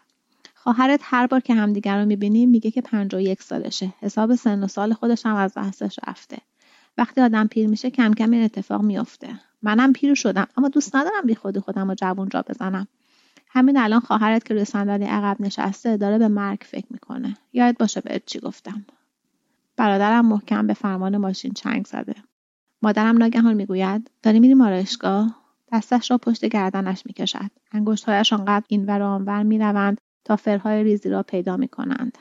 خواهرت 0.62 1.00
هر 1.02 1.26
بار 1.26 1.40
که 1.40 1.54
همدیگر 1.54 2.00
رو 2.00 2.06
می‌بینیم 2.06 2.50
میگه 2.50 2.70
که 2.70 2.80
پنج 2.80 3.14
و 3.14 3.20
یک 3.20 3.42
سالشه. 3.42 3.94
حساب 4.00 4.34
سن 4.34 4.64
و 4.64 4.66
سال 4.66 4.92
خودش 4.92 5.26
هم 5.26 5.34
از 5.34 5.52
بحثش 5.56 5.98
رفته. 6.08 6.38
وقتی 6.98 7.20
آدم 7.20 7.46
پیر 7.46 7.68
میشه 7.68 7.90
کم 7.90 8.14
کم 8.14 8.30
این 8.30 8.44
اتفاق 8.44 8.82
میافته. 8.82 9.28
منم 9.62 9.92
پیر 9.92 10.14
شدم 10.14 10.46
اما 10.56 10.68
دوست 10.68 10.96
ندارم 10.96 11.26
بی 11.26 11.34
خودی 11.34 11.60
خودم 11.60 11.88
رو 11.88 11.94
جوون 11.94 12.30
را 12.30 12.42
بزنم. 12.42 12.88
همین 13.48 13.78
الان 13.78 14.00
خواهرت 14.00 14.44
که 14.44 14.54
روی 14.54 14.64
صندلی 14.64 15.04
عقب 15.04 15.36
نشسته 15.40 15.96
داره 15.96 16.18
به 16.18 16.28
مرگ 16.28 16.58
فکر 16.62 16.86
می‌کنه. 16.90 17.36
یاد 17.52 17.78
باشه 17.78 18.00
بهت 18.00 18.22
چی 18.26 18.40
گفتم. 18.40 18.86
برادرم 19.76 20.26
محکم 20.26 20.66
به 20.66 20.74
فرمان 20.74 21.16
ماشین 21.16 21.52
چنگ 21.52 21.86
زده. 21.86 22.14
مادرم 22.82 23.16
ناگهان 23.16 23.54
می‌گوید 23.54 24.10
داری 24.22 24.40
میریم 24.40 24.60
آرایشگاه 24.60 25.36
دستش 25.72 26.10
را 26.10 26.18
پشت 26.18 26.44
گردنش 26.44 27.02
می‌کشد. 27.06 27.50
انگشتهایش 27.72 28.32
آنقدر 28.32 28.64
اینور 28.68 29.02
و 29.02 29.06
آنور 29.06 29.42
می‌روند 29.42 30.00
تا 30.24 30.36
فرهای 30.36 30.84
ریزی 30.84 31.08
را 31.08 31.22
پیدا 31.22 31.56
می‌کنند. 31.56 32.18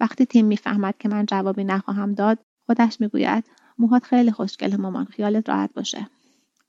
وقتی 0.00 0.26
تیم 0.26 0.46
می‌فهمد 0.46 0.94
که 0.98 1.08
من 1.08 1.26
جوابی 1.26 1.64
نخواهم 1.64 2.14
داد 2.14 2.38
خودش 2.66 3.00
می‌گوید 3.00 3.44
موهات 3.78 4.04
خیلی 4.04 4.32
خوشگل 4.32 4.76
مامان 4.76 5.04
خیالت 5.04 5.48
راحت 5.48 5.72
باشه. 5.74 6.08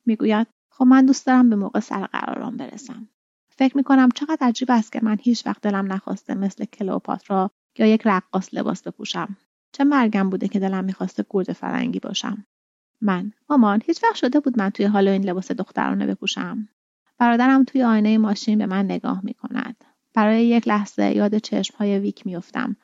می‌گوید 0.06 0.48
خب 0.70 0.86
من 0.86 1.06
دوست 1.06 1.26
دارم 1.26 1.50
به 1.50 1.56
موقع 1.56 1.80
سر 1.80 2.06
قرارم 2.06 2.58
برسم. 2.58 3.08
فکر 3.50 3.78
می‌کنم 3.78 4.10
چقدر 4.16 4.38
عجیب 4.42 4.72
است 4.72 4.92
که 4.92 5.00
من 5.04 5.18
هیچ 5.22 5.48
وقت 5.48 5.62
دلم 5.62 5.94
نخواسته 5.94 6.34
مثل 6.34 6.66
کلوپاترا 6.66 7.52
یا 7.78 7.86
یک 7.86 8.02
رقاص 8.06 8.50
لباس 8.54 8.84
بپوشم. 8.84 9.38
چه 9.72 9.84
مرگم 9.84 10.30
بوده 10.30 10.48
که 10.48 10.60
دلم 10.60 10.84
می‌خواسته 10.84 11.26
گرد 11.30 11.54
فرنگی 11.54 12.00
باشم. 12.00 12.46
من 13.02 13.32
مامان 13.50 13.82
هیچ 13.86 14.04
وقت 14.04 14.16
شده 14.16 14.40
بود 14.40 14.60
من 14.60 14.70
توی 14.70 14.86
حال 14.86 15.08
این 15.08 15.26
لباس 15.30 15.52
دخترانه 15.52 16.08
بپوشم. 16.08 16.70
برادرم 17.18 17.64
توی 17.64 17.84
آینه 17.84 18.18
ماشین 18.18 18.58
به 18.58 18.66
من 18.66 18.86
نگاه 18.86 19.22
می‌کند. 19.24 19.86
برای 20.16 20.46
یک 20.46 20.68
لحظه 20.68 21.16
یاد 21.16 21.38
چشمهای 21.38 22.00
ویک 22.00 22.26
میافتم. 22.28 22.76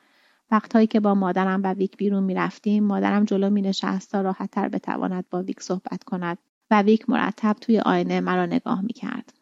وقتهایی 0.50 0.86
که 0.86 1.00
با 1.00 1.14
مادرم 1.14 1.62
و 1.62 1.72
ویک 1.72 1.96
بیرون 1.96 2.22
می‌رفتیم 2.22 2.84
مادرم 2.84 3.24
جلو 3.24 3.50
مینشست 3.50 4.10
تا 4.10 4.20
راحتتر 4.20 4.68
بتواند 4.68 5.24
با 5.30 5.42
ویک 5.42 5.62
صحبت 5.62 6.04
کند 6.04 6.38
و 6.70 6.82
ویک 6.82 7.10
مرتب 7.10 7.56
توی 7.60 7.78
آینه 7.80 8.20
مرا 8.20 8.46
نگاه 8.46 8.80
می‌کرد. 8.80 9.32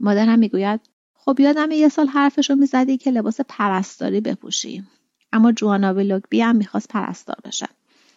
مادرم 0.00 0.38
می‌گوید 0.38 0.80
خب 1.14 1.40
یادم 1.40 1.70
یه 1.70 1.88
سال 1.88 2.06
حرفشو 2.06 2.54
می‌زدی 2.54 2.96
که 2.96 3.10
لباس 3.10 3.40
پرستاری 3.48 4.20
بپوشی. 4.20 4.84
اما 5.32 5.52
جوانا 5.52 5.94
ویلوگبی 5.94 6.40
هم 6.40 6.56
می‌خواست 6.56 6.88
پرستار 6.88 7.36
بشه. 7.44 7.68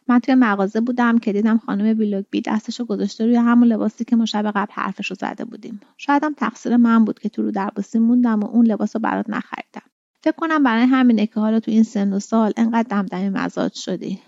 من 0.07 0.19
توی 0.19 0.35
مغازه 0.35 0.81
بودم 0.81 1.17
که 1.17 1.33
دیدم 1.33 1.57
خانم 1.57 1.99
ویلوگبی 1.99 2.41
دستشو 2.41 2.85
گذاشته 2.85 3.25
روی 3.25 3.35
همون 3.35 3.67
لباسی 3.67 4.05
که 4.05 4.15
ما 4.15 4.25
شب 4.25 4.51
قبل 4.51 4.71
حرفشو 4.73 5.15
زده 5.15 5.45
بودیم. 5.45 5.79
شایدم 5.97 6.33
تقصیر 6.33 6.77
من 6.77 7.05
بود 7.05 7.19
که 7.19 7.29
تو 7.29 7.41
رو 7.41 7.51
درباسی 7.51 7.99
موندم 7.99 8.39
و 8.39 8.45
اون 8.45 8.65
لباس 8.65 8.95
رو 8.95 9.01
برات 9.01 9.29
نخریدم. 9.29 9.81
فکر 10.23 10.35
کنم 10.35 10.63
برای 10.63 10.83
همینه 10.83 11.27
که 11.27 11.39
حالا 11.39 11.59
تو 11.59 11.71
این 11.71 11.83
سن 11.83 12.13
و 12.13 12.19
سال 12.19 12.53
انقدر 12.57 12.87
دمدمی 12.89 13.29
مزاج 13.29 13.73
شدی. 13.73 14.19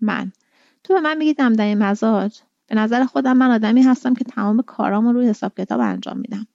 من. 0.00 0.32
تو 0.84 0.94
به 0.94 1.00
من 1.00 1.16
میگی 1.16 1.34
دمدمی 1.34 1.74
مزاج؟ 1.74 2.40
به 2.66 2.74
نظر 2.74 3.04
خودم 3.04 3.36
من 3.36 3.50
آدمی 3.50 3.82
هستم 3.82 4.14
که 4.14 4.24
تمام 4.24 4.62
کارامو 4.62 5.12
روی 5.12 5.28
حساب 5.28 5.54
کتاب 5.58 5.80
انجام 5.80 6.18
میدم. 6.18 6.46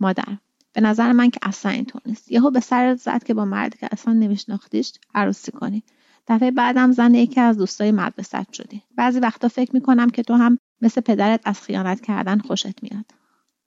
مادر. 0.00 0.36
به 0.72 0.80
نظر 0.80 1.12
من 1.12 1.30
که 1.30 1.40
اصلا 1.42 1.72
اینطور 1.72 2.02
نیست. 2.06 2.32
یهو 2.32 2.50
به 2.50 2.60
سرت 2.60 2.96
زد 2.96 3.24
که 3.24 3.34
با 3.34 3.44
مردی 3.44 3.78
که 3.78 3.88
اصلا 3.92 4.12
نمیشناختیش 4.12 4.92
عروسی 5.14 5.52
کنی. 5.52 5.82
دفعه 6.28 6.50
بعدم 6.50 6.92
زن 6.92 7.14
یکی 7.14 7.40
از 7.40 7.58
دوستای 7.58 7.92
مدرسه 7.92 8.46
شدی. 8.52 8.82
بعضی 8.96 9.20
وقتا 9.20 9.48
فکر 9.48 9.70
می‌کنم 9.74 10.10
که 10.10 10.22
تو 10.22 10.34
هم 10.34 10.58
مثل 10.82 11.00
پدرت 11.00 11.40
از 11.44 11.62
خیانت 11.62 12.00
کردن 12.00 12.38
خوشت 12.38 12.82
میاد. 12.82 13.04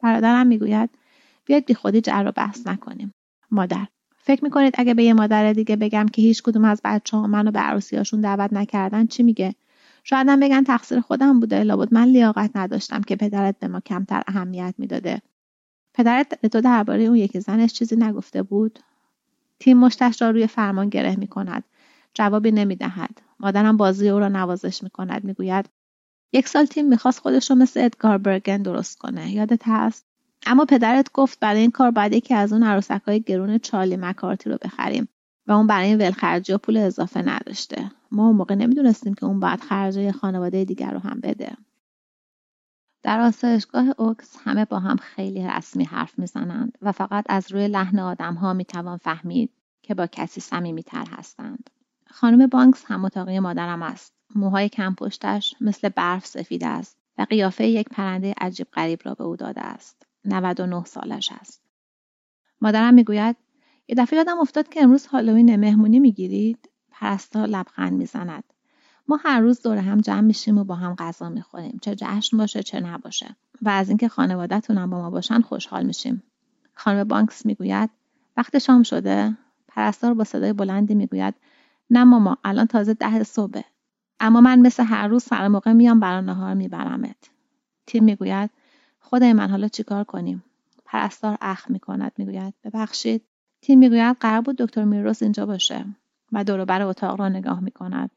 برادرم 0.03 0.47
می‌گوید 0.47 0.89
بیاید 1.45 1.65
بی 1.65 1.73
خودی 1.73 2.01
جر 2.01 2.23
و 2.27 2.31
بحث 2.31 2.67
نکنیم. 2.67 3.13
مادر 3.51 3.87
فکر 4.17 4.43
می‌کنید 4.43 4.75
اگه 4.77 4.93
به 4.93 5.03
یه 5.03 5.13
مادر 5.13 5.53
دیگه 5.53 5.75
بگم 5.75 6.05
که 6.05 6.21
هیچ 6.21 6.43
کدوم 6.43 6.65
از 6.65 6.81
بچه 6.83 7.17
ها 7.17 7.27
منو 7.27 7.51
به 7.51 7.59
عروسیاشون 7.59 8.21
دعوت 8.21 8.53
نکردن 8.53 9.05
چی 9.05 9.23
میگه؟ 9.23 9.55
شاید 10.03 10.29
هم 10.29 10.39
بگن 10.39 10.63
تقصیر 10.63 10.99
خودم 10.99 11.39
بوده 11.39 11.63
لابد 11.63 11.93
من 11.93 12.05
لیاقت 12.07 12.51
نداشتم 12.55 13.01
که 13.01 13.15
پدرت 13.15 13.59
به 13.59 13.67
ما 13.67 13.79
کمتر 13.79 14.23
اهمیت 14.27 14.73
می‌داده. 14.77 15.21
پدرت 15.93 16.41
به 16.41 16.49
تو 16.49 16.61
درباره 16.61 17.03
اون 17.03 17.15
یکی 17.15 17.39
زنش 17.39 17.73
چیزی 17.73 17.95
نگفته 17.95 18.43
بود؟ 18.43 18.79
تیم 19.59 19.77
مشتش 19.77 20.21
را 20.21 20.29
روی 20.29 20.47
فرمان 20.47 20.89
گره 20.89 21.15
می 21.15 21.27
کند. 21.27 21.63
جوابی 22.13 22.51
نمی 22.51 22.75
دهد. 22.75 23.21
مادرم 23.39 23.77
بازی 23.77 24.09
او 24.09 24.19
را 24.19 24.27
نوازش 24.27 24.83
می 24.83 24.89
کند. 24.89 25.23
می 25.23 25.33
گوید 25.33 25.69
یک 26.33 26.47
سال 26.47 26.65
تیم 26.65 26.87
می‌خواست 26.87 27.19
خودش 27.19 27.49
رو 27.49 27.55
مثل 27.55 27.79
ادگار 27.79 28.17
برگن 28.17 28.61
درست 28.61 28.97
کنه. 28.97 29.31
یادت 29.31 29.61
هست؟ 29.65 30.05
اما 30.45 30.65
پدرت 30.65 31.11
گفت 31.13 31.39
برای 31.39 31.61
این 31.61 31.71
کار 31.71 31.91
باید 31.91 32.13
یکی 32.13 32.33
از 32.33 32.53
اون 32.53 32.63
عروسک 32.63 33.01
های 33.07 33.21
گرون 33.21 33.57
چارلی 33.57 33.97
مکارتی 33.97 34.49
رو 34.49 34.57
بخریم 34.61 35.07
و 35.47 35.51
اون 35.51 35.67
برای 35.67 35.87
این 35.87 35.97
ولخرجی 35.97 36.53
و 36.53 36.57
پول 36.57 36.77
اضافه 36.77 37.21
نداشته. 37.21 37.91
ما 38.11 38.27
اون 38.27 38.35
موقع 38.35 38.55
نمی‌دونستیم 38.55 39.13
که 39.13 39.25
اون 39.25 39.39
باید 39.39 39.61
خرجای 39.61 40.11
خانواده 40.11 40.65
دیگر 40.65 40.91
رو 40.91 40.99
هم 40.99 41.19
بده. 41.19 41.57
در 43.03 43.19
آسایشگاه 43.19 43.85
اوکس 43.97 44.35
همه 44.43 44.65
با 44.65 44.79
هم 44.79 44.97
خیلی 44.97 45.47
رسمی 45.47 45.83
حرف 45.83 46.19
می‌زنند 46.19 46.77
و 46.81 46.91
فقط 46.91 47.25
از 47.29 47.51
روی 47.51 47.67
لحن 47.67 47.99
آدمها 47.99 48.53
می‌توان 48.53 48.97
فهمید 48.97 49.51
که 49.81 49.93
با 49.93 50.07
کسی 50.07 50.41
صمیمیتر 50.41 51.05
هستند. 51.05 51.69
خانم 52.11 52.47
بانکس 52.47 52.85
هم 52.85 53.05
اتاقی 53.05 53.39
مادرم 53.39 53.81
است. 53.81 54.13
موهای 54.35 54.69
کم 54.69 54.95
پشتش 54.95 55.55
مثل 55.61 55.89
برف 55.89 56.25
سفید 56.25 56.63
است 56.63 56.97
و 57.17 57.25
قیافه 57.29 57.67
یک 57.67 57.89
پرنده 57.89 58.33
عجیب 58.41 58.67
غریب 58.73 58.99
را 59.03 59.13
به 59.13 59.23
او 59.23 59.35
داده 59.35 59.61
است. 59.61 60.05
99 60.25 60.85
سالش 60.85 61.31
است. 61.31 61.61
مادرم 62.61 62.93
می‌گوید 62.93 63.35
یه 63.87 63.95
دفعه 63.95 64.17
یادم 64.17 64.39
افتاد 64.39 64.69
که 64.69 64.83
امروز 64.83 65.05
هالوین 65.05 65.55
مهمونی 65.55 65.99
می‌گیرید 65.99 66.69
پرستار 66.91 67.47
لبخند 67.47 67.93
می‌زند 67.93 68.43
ما 69.07 69.19
هر 69.23 69.39
روز 69.39 69.61
دور 69.61 69.77
هم 69.77 70.01
جمع 70.01 70.21
میشیم 70.21 70.57
و 70.57 70.63
با 70.63 70.75
هم 70.75 70.95
غذا 70.95 71.29
می‌خوریم 71.29 71.79
چه 71.81 71.95
جشن 71.95 72.37
باشه 72.37 72.63
چه 72.63 72.79
نباشه 72.79 73.35
و 73.61 73.69
از 73.69 73.89
اینکه 73.89 74.07
خانوادهتون 74.07 74.77
هم 74.77 74.89
با 74.89 75.01
ما 75.01 75.09
باشن 75.09 75.41
خوشحال 75.41 75.85
میشیم 75.85 76.23
خانم 76.73 77.03
بانکس 77.03 77.45
می‌گوید 77.45 77.89
وقت 78.37 78.57
شام 78.57 78.83
شده 78.83 79.37
پرستار 79.67 80.13
با 80.13 80.23
صدای 80.23 80.53
بلندی 80.53 80.95
می‌گوید 80.95 81.35
نه 81.89 82.03
ماما 82.03 82.37
الان 82.43 82.65
تازه 82.67 82.93
ده 82.93 83.23
صبحه. 83.23 83.65
اما 84.19 84.41
من 84.41 84.59
مثل 84.59 84.83
هر 84.83 85.07
روز 85.07 85.23
سر 85.23 85.47
موقع 85.47 85.73
میام 85.73 85.99
برای 85.99 86.25
نهار 86.25 86.53
میبرمت. 86.53 87.29
تیم 87.87 88.03
می‌گوید 88.03 88.49
خدای 88.99 89.33
من 89.33 89.49
حالا 89.49 89.67
چیکار 89.67 90.03
کنیم؟ 90.03 90.43
پرستار 90.85 91.37
اخ 91.41 91.69
می‌کند 91.71 92.11
می‌گوید 92.17 92.53
ببخشید. 92.63 93.21
تیم 93.61 93.79
می‌گوید 93.79 94.17
قرار 94.19 94.41
بود 94.41 94.57
دکتر 94.57 94.83
میروز 94.83 95.23
اینجا 95.23 95.45
باشه. 95.45 95.85
و 96.31 96.43
دور 96.43 96.65
بر 96.65 96.81
اتاق 96.81 97.19
را 97.19 97.29
نگاه 97.29 97.59
می‌کند. 97.59 98.11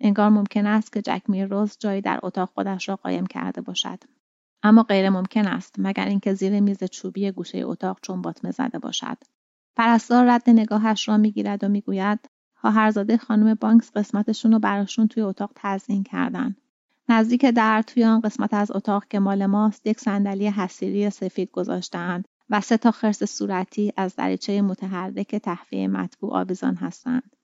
انگار 0.00 0.28
ممکن 0.28 0.66
است 0.66 0.92
که 0.92 1.02
جک 1.02 1.22
میرروز 1.28 1.76
جایی 1.80 2.00
در 2.00 2.20
اتاق 2.22 2.50
خودش 2.54 2.88
را 2.88 2.96
قایم 2.96 3.26
کرده 3.26 3.60
باشد. 3.60 3.98
اما 4.62 4.82
غیر 4.82 5.10
ممکن 5.10 5.46
است 5.46 5.74
مگر 5.78 6.06
اینکه 6.06 6.34
زیر 6.34 6.60
میز 6.60 6.84
چوبی 6.84 7.30
گوشه 7.30 7.58
اتاق 7.58 7.98
چون 8.02 8.22
باطمه 8.22 8.50
زده 8.50 8.78
باشد. 8.78 9.18
پرستار 9.76 10.30
رد 10.30 10.50
نگاهش 10.50 11.08
را 11.08 11.16
می‌گیرد 11.16 11.64
و 11.64 11.68
می‌گوید 11.68 12.28
خواهرزاده 12.62 13.16
خانم 13.16 13.54
بانکس 13.54 13.90
قسمتشون 13.94 14.52
رو 14.52 14.58
براشون 14.58 15.08
توی 15.08 15.22
اتاق 15.22 15.50
تزیین 15.54 16.02
کردن. 16.02 16.56
نزدیک 17.08 17.44
در 17.44 17.82
توی 17.82 18.04
آن 18.04 18.20
قسمت 18.20 18.54
از 18.54 18.70
اتاق 18.70 19.04
که 19.08 19.18
مال 19.18 19.46
ماست 19.46 19.86
یک 19.86 20.00
صندلی 20.00 20.46
حسیری 20.46 21.10
سفید 21.10 21.50
گذاشتهاند 21.50 22.28
و 22.50 22.60
سه 22.60 22.76
تا 22.76 22.90
خرس 22.90 23.24
صورتی 23.24 23.92
از 23.96 24.16
دریچه 24.16 24.62
متحرک 24.62 25.36
تهویه 25.36 25.88
مطبوع 25.88 26.32
آویزان 26.40 26.74
هستند. 26.76 27.36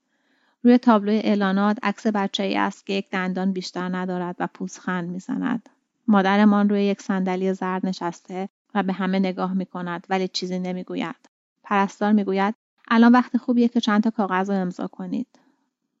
روی 0.63 0.77
تابلوی 0.77 1.17
اعلانات 1.17 1.77
عکس 1.83 2.07
بچه 2.07 2.43
ای 2.43 2.57
است 2.57 2.85
که 2.85 2.93
یک 2.93 3.09
دندان 3.09 3.53
بیشتر 3.53 3.89
ندارد 3.97 4.35
و 4.39 4.47
پوزخند 4.53 5.09
می‌زند. 5.09 5.69
مادرمان 6.07 6.69
روی 6.69 6.83
یک 6.83 7.01
صندلی 7.01 7.53
زرد 7.53 7.85
نشسته 7.85 8.49
و 8.75 8.83
به 8.83 8.93
همه 8.93 9.19
نگاه 9.19 9.53
می 9.53 9.65
کند 9.65 10.07
ولی 10.09 10.27
چیزی 10.27 10.59
نمی‌گوید. 10.59 11.15
پرستار 11.63 12.11
می‌گوید 12.11 12.55
الان 12.89 13.11
وقت 13.11 13.37
خوبیه 13.37 13.67
که 13.67 13.81
چند 13.81 14.03
تا 14.03 14.09
کاغذ 14.09 14.49
رو 14.49 14.55
امضا 14.55 14.87
کنید. 14.87 15.27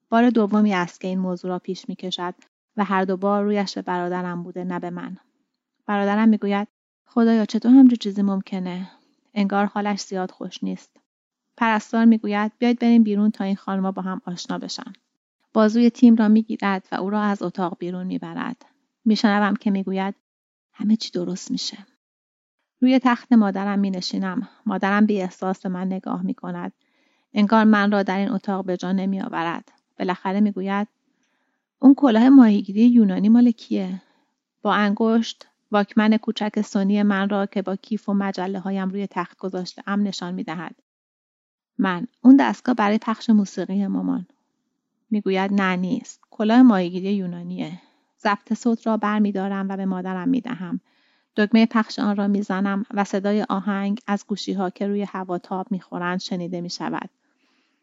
بار 0.09 0.29
دومی 0.29 0.73
است 0.73 1.01
که 1.01 1.07
این 1.07 1.19
موضوع 1.19 1.51
را 1.51 1.59
پیش 1.59 1.89
می 1.89 1.95
کشد 1.95 2.35
و 2.77 2.83
هر 2.83 3.05
دو 3.05 3.17
بار 3.17 3.43
رویش 3.43 3.75
به 3.75 3.81
برادرم 3.81 4.43
بوده 4.43 4.63
نه 4.63 4.79
به 4.79 4.89
من. 4.89 5.17
برادرم 5.85 6.29
می‌گوید 6.29 6.67
خدایا 7.05 7.45
چطور 7.45 7.71
همچین 7.71 7.97
چیزی 7.97 8.21
ممکنه؟ 8.21 8.91
انگار 9.33 9.65
حالش 9.65 10.01
زیاد 10.01 10.31
خوش 10.31 10.63
نیست. 10.63 10.97
پرستار 11.57 12.05
می‌گوید 12.05 12.51
بیاید 12.57 12.79
بریم 12.79 13.03
بیرون 13.03 13.31
تا 13.31 13.43
این 13.43 13.55
خانمها 13.55 13.91
با 13.91 14.01
هم 14.01 14.21
آشنا 14.25 14.57
بشن. 14.57 14.93
بازوی 15.53 15.89
تیم 15.89 16.15
را 16.15 16.27
می‌گیرد 16.27 16.87
و 16.91 16.95
او 16.95 17.09
را 17.09 17.21
از 17.21 17.41
اتاق 17.41 17.77
بیرون 17.79 18.07
می‌برد. 18.07 18.65
میشنوم 19.05 19.55
که 19.55 19.71
می‌گوید 19.71 20.15
همه 20.73 20.95
چی 20.95 21.11
درست 21.11 21.51
میشه. 21.51 21.77
روی 22.81 22.99
تخت 22.99 23.33
مادرم 23.33 23.79
می 23.79 23.89
نشینم. 23.89 24.47
مادرم 24.65 25.05
بی 25.05 25.21
احساس 25.21 25.61
به 25.61 25.69
من 25.69 25.87
نگاه 25.87 26.21
می 26.21 26.33
کند. 26.33 26.73
انگار 27.33 27.63
من 27.63 27.91
را 27.91 28.03
در 28.03 28.17
این 28.17 28.29
اتاق 28.29 28.65
به 28.65 28.77
جا 28.77 28.91
نمی 28.91 29.21
آورد. 29.21 29.71
بالاخره 29.99 30.39
می 30.39 30.51
گوید 30.51 30.87
اون 31.79 31.93
کلاه 31.93 32.29
ماهیگیری 32.29 32.87
یونانی 32.87 33.29
مال 33.29 33.51
کیه؟ 33.51 34.01
با 34.61 34.73
انگشت 34.73 35.47
واکمن 35.71 36.17
کوچک 36.17 36.61
سونی 36.61 37.03
من 37.03 37.29
را 37.29 37.45
که 37.45 37.61
با 37.61 37.75
کیف 37.75 38.09
و 38.09 38.13
مجله 38.13 38.59
هایم 38.59 38.89
روی 38.89 39.07
تخت 39.07 39.37
گذاشته 39.37 39.83
ام 39.87 40.07
نشان 40.07 40.33
می 40.33 40.43
دهد. 40.43 40.75
من 41.77 42.07
اون 42.21 42.35
دستگاه 42.35 42.75
برای 42.75 42.97
پخش 42.97 43.29
موسیقی 43.29 43.87
مامان 43.87 44.27
می‌گوید 45.09 45.53
نه 45.53 45.75
نیست 45.75 46.21
کلاه 46.31 46.61
ماهیگیری 46.61 47.13
یونانیه 47.13 47.81
ضبط 48.23 48.53
صوت 48.53 48.87
را 48.87 48.97
برمیدارم 48.97 49.69
و 49.69 49.77
به 49.77 49.85
مادرم 49.85 50.29
می‌دهم 50.29 50.79
دکمه 51.39 51.65
پخش 51.65 51.99
آن 51.99 52.15
را 52.15 52.27
می‌زنم 52.27 52.85
و 52.93 53.03
صدای 53.03 53.45
آهنگ 53.49 53.99
از 54.07 54.25
گوشی 54.27 54.53
ها 54.53 54.69
که 54.69 54.87
روی 54.87 55.01
هوا 55.01 55.37
تاب 55.37 55.71
می‌خورند 55.71 56.19
شنیده 56.19 56.61
می 56.61 56.69
شود. 56.69 57.09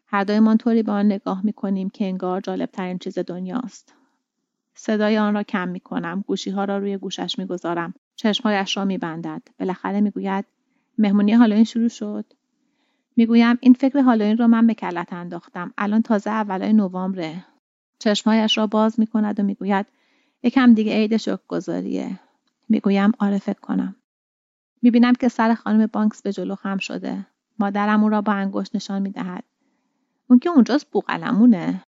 هر 0.07 0.23
دویمان 0.23 0.57
طوری 0.57 0.83
به 0.83 0.91
آن 0.91 1.05
نگاه 1.05 1.45
می 1.45 1.53
کنیم 1.53 1.89
که 1.89 2.05
انگار 2.05 2.41
جالب 2.41 2.69
ترین 2.71 2.97
چیز 2.97 3.19
دنیاست. 3.19 3.93
صدای 4.75 5.17
آن 5.17 5.33
را 5.33 5.43
کم 5.43 5.67
می 5.67 5.79
کنم. 5.79 6.23
گوشی 6.27 6.49
ها 6.49 6.63
را 6.63 6.77
روی 6.77 6.97
گوشش 6.97 7.39
می 7.39 7.45
گذارم. 7.45 7.93
چشمهایش 8.15 8.77
را 8.77 8.85
می 8.85 8.97
بندد. 8.97 9.41
بالاخره 9.59 10.01
می 10.01 10.11
گوید 10.11 10.45
مهمونی 10.97 11.33
هالوین 11.33 11.63
شروع 11.63 11.87
شد. 11.89 12.25
می‌گویم 13.15 13.57
این 13.61 13.73
فکر 13.73 13.99
هالوین 13.99 14.37
را 14.37 14.47
من 14.47 14.67
به 14.67 14.73
کلت 14.73 15.13
انداختم. 15.13 15.73
الان 15.77 16.01
تازه 16.01 16.29
اولای 16.29 16.73
نوامبره. 16.73 17.45
چشمهایش 17.99 18.57
را 18.57 18.67
باز 18.67 18.99
می 18.99 19.07
کند 19.07 19.39
و 19.39 19.43
می‌گوید 19.43 19.85
یکم 20.43 20.73
دیگه 20.73 20.93
عید 20.93 21.17
شکر 21.17 21.39
گذاریه. 21.47 22.19
می‌گویم 22.69 23.11
آره 23.19 23.37
فکر 23.37 23.59
کنم. 23.59 23.95
می‌بینم 24.81 25.13
که 25.13 25.27
سر 25.27 25.53
خانم 25.53 25.85
بانکس 25.85 26.21
به 26.21 26.33
جلو 26.33 26.55
خم 26.55 26.77
شده. 26.77 27.27
مادرم 27.59 28.03
او 28.03 28.09
را 28.09 28.21
با 28.21 28.33
انگشت 28.33 28.75
نشان 28.75 29.01
می‌دهد. 29.01 29.43
اون 30.27 30.39
که 30.39 30.49
اونجاست 30.49 30.91
بوقلمونه. 30.91 31.83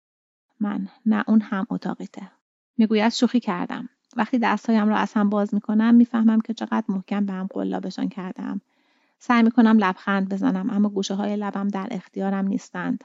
من 0.60 0.88
نه 1.06 1.24
اون 1.28 1.40
هم 1.40 1.66
اتاقیته. 1.70 2.30
می‌گوید 2.78 3.12
شوخی 3.12 3.40
کردم. 3.40 3.88
وقتی 4.16 4.38
دستهایم 4.38 4.88
را 4.88 4.96
از 4.96 5.12
هم 5.12 5.30
باز 5.30 5.54
می‌کنم 5.54 5.94
می‌فهمم 5.94 6.40
که 6.40 6.54
چقدر 6.54 6.84
محکم 6.88 7.26
به 7.26 7.32
هم 7.32 7.46
قلابشان 7.50 8.08
کردم. 8.08 8.60
سعی 9.18 9.42
می‌کنم 9.42 9.78
لبخند 9.78 10.28
بزنم 10.28 10.70
اما 10.70 10.88
گوشه 10.88 11.14
های 11.14 11.36
لبم 11.36 11.68
در 11.68 11.88
اختیارم 11.90 12.48
نیستند. 12.48 13.04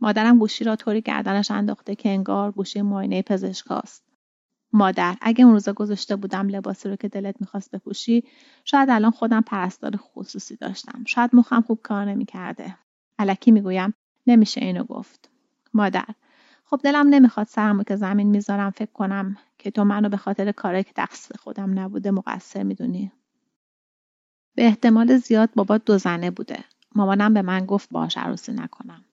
مادرم 0.00 0.38
گوشی 0.38 0.64
را 0.64 0.76
طوری 0.76 1.00
گردنش 1.00 1.50
انداخته 1.50 1.94
که 1.94 2.08
انگار 2.08 2.52
گوشی 2.52 2.82
معاینه 2.82 3.22
پزشکاست. 3.22 4.03
مادر 4.74 5.16
اگه 5.20 5.44
اون 5.44 5.52
روزا 5.52 5.72
گذاشته 5.72 6.16
بودم 6.16 6.48
لباسی 6.48 6.88
رو 6.88 6.96
که 6.96 7.08
دلت 7.08 7.36
می‌خواست 7.40 7.70
بپوشی 7.70 8.24
شاید 8.64 8.90
الان 8.90 9.10
خودم 9.10 9.40
پرستار 9.40 9.96
خصوصی 9.96 10.56
داشتم. 10.56 11.04
شاید 11.06 11.36
مخم 11.36 11.60
خوب 11.60 11.80
کار 11.82 12.04
نمی‌کرده. 12.04 12.78
علکی 13.18 13.50
می‌گویم 13.50 13.94
نمیشه 14.26 14.60
اینو 14.64 14.84
گفت. 14.84 15.30
مادر 15.74 16.06
خب 16.64 16.80
دلم 16.84 17.08
نمی‌خواد 17.08 17.46
سرمو 17.46 17.82
که 17.82 17.96
زمین 17.96 18.28
می‌ذارم 18.28 18.70
فکر 18.70 18.92
کنم 18.92 19.36
که 19.58 19.70
تو 19.70 19.84
منو 19.84 20.08
به 20.08 20.16
خاطر 20.16 20.52
کاری 20.52 20.84
که 20.84 20.92
دست 20.96 21.36
خودم 21.36 21.78
نبوده 21.78 22.10
مقصر 22.10 22.62
می‌دونی. 22.62 23.12
به 24.56 24.66
احتمال 24.66 25.16
زیاد 25.16 25.50
بابا 25.56 25.78
دو 25.78 25.98
زنه 25.98 26.30
بوده. 26.30 26.64
مامانم 26.94 27.34
به 27.34 27.42
من 27.42 27.66
گفت 27.66 27.90
باش 27.90 28.16
عروسی 28.16 28.52
نکنم. 28.52 29.04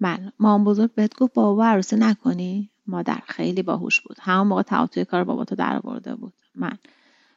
من 0.00 0.32
مام 0.38 0.64
بزرگ 0.64 0.94
بهت 0.94 1.16
گفت 1.18 1.34
بابا 1.34 1.66
عروسی 1.66 1.96
نکنی؟ 1.96 2.69
مادر 2.86 3.18
خیلی 3.26 3.62
باهوش 3.62 4.00
بود. 4.00 4.16
همون 4.20 4.46
موقع 4.46 4.62
تعاطی 4.62 5.04
کار 5.04 5.24
بابا 5.24 5.44
تو 5.44 5.54
در 5.54 5.80
آورده 5.84 6.14
بود. 6.14 6.32
من. 6.54 6.78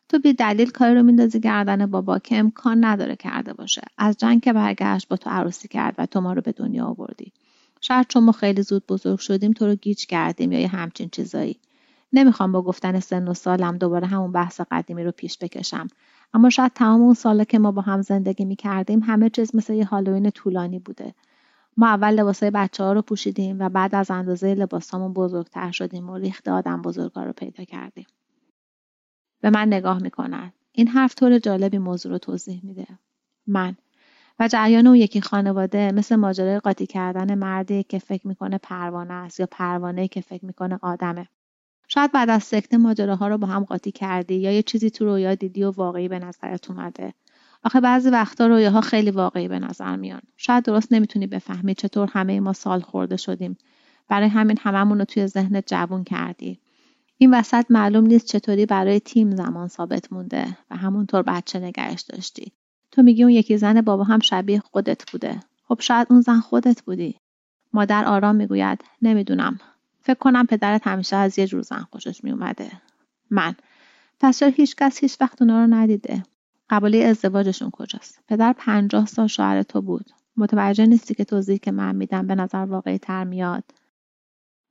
تو 0.10 0.20
بی 0.20 0.34
دلیل 0.34 0.70
کاری 0.70 0.96
رو 0.96 1.04
میندازی 1.04 1.40
گردن 1.40 1.86
بابا 1.86 2.20
که 2.20 2.38
امکان 2.38 2.86
نداره 2.86 3.16
کرده 3.16 3.54
باشه. 3.54 3.82
از 3.98 4.18
جنگ 4.18 4.42
که 4.42 4.54
برگشت 4.54 5.08
با 5.08 5.18
تو 5.18 5.30
عروسی 5.30 5.68
کرد 5.68 5.96
و 5.98 6.06
تو 6.06 6.22
ما 6.22 6.34
رو 6.34 6.42
به 6.42 6.52
دنیا 6.52 6.86
آوردی. 6.86 7.32
شاید 7.82 8.08
چون 8.08 8.24
ما 8.24 8.32
خیلی 8.32 8.62
زود 8.62 8.84
بزرگ 8.88 9.20
شدیم 9.20 9.52
تو 9.52 9.66
رو 9.66 9.76
گیج 9.76 10.06
کردیم 10.06 10.52
یا 10.52 10.60
یه 10.60 10.68
همچین 10.68 11.10
چیزایی. 11.10 11.60
نمی‌خوام 12.14 12.52
با 12.52 12.62
گفتن 12.62 13.00
سن 13.00 13.28
و 13.28 13.34
سالم 13.34 13.78
دوباره 13.78 14.08
همون 14.08 14.32
بحث 14.32 14.62
قدیمی 14.72 15.04
رو 15.04 15.12
پیش 15.12 15.38
بکشم. 15.38 15.88
اما 16.34 16.50
شاید 16.50 16.72
تمام 16.74 17.02
اون 17.02 17.14
سالا 17.14 17.44
که 17.44 17.60
ما 17.60 17.72
با 17.72 17.82
هم 17.82 18.02
زندگی 18.02 18.46
می‌کردیم 18.46 19.00
همه 19.00 19.30
چیز 19.30 19.56
مثل 19.56 19.74
یه 19.74 19.86
هالوین 19.86 20.30
طولانی 20.30 20.80
بوده. 20.80 21.14
ما 21.78 21.88
اول 21.88 22.14
لباسای 22.14 22.52
بچه 22.52 22.84
ها 22.84 22.94
رو 22.94 23.02
پوشیدیم 23.02 23.60
و 23.60 23.70
بعد 23.70 23.96
از 23.96 24.12
اندازه 24.12 24.56
لباسامون 24.56 25.14
بزرگتر 25.14 25.72
شدیم 25.72 26.10
و 26.10 26.18
ریخت 26.18 26.48
آدم 26.48 26.82
بزرگا 26.82 27.24
رو 27.24 27.34
پیدا 27.34 27.64
کردیم. 27.64 28.06
به 29.42 29.50
من 29.50 29.68
نگاه 29.68 30.04
می‌کند. 30.04 30.54
این 30.72 30.88
حرف 30.88 31.16
طور 31.16 31.40
جالبی 31.40 31.78
موضوع 31.78 32.12
رو 32.12 32.18
توضیح 32.18 32.62
میده. 32.64 32.88
من 33.48 33.76
و 34.40 34.48
جریان 34.48 34.88
اون 34.88 34.96
یکی 34.96 35.22
خانواده 35.22 35.92
مثل 35.92 36.16
ماجرای 36.16 36.60
قاطی 36.60 36.86
کردن 36.86 37.36
مردی 37.36 37.84
که 37.84 38.00
فکر 38.00 38.28
می‌کنه 38.28 38.58
پروانه 38.58 39.14
است 39.14 39.40
یا 39.40 39.48
پروانه 39.52 40.08
که 40.08 40.22
فکر 40.22 40.46
می‌کنه 40.46 40.80
آدمه. 40.82 41.28
شاید 41.88 42.12
بعد 42.12 42.30
از 42.30 42.44
سکته 42.44 42.78
ماجراها 42.78 43.28
رو 43.28 43.38
با 43.38 43.48
هم 43.48 43.64
قاطی 43.64 43.92
کردی 43.92 44.36
یا 44.36 44.52
یه 44.52 44.64
چیزی 44.64 44.90
تو 44.90 45.06
رویا 45.06 45.36
دیدی 45.36 45.64
و 45.64 45.72
واقعی 45.72 46.08
به 46.08 46.20
نظرت 46.20 46.70
اومده 46.72 47.14
آخه 47.64 47.80
بعضی 47.82 48.10
وقتا 48.10 48.48
رویاها 48.48 48.82
خیلی 48.82 49.12
واقعی 49.12 49.48
به 49.48 49.60
نظر 49.60 49.96
میان. 49.96 50.22
شاید 50.38 50.64
درست 50.64 50.94
نمی‌تونی 50.94 51.28
بفهمی 51.28 51.76
چطور 51.76 52.10
همه 52.14 52.40
ما 52.40 52.54
سال 52.54 52.82
خورده 52.82 53.18
شدیم. 53.18 53.58
برای 54.08 54.28
همین 54.28 54.58
هممون 54.62 55.00
رو 55.00 55.06
توی 55.06 55.28
ذهنت 55.28 55.64
جوون 55.68 56.04
کردی. 56.04 56.60
این 57.18 57.34
وسط 57.34 57.66
معلوم 57.70 58.06
نیست 58.06 58.26
چطوری 58.26 58.66
برای 58.66 59.00
تیم 59.00 59.36
زمان 59.36 59.68
ثابت 59.68 60.14
مونده 60.14 60.58
و 60.72 60.76
همونطور 60.76 61.22
بچه 61.22 61.60
نگهش 61.60 62.02
داشتی. 62.02 62.52
تو 62.92 63.02
میگی 63.02 63.24
اون 63.24 63.32
یکی 63.32 63.58
زن 63.58 63.82
بابا 63.82 64.04
هم 64.04 64.20
شبیه 64.20 64.60
خودت 64.60 65.12
بوده. 65.12 65.40
خب 65.68 65.78
شاید 65.80 66.08
اون 66.10 66.22
زن 66.22 66.40
خودت 66.40 66.82
بودی. 66.82 67.16
مادر 67.74 68.06
آرام 68.06 68.36
می‌گوید 68.36 68.84
نمی‌دونم. 69.02 69.60
فکر 70.02 70.18
کنم 70.20 70.46
پدرت 70.46 70.88
همیشه 70.88 71.16
از 71.16 71.40
یه 71.40 71.48
جور 71.48 71.62
زن 71.62 71.88
خوشش 71.92 72.24
میومده. 72.24 72.72
من. 73.30 73.56
پس 74.20 74.40
چرا 74.40 74.50
هیچکس 74.50 75.00
هیچ 75.00 75.18
وقت 75.22 75.42
اونا 75.42 75.62
رو 75.62 75.74
ندیده؟ 75.74 76.24
قباله 76.74 76.98
ازدواجشون 76.98 77.72
کجاست؟ 77.72 78.20
پدر 78.28 78.54
پنجاه 78.58 79.06
سال 79.06 79.28
شوهر 79.28 79.64
تو 79.64 79.82
بود. 79.82 80.06
متوجه 80.38 80.86
نیستی 80.86 81.16
که 81.16 81.24
توضیح 81.24 81.58
که 81.58 81.72
من 81.72 81.96
میدم 81.96 82.28
به 82.28 82.36
نظر 82.36 82.58
واقعی 82.58 82.98
تر 82.98 83.24
میاد. 83.24 83.64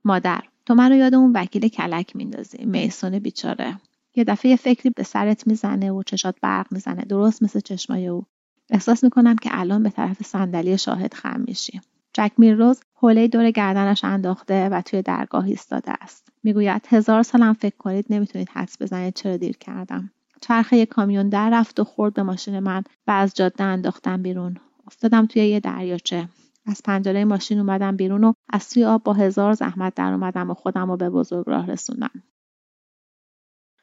مادر 0.05 0.41
تو 0.67 0.75
منو 0.75 0.97
یاد 0.97 1.15
اون 1.15 1.33
وکیل 1.33 1.69
کلک 1.69 2.17
میندازی. 2.17 2.65
میسون 2.65 3.19
بیچاره. 3.19 3.81
یه 4.15 4.25
دفعه 4.25 4.51
یه 4.51 4.57
فکری 4.57 4.91
به 4.91 5.03
سرت 5.03 5.47
می‌زنه 5.47 5.91
و 5.91 6.03
چشات 6.03 6.35
برق 6.43 6.67
می‌زنه. 6.73 7.05
درست 7.05 7.43
مثل 7.43 7.61
چشمای 7.61 8.09
او. 8.09 8.25
احساس 8.71 9.05
می‌کنم 9.05 9.37
که 9.37 9.51
الان 9.53 9.83
به 9.83 9.91
طرف 9.91 10.23
صندلی 10.23 10.79
شاهد 10.79 11.15
خم 11.15 11.45
میشی. 11.47 11.81
جک 12.13 12.33
میرروز 12.39 12.81
حوله 12.95 13.29
دور 13.29 13.51
گردنش 13.51 14.05
انداخته 14.05 14.69
و 14.69 14.83
توی 14.83 15.03
درگاه 15.03 15.45
ایستاده 15.45 15.93
است. 16.01 16.29
می‌گوید 16.43 16.87
هزار 16.89 17.23
سالم 17.23 17.53
فکر 17.53 17.77
کنید 17.77 18.07
نمی‌تونید 18.11 18.49
حدس 18.53 18.83
بزنید 18.83 19.15
چرا 19.15 19.37
دیر 19.37 19.57
کردم. 19.57 20.11
چرخه 20.43 20.87
کامیون 20.87 21.29
در 21.29 21.51
رفت 21.53 21.81
و 21.81 21.85
خورد 21.85 22.15
به 22.15 22.23
ماشین 22.23 22.59
من 22.59 22.83
و 23.07 23.11
از 23.11 23.35
جاده 23.35 23.65
انداختم 23.65 24.23
بیرون 24.23 24.57
افتادم 24.87 25.27
توی 25.27 25.49
یه 25.49 25.61
دریاچه 25.61 26.29
از 26.67 26.81
پنجره 26.85 27.25
ماشین 27.25 27.59
اومدم 27.59 27.97
بیرون 27.97 28.25
و 28.25 28.33
از 28.49 28.71
توی 28.71 28.85
آب 28.85 29.03
با 29.03 29.13
هزار 29.13 29.53
زحمت 29.53 29.95
در 29.95 30.13
اومدم 30.13 30.51
و 30.51 30.55
خودم 30.55 30.91
رو 30.91 30.97
به 30.97 31.11
بزرگ 31.11 31.45
راه 31.47 31.67
رسوندم. 31.67 32.23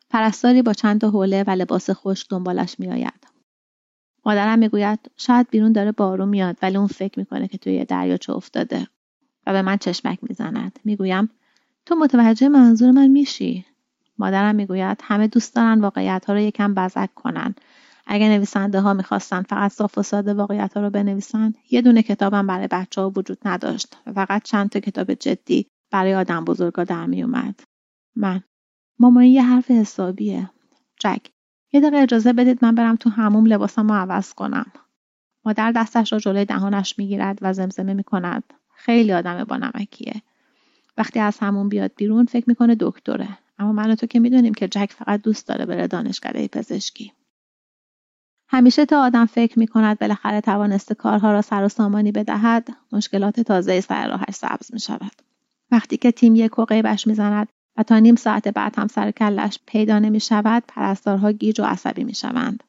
پرستاری 0.10 0.62
با 0.62 0.74
چند 0.74 1.02
تا 1.02 1.10
حوله 1.10 1.44
و 1.48 1.50
لباس 1.50 1.90
خوش 1.90 2.26
دنبالش 2.30 2.80
میآید. 2.80 3.28
مادرم 4.26 4.60
می‌گوید 4.60 5.12
شاید 5.18 5.50
بیرون 5.50 5.72
داره 5.72 5.92
بارون 5.92 6.30
میاد 6.30 6.58
ولی 6.62 6.78
اون 6.78 6.88
فکر 6.88 7.20
می‌کنه 7.20 7.48
که 7.48 7.58
توی 7.58 7.86
دریاچه 7.86 8.34
افتاده 8.34 8.88
و 9.48 9.54
به 9.54 9.62
من 9.62 9.78
چشمک 9.78 10.20
می‌زند. 10.22 10.80
می‌گویم 10.84 11.30
تو 11.86 11.96
متوجه 11.96 12.50
منظور 12.50 12.92
من 12.92 13.08
میشی 13.08 13.66
مادرم 14.20 14.56
می‌گوید 14.56 15.02
همه 15.04 15.28
دوست 15.28 15.56
دارن 15.56 15.82
واقعیت 15.82 16.26
ها 16.26 16.34
رو 16.34 16.40
یکم 16.40 16.74
بزک 16.74 17.14
کنن. 17.16 17.56
اگه 18.08 18.30
نویسنده 18.30 18.82
ها 18.82 18.94
می‌خواستن 18.94 19.42
فقط 19.42 19.72
صاف 19.72 19.98
و 19.98 20.04
ساده 20.04 20.34
واقعیت 20.34 20.74
ها 20.74 20.82
رو 20.82 20.90
بنویسن 20.90 21.54
یه 21.72 21.82
دونه 21.82 22.04
کتابم 22.04 22.48
برای 22.48 22.68
بچه 22.68 23.02
ها 23.02 23.10
وجود 23.10 23.38
نداشت 23.46 23.98
و 24.08 24.14
فقط 24.14 24.44
چند 24.44 24.70
تا 24.70 24.80
کتاب 24.80 25.14
جدی 25.14 25.68
برای 25.92 26.16
آدم 26.16 26.46
بزرگا 26.46 26.84
در 26.84 27.06
میومد 27.06 27.60
من. 28.16 28.44
ماما 29.00 29.20
این 29.20 29.32
یه 29.32 29.44
حرف 29.44 29.72
حسابیه. 29.72 30.50
جک 31.00 31.22
یه 31.74 31.82
دقیقه 31.82 31.98
اجازه 31.98 32.34
بدید 32.34 32.60
من 32.62 32.76
برم 32.76 32.96
تو 32.96 33.10
هموم 33.10 33.46
لباسم 33.46 33.88
رو 33.88 33.96
عوض 33.96 34.34
کنم. 34.34 34.66
مادر 35.46 35.72
دستش 35.72 36.14
را 36.14 36.20
جلوی 36.20 36.46
دهانش 36.46 37.00
می‌گیرد 37.00 37.40
و 37.42 37.54
زمزمه 37.54 37.94
می‌کند. 37.94 38.44
خیلی 38.76 39.14
آدم 39.14 39.44
با 39.44 39.58
نمکیه. 39.58 40.22
وقتی 40.98 41.20
از 41.20 41.38
همون 41.40 41.70
بیاد 41.70 41.92
بیرون 41.98 42.26
فکر 42.26 42.46
می‌کنه 42.48 42.76
دکتره. 42.80 43.38
اما 43.60 43.72
من 43.72 43.92
و 43.92 43.96
تو 43.96 44.08
که 44.08 44.20
می‌دونیم 44.20 44.54
که 44.54 44.68
جک 44.68 44.92
فقط 44.92 45.22
دوست 45.22 45.48
داره 45.48 45.66
بره 45.66 45.88
دانشکده 45.88 46.48
پزشکی 46.48 47.14
همیشه 48.52 48.86
تا 48.86 49.02
آدم 49.02 49.26
فکر 49.26 49.60
می 49.60 49.68
کند 49.68 50.00
بالاخره 50.00 50.42
توانسته 50.42 50.96
کارها 50.96 51.32
را 51.32 51.42
سر 51.42 51.64
و 51.64 51.70
سامانی 51.70 52.12
بدهد 52.12 52.68
مشکلات 52.92 53.40
تازه 53.40 53.82
سر 53.82 54.08
راهش 54.08 54.34
سبز 54.34 54.74
می 54.74 54.80
شود. 54.80 55.12
وقتی 55.72 55.98
که 55.98 56.12
تیم 56.12 56.36
یک 56.36 56.60
و 56.60 56.66
قیبش 56.66 57.08
می 57.08 57.14
زند 57.14 57.48
و 57.78 57.84
تا 57.84 58.00
نیم 58.00 58.16
ساعت 58.16 58.48
بعد 58.48 58.80
هم 58.80 58.88
سر 58.88 59.12
کلش 59.12 59.60
پیدا 59.66 60.00
نمی 60.00 60.20
شود 60.20 60.64
پرستارها 60.68 61.32
گیج 61.32 61.62
و 61.62 61.64
عصبی 61.64 62.04
می 62.04 62.14
شوند. 62.14 62.64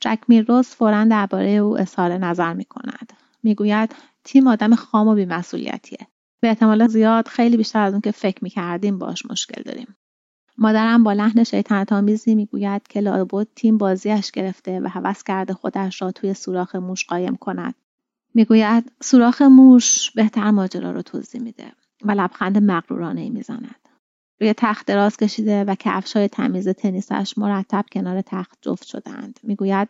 جک 0.00 0.18
میروز 0.28 0.68
فورا 0.68 1.04
درباره 1.04 1.50
او 1.50 1.78
اظهار 1.78 2.12
نظر 2.12 2.52
می 2.52 2.64
کند. 2.64 3.12
می‌گوید 3.42 3.94
تیم 4.24 4.46
آدم 4.46 4.74
خام 4.74 5.08
و 5.08 5.14
بیمسئولیتیه. 5.14 6.06
به 6.40 6.48
احتمال 6.48 6.88
زیاد 6.88 7.28
خیلی 7.28 7.56
بیشتر 7.56 7.80
از 7.80 7.92
اون 7.92 8.00
که 8.00 8.10
فکر 8.10 8.44
می 8.44 8.50
کردیم 8.50 8.98
باش 8.98 9.26
مشکل 9.26 9.62
داریم. 9.62 9.96
مادرم 10.58 11.04
با 11.04 11.12
لحن 11.12 11.44
شیطنتآمیزی 11.44 12.34
می‌گوید 12.34 12.88
که 12.88 13.00
لابد 13.00 13.46
تیم 13.56 13.78
بازیش 13.78 14.30
گرفته 14.30 14.80
و 14.80 14.88
هوس 14.88 15.22
کرده 15.22 15.54
خودش 15.54 16.02
را 16.02 16.12
توی 16.12 16.34
سوراخ 16.34 16.74
موش 16.74 17.04
قایم 17.04 17.36
کند. 17.36 17.74
می‌گوید 18.34 18.92
سوراخ 19.02 19.42
موش 19.42 20.10
بهتر 20.10 20.50
ماجرا 20.50 20.90
را 20.90 21.02
توضیح 21.02 21.40
میده 21.40 21.72
و 22.02 22.10
لبخند 22.10 22.58
مغرورانه 22.58 23.20
ای 23.20 23.30
می‌زند. 23.30 23.88
روی 24.40 24.54
تخت 24.56 24.86
دراز 24.86 25.16
کشیده 25.16 25.64
و 25.64 25.74
های 26.14 26.28
تمیز 26.28 26.68
تنیسش 26.68 27.34
مرتب 27.36 27.84
کنار 27.92 28.22
تخت 28.22 28.58
جفت 28.62 28.86
شدند 28.86 29.40
می‌گوید 29.42 29.88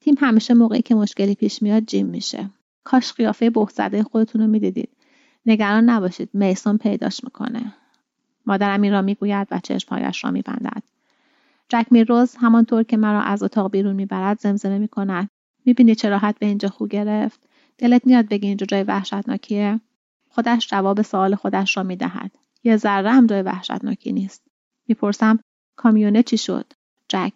تیم 0.00 0.14
همیشه 0.18 0.54
موقعی 0.54 0.82
که 0.82 0.94
مشکلی 0.94 1.34
پیش 1.34 1.62
میاد 1.62 1.82
جیم 1.82 2.06
میشه. 2.06 2.50
کاش 2.84 3.12
قیافه 3.12 3.50
بهزده 3.50 4.02
خودتون 4.02 4.40
رو 4.40 4.46
می‌دیدید. 4.46 4.88
نگران 5.46 5.84
نباشید 5.84 6.28
میسون 6.32 6.78
پیداش 6.78 7.24
می‌کنه. 7.24 7.74
مادرم 8.46 8.82
این 8.82 8.92
را 8.92 9.02
می‌گوید 9.02 9.48
و 9.50 9.60
چشمهایش 9.60 10.24
را 10.24 10.30
میبندد. 10.30 10.82
جک 11.68 11.86
میروز 11.90 12.36
همانطور 12.36 12.82
که 12.82 12.96
مرا 12.96 13.22
از 13.22 13.42
اتاق 13.42 13.70
بیرون 13.70 13.96
می‌برد 13.96 14.40
زمزمه 14.40 14.78
می‌کند. 14.78 15.28
می‌بینی 15.64 15.94
چه 15.94 16.08
راحت 16.08 16.38
به 16.38 16.46
اینجا 16.46 16.68
خو 16.68 16.86
گرفت. 16.86 17.48
دلت 17.78 18.06
میاد 18.06 18.28
بگی 18.28 18.46
اینجا 18.46 18.66
جای 18.66 18.82
وحشتناکیه؟ 18.82 19.80
خودش 20.28 20.68
جواب 20.68 21.02
سوال 21.02 21.34
خودش 21.34 21.76
را 21.76 21.82
می‌دهد. 21.82 22.30
یه 22.64 22.76
ذره 22.76 23.10
هم 23.10 23.26
جای 23.26 23.42
وحشتناکی 23.42 24.12
نیست. 24.12 24.42
می‌پرسم 24.88 25.38
کامیونه 25.76 26.22
چی 26.22 26.38
شد؟ 26.38 26.72
جک 27.08 27.32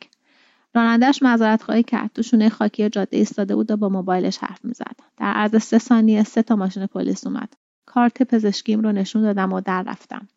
رانندهش 0.75 1.23
معذرت 1.23 1.63
خواهی 1.63 1.83
کرد. 1.83 2.11
تو 2.15 2.23
شونه 2.23 2.49
خاکی 2.49 2.89
جاده 2.89 3.17
ایستاده 3.17 3.55
بود 3.55 3.71
و 3.71 3.77
با 3.77 3.89
موبایلش 3.89 4.39
حرف 4.39 4.65
می‌زد. 4.65 4.97
در 5.17 5.33
عرض 5.33 5.63
سه 5.63 5.79
ثانیه 5.79 6.23
سه 6.23 6.43
تا 6.43 6.57
ماشین 6.57 6.87
پلیس 6.87 7.27
اومد. 7.27 7.53
کارت 7.87 8.23
پزشکیم 8.23 8.81
رو 8.81 8.93
نشون 8.93 9.23
دادم 9.23 9.53
و 9.53 9.61
در 9.61 9.83
رفتم. 9.83 10.29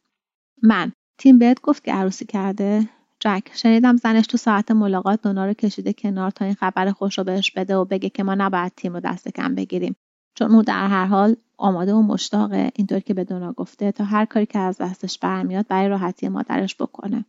من. 0.64 0.92
تیم 1.18 1.38
بهت 1.38 1.62
گفت 1.62 1.84
که 1.84 1.94
عروسی 1.94 2.26
کرده. 2.26 2.90
جک 3.20 3.50
شنیدم 3.54 3.98
زنش 3.98 4.28
تو 4.28 4.38
ساعت 4.38 4.72
ملاقات 4.72 5.22
دونا 5.22 5.46
رو 5.46 5.54
کشیده 5.54 5.94
کنار 5.94 6.32
تا 6.32 6.46
این 6.46 6.54
خبر 6.54 6.92
خوش 6.92 7.18
رو 7.18 7.24
بهش 7.24 7.52
بده 7.52 7.76
و 7.76 7.86
بگه 7.86 8.10
که 8.10 8.24
ما 8.24 8.36
نباید 8.36 8.74
تیم 8.76 8.94
رو 8.94 9.00
دست 9.00 9.28
کم 9.28 9.56
بگیریم. 9.56 9.96
چون 10.38 10.52
او 10.52 10.62
در 10.62 10.88
هر 10.88 11.06
حال 11.06 11.36
آماده 11.58 11.94
و 11.94 12.02
مشتاقه. 12.02 12.72
اینطور 12.76 13.00
که 13.00 13.14
به 13.14 13.24
دونا 13.24 13.54
گفته 13.54 13.92
تا 13.92 14.04
هر 14.04 14.26
کاری 14.26 14.46
که 14.46 14.60
از 14.60 14.78
دستش 14.78 15.20
برمیاد 15.20 15.68
برای 15.68 15.90
راحتی 15.90 16.30
مادرش 16.30 16.76
بکنه. 16.76 17.26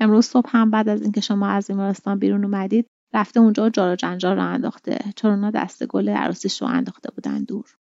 امروز 0.00 0.26
صبح 0.26 0.50
هم 0.52 0.70
بعد 0.70 0.88
از 0.88 1.02
اینکه 1.02 1.20
شما 1.20 1.46
از 1.46 1.66
بیمارستان 1.66 2.18
بیرون 2.18 2.44
اومدید 2.44 2.86
رفته 3.14 3.40
اونجا 3.40 3.64
و 3.64 3.68
جار 3.68 3.92
و 3.92 3.96
جنجال 3.96 4.36
رو 4.36 4.46
انداخته. 4.46 4.98
چون 5.16 5.30
اونا 5.30 5.50
دست 5.50 5.86
گل 5.86 6.08
عروسیش 6.08 6.62
رو 6.62 6.68
انداخته 6.68 7.10
بودن 7.14 7.44
دور. 7.44 7.76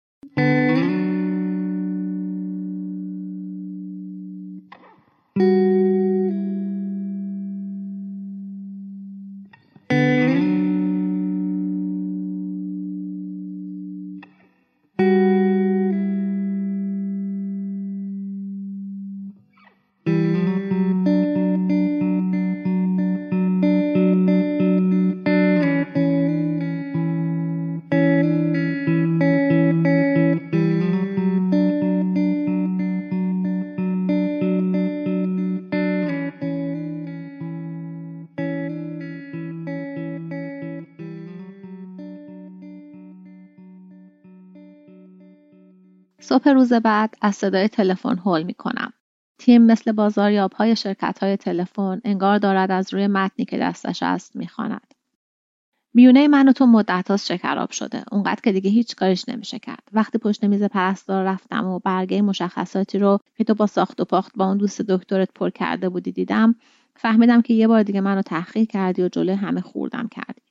روز 46.71 46.83
بعد 46.83 47.15
از 47.21 47.37
صدای 47.37 47.69
تلفن 47.69 48.19
هول 48.19 48.43
می 48.43 48.55
کنم. 48.55 48.93
تیم 49.39 49.63
مثل 49.63 49.93
بازاریاب 49.93 50.53
های 50.53 50.77
شرکت 50.77 51.19
های 51.23 51.37
تلفن 51.37 52.01
انگار 52.05 52.39
دارد 52.39 52.71
از 52.71 52.95
روی 52.95 53.07
متنی 53.07 53.45
که 53.45 53.59
دستش 53.59 54.03
است 54.03 54.37
می‌خواند. 54.37 54.95
میونه 55.95 56.29
من 56.29 56.49
و 56.49 56.53
تو 56.53 56.67
مدت 56.67 57.11
هاست 57.11 57.27
شکراب 57.27 57.71
شده. 57.71 58.05
اونقدر 58.13 58.41
که 58.45 58.53
دیگه 58.53 58.71
هیچ 58.71 58.97
کارش 58.97 59.29
نمیشه 59.29 59.59
کرد. 59.59 59.83
وقتی 59.93 60.19
پشت 60.19 60.45
میز 60.45 60.63
پرستار 60.63 61.25
رفتم 61.25 61.67
و 61.67 61.79
برگه 61.79 62.23
مشخصاتی 62.23 62.99
رو 62.99 63.19
که 63.37 63.45
تو 63.45 63.55
با 63.55 63.67
ساخت 63.67 64.01
و 64.01 64.05
پاخت 64.05 64.33
با 64.37 64.47
اون 64.47 64.57
دوست 64.57 64.83
دکترت 64.83 65.29
پر 65.35 65.51
کرده 65.51 65.89
بودی 65.89 66.13
دیدم 66.13 66.55
فهمیدم 66.97 67.43
که 67.43 67.55
یه 67.55 67.69
بار 67.69 67.83
دیگه 67.83 68.01
منو 68.01 68.23
تحقیر 68.23 68.65
کردی 68.65 69.03
و 69.03 69.09
جلوی 69.09 69.35
همه 69.35 69.61
خوردم 69.61 70.09
کردی. 70.09 70.50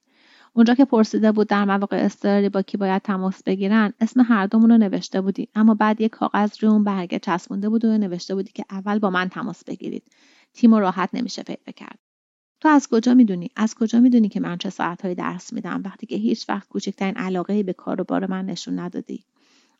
اونجا 0.54 0.76
که 0.76 0.86
پرسیده 0.86 1.32
بود 1.32 1.48
در 1.48 1.66
مواقع 1.66 2.06
اضطراری 2.06 2.50
با 2.50 2.62
کی 2.62 2.78
باید 2.78 3.02
تماس 3.02 3.44
بگیرن 3.44 3.94
اسم 4.00 4.22
هر 4.22 4.48
دومون 4.48 4.72
رو 4.72 4.78
نوشته 4.78 5.22
بودی. 5.22 5.50
اما 5.56 5.74
بعد 5.74 6.02
یک 6.02 6.12
کاغذ 6.12 6.52
روی 6.60 6.72
اون 6.72 6.84
برگه 6.84 7.20
چسبونده 7.20 7.70
بود 7.70 7.86
و 7.86 7.98
نوشته 7.98 8.36
بودی 8.36 8.52
که 8.52 8.66
اول 8.70 9.00
با 9.00 9.10
من 9.10 9.30
تماس 9.30 9.64
بگیرید. 9.64 10.04
تیم 10.54 10.76
راحت 10.76 11.10
نمیشه 11.14 11.44
پیدا 11.44 11.72
کرد. 11.76 12.00
تو 12.60 12.70
از 12.70 12.88
کجا 12.88 13.14
می‌دونی؟ 13.14 13.50
از 13.56 13.76
کجا 13.76 14.00
می‌دونی 14.00 14.30
که 14.30 14.40
من 14.40 14.58
چه 14.58 14.70
ساعتهایی 14.70 15.16
درس 15.16 15.54
میدم؟ 15.54 15.82
وقتی 15.86 16.06
که 16.06 16.16
هیچ 16.16 16.50
وقت 16.50 16.68
کوچکترین 16.68 17.16
علاقه 17.16 17.64
به 17.64 17.74
کار 17.74 18.02
و 18.02 18.04
بار 18.04 18.26
من 18.26 18.46
نشون 18.46 18.80
ندادی. 18.80 19.24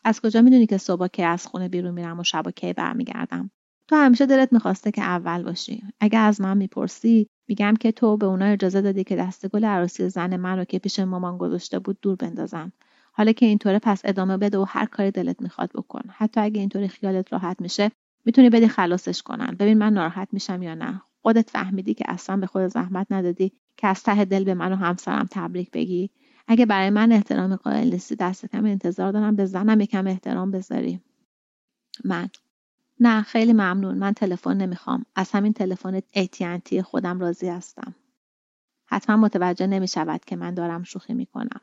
از 0.04 0.22
کجا 0.22 0.42
می‌دونی 0.42 0.66
که 0.66 0.78
صبح 0.78 1.08
کی 1.08 1.24
از 1.24 1.48
خونه 1.48 1.70
بیرون 1.70 1.94
میرم 1.94 2.20
و 2.20 2.24
شب 2.24 2.50
کی 2.50 2.74
برمیگردم؟ 2.74 3.52
تو 3.90 3.96
همیشه 3.96 4.26
دلت 4.26 4.54
می‌خواسته 4.54 4.92
که 4.92 5.02
اول 5.02 5.44
باشی. 5.44 5.84
اگه 6.00 6.20
از 6.20 6.42
من 6.42 6.58
می‌پرسی 6.58 7.28
میگم 7.48 7.74
که 7.80 7.92
تو 7.92 8.18
به 8.18 8.26
اونا 8.26 8.46
اجازه 8.46 8.82
دادی 8.82 9.04
که 9.04 9.16
دستگل 9.16 9.66
عروسی 9.66 10.10
زن 10.10 10.36
من 10.36 10.58
رو 10.58 10.64
که 10.64 10.80
پیش 10.80 11.00
مامان 11.00 11.38
گذاشته 11.38 11.80
بود 11.80 11.98
دور 12.02 12.16
بندازن. 12.16 12.72
حالا 13.12 13.32
که 13.32 13.46
اینطوره 13.46 13.80
پس 13.80 14.02
ادامه 14.06 14.38
بده 14.38 14.58
و 14.58 14.66
هر 14.68 14.86
کاری 14.86 15.12
دلت 15.12 15.42
می‌خواد 15.42 15.72
بکن. 15.76 16.02
حتی 16.10 16.42
اگه 16.42 16.60
اینطوری 16.60 16.88
خیالت 16.88 17.34
راحت 17.34 17.62
میشه 17.62 17.92
می‌تونی 18.26 18.50
بدی 18.50 18.68
خلاصش 18.68 19.22
کنن. 19.22 19.56
ببین 19.60 19.78
من 19.78 19.94
ناراحت 19.94 20.28
میشم 20.32 20.64
یا 20.64 20.76
نه. 20.76 21.02
خودت 21.22 21.50
فهمیدی 21.50 21.94
که 21.94 22.06
اصلا 22.08 22.38
به 22.38 22.48
خود 22.48 22.68
زحمت 22.68 23.08
ندادی 23.10 23.52
که 23.78 23.88
از 23.88 24.04
ته 24.04 24.26
دل 24.26 24.44
به 24.44 24.54
من 24.54 24.74
و 24.74 24.76
همسرم 24.76 25.28
تبریک 25.32 25.72
بگی. 25.72 26.10
اگه 26.48 26.66
برای 26.66 26.90
من 26.90 27.12
احترام 27.12 27.56
قائل 27.56 27.90
نیستی 27.90 28.16
دست 28.16 28.46
کم 28.46 28.66
انتظار 28.66 29.12
دارم. 29.12 29.36
به 29.36 29.46
زنم 29.46 29.82
یکم 29.82 30.08
احترام 30.08 30.52
بذاری. 30.52 31.00
من. 32.06 32.30
نه 33.00 33.22
خیلی 33.22 33.54
ممنون. 33.54 33.98
من 33.98 34.14
تلفن 34.14 34.58
نمی‌خوام. 34.58 35.06
از 35.16 35.32
همین 35.32 35.54
تلفن 35.54 36.00
AT&T 36.00 36.80
خودم 36.80 37.20
راضی 37.20 37.48
هستم. 37.48 37.96
حتما 38.86 39.18
متوجه 39.18 39.68
نمی 39.68 39.88
شود 39.88 40.26
که 40.26 40.36
من 40.36 40.54
دارم 40.54 40.84
شوخی 40.84 41.14
می 41.14 41.26
کنم 41.26 41.62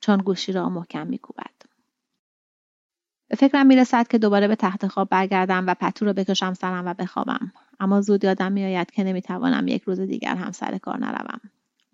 چون 0.00 0.18
گوشی 0.18 0.52
را 0.52 0.68
محکم 0.68 1.06
می 1.06 1.18
کوبد. 1.18 1.50
فکرم 3.38 3.66
می‌رسد 3.66 4.08
که 4.08 4.18
دوباره 4.18 4.48
به 4.48 4.56
تخت 4.56 4.86
خواب 4.86 5.08
برگردم 5.08 5.66
و 5.66 5.74
پتو 5.74 6.04
رو 6.04 6.12
بکشم 6.12 6.54
سرم 6.54 6.86
و 6.86 6.94
بخوابم. 6.94 7.52
اما 7.80 8.00
زود 8.00 8.24
یادم 8.24 8.52
میآید 8.52 8.90
که 8.90 9.04
نمی‌توانم 9.04 9.68
یک 9.68 9.82
روز 9.82 10.00
دیگر 10.00 10.36
هم 10.36 10.52
سر 10.52 10.78
کار 10.78 10.98
نروم. 10.98 11.40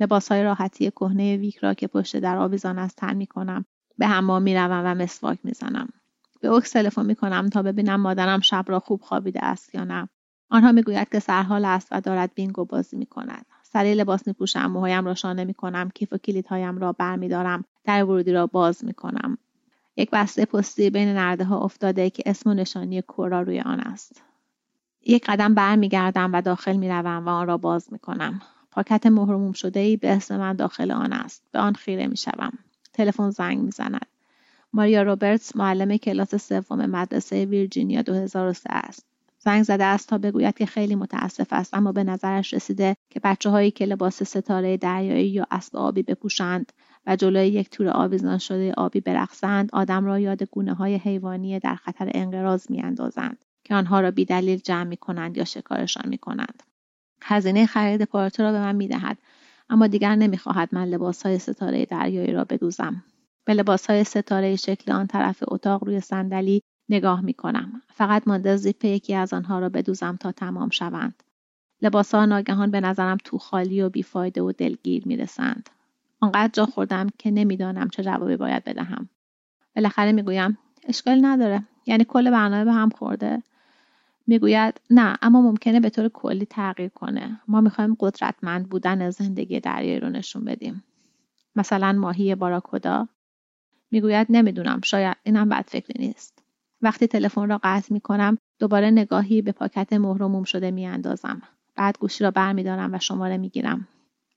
لباسهای 0.01 0.43
راحتی 0.43 0.91
کهنه 0.91 1.37
ویک 1.37 1.57
را 1.57 1.75
که 1.75 1.87
پشت 1.87 2.17
در 2.17 2.37
آویزان 2.37 2.79
است 2.79 2.97
تن 2.97 3.17
می‌کنم 3.17 3.65
به 3.99 4.07
حمام 4.07 4.43
می‌روم 4.43 4.83
و 4.87 4.95
مسواک 4.95 5.39
می‌زنم. 5.45 5.89
به 6.41 6.49
اوکس 6.49 6.71
تلفن 6.71 7.07
می‌کنم 7.07 7.49
تا 7.49 7.63
ببینم 7.63 8.01
مادرم 8.01 8.41
شب 8.41 8.65
را 8.69 8.81
خوب 8.81 9.01
خوابیده 9.03 9.45
است 9.45 9.75
یا 9.75 9.85
نه. 9.85 10.09
آنها 10.51 10.73
می‌گوید 10.73 11.09
که 11.09 11.19
سرحال 11.19 11.65
است 11.65 11.89
و 11.91 12.01
دارد 12.01 12.35
بینگو 12.35 12.65
بازی 12.65 12.97
می‌کند. 12.97 13.47
سریع 13.63 13.95
لباس 13.95 14.27
میپوشم 14.27 14.67
موهایم 14.67 15.05
را 15.05 15.15
شانه 15.15 15.45
می‌کنم 15.45 15.91
کیف 15.95 16.13
و 16.13 16.19
کلیدهایم 16.19 16.79
را 16.79 16.93
برمیدارم 16.93 17.65
در 17.85 18.05
ورودی 18.05 18.33
را 18.33 18.47
باز 18.47 18.85
می‌کنم. 18.85 19.39
یک 19.97 20.11
بسته 20.11 20.45
پستی 20.45 20.91
بین 20.91 21.09
نرده 21.09 21.45
ها 21.45 21.59
افتاده 21.59 22.11
که 22.11 22.23
اسم 22.27 22.51
و 22.51 22.55
نشانی 22.55 23.03
کورا 23.03 23.41
روی 23.41 23.61
آن 23.61 23.81
است. 23.81 24.23
یک 25.07 25.25
قدم 25.27 25.55
برمیگردم 25.55 26.31
و 26.33 26.43
داخل 26.43 26.77
می‌روم 26.77 27.27
و 27.27 27.29
آن 27.29 27.47
را 27.47 27.57
باز 27.57 27.93
می‌کنم. 27.93 28.41
پاکت 28.71 29.07
مهرموم 29.07 29.53
شده 29.53 29.81
ای 29.81 29.97
به 29.97 30.13
اسم 30.13 30.39
من 30.39 30.53
داخل 30.53 30.91
آن 30.91 31.13
است. 31.13 31.43
به 31.53 31.59
آن 31.59 31.75
خیره 31.75 32.07
می‌شوم. 32.07 32.53
تلفن 32.93 33.31
زنگ 33.31 33.59
می‌زند. 33.59 34.07
ماریا 34.73 35.03
روبرتس 35.03 35.57
معلم 35.57 35.97
کلاس 35.97 36.35
سوم 36.35 36.87
مدرسه 36.87 37.45
ویرجینیا 37.45 38.03
2003 38.03 38.71
است 38.71 39.07
زنگ 39.39 39.63
زده 39.63 39.85
است 39.85 40.09
تا 40.09 40.19
بگوید 40.19 40.57
که 40.57 40.67
خیلی 40.67 40.95
متاسف 40.95 41.53
است 41.53 41.75
اما 41.75 41.93
به 41.93 42.05
نظرش 42.05 42.55
رسیده 42.55 42.97
که 43.11 43.21
بچه 43.21 43.51
هایی 43.51 43.71
که 43.71 43.87
لباس 43.87 44.23
ستاره 44.23 44.77
دریایی 44.77 45.29
یا 45.29 45.47
اسب 45.51 45.77
آبی 45.77 46.03
بپوشند 46.03 46.73
و 47.07 47.17
جلوی 47.17 47.49
یک 47.49 47.71
تور 47.71 47.89
آویزان 47.89 48.39
شده 48.39 48.73
آبی 48.73 49.01
برقصند 49.01 49.71
آدم 49.73 50.05
را 50.05 50.19
یاد 50.19 50.43
گونه 50.43 50.75
های 50.75 50.95
حیوانی 50.95 51.59
در 51.59 51.75
خطر 51.75 52.11
انقراض 52.15 52.71
میاندازند 52.71 53.45
که 53.65 53.75
آنها 53.75 54.01
را 54.01 54.11
بیدلیل 54.11 54.59
جمع 54.59 54.85
می 54.85 54.97
کنند 54.97 55.37
یا 55.37 55.45
شکارشان 55.45 56.09
می 56.09 56.19
کنند. 56.19 56.63
هزینه 57.23 57.67
خرید 57.67 58.03
پارچه 58.03 58.43
را 58.43 58.53
به 58.53 58.59
من 58.59 58.77
می 58.77 58.89
دهد 58.89 59.19
اما 59.71 59.87
دیگر 59.87 60.15
نمی‌خواهد 60.17 60.69
من 60.75 60.85
لباس 60.85 61.23
های 61.23 61.39
ستاره 61.39 61.85
دریایی 61.85 62.33
را 62.33 62.45
بدوزم. 62.45 63.05
به 63.47 63.55
لباس 63.55 63.87
های 63.87 64.05
ستاره 64.05 64.57
شکل 64.57 64.93
آن 64.93 65.07
طرف 65.07 65.43
اتاق 65.49 65.85
روی 65.85 66.01
صندلی 66.01 66.63
نگاه 66.89 67.21
می 67.21 67.35
کنم. 67.35 67.83
فقط 67.95 68.29
مانده 68.29 68.57
زیپ 68.57 68.85
یکی 68.85 69.15
از 69.15 69.33
آنها 69.33 69.59
را 69.59 69.69
بدوزم 69.69 70.17
تا 70.21 70.33
تمام 70.33 70.71
شوند. 70.71 71.23
لباس 71.83 72.15
ها 72.15 72.27
ناگهان 72.27 72.71
به 72.71 72.81
نظرم 72.81 73.19
تو 73.25 73.39
خالی 73.39 73.83
و 73.83 73.89
بیفایده 73.89 74.43
و 74.43 74.53
دلگیر 74.53 75.03
می 75.07 75.17
رسند. 75.17 75.71
آنقدر 76.21 76.51
جا 76.53 76.67
خوردم 76.67 77.07
که 77.19 77.31
نمی‌دانم 77.31 77.89
چه 77.89 78.03
جوابی 78.03 78.37
باید 78.37 78.65
بدهم. 78.65 79.09
بالاخره 79.77 80.13
می‌گویم 80.13 80.59
اشکال 80.89 81.25
نداره 81.25 81.63
یعنی 81.87 82.05
کل 82.05 82.31
برنامه 82.31 82.65
به 82.65 82.73
هم 82.73 82.91
خورده 82.91 83.43
می‌گوید 84.27 84.81
نه 84.91 85.17
اما 85.23 85.41
ممکنه 85.41 85.81
به 85.81 85.91
طور 85.91 86.09
کلی 86.09 86.47
تغییر 86.47 86.89
کنه 86.89 87.41
ما 87.49 87.61
می‌خوایم 87.61 87.97
قدرتمند 88.01 88.69
بودن 88.69 89.11
زندگی 89.11 89.61
دریایی 89.61 90.01
رو 90.01 90.11
نشون 90.11 90.45
بدیم 90.45 90.85
مثلا 91.57 91.93
ماهی 91.93 92.35
باراکودا 92.35 93.09
می‌گوید 93.97 94.27
نمی‌دونم 94.31 94.81
شاید 94.85 95.17
اینم 95.23 95.49
بد 95.49 95.65
فکری 95.69 96.07
نیست. 96.07 96.43
وقتی 96.83 97.07
تلفن 97.07 97.49
را 97.49 97.61
قطع 97.63 97.93
می‌کنم 97.93 98.39
دوباره 98.59 98.91
نگاهی 98.91 99.43
به 99.43 99.53
پاکت 99.53 99.93
مهر 99.93 100.45
شده 100.45 100.71
میاندازم. 100.71 101.43
بعد 101.77 101.99
گوشی 101.99 102.25
را 102.25 102.31
برمیدارم 102.31 102.95
و 102.95 102.99
شماره 102.99 103.37
می‌گیرم. 103.37 103.89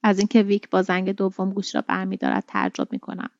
از 0.02 0.18
اینکه 0.18 0.42
ویک 0.42 0.70
با 0.70 0.82
زنگ 0.82 1.10
دوم 1.10 1.50
گوش 1.50 1.74
را 1.74 1.80
برمیدارد 1.80 2.44
تعجب 2.46 2.92
می‌کنم. 2.92 3.30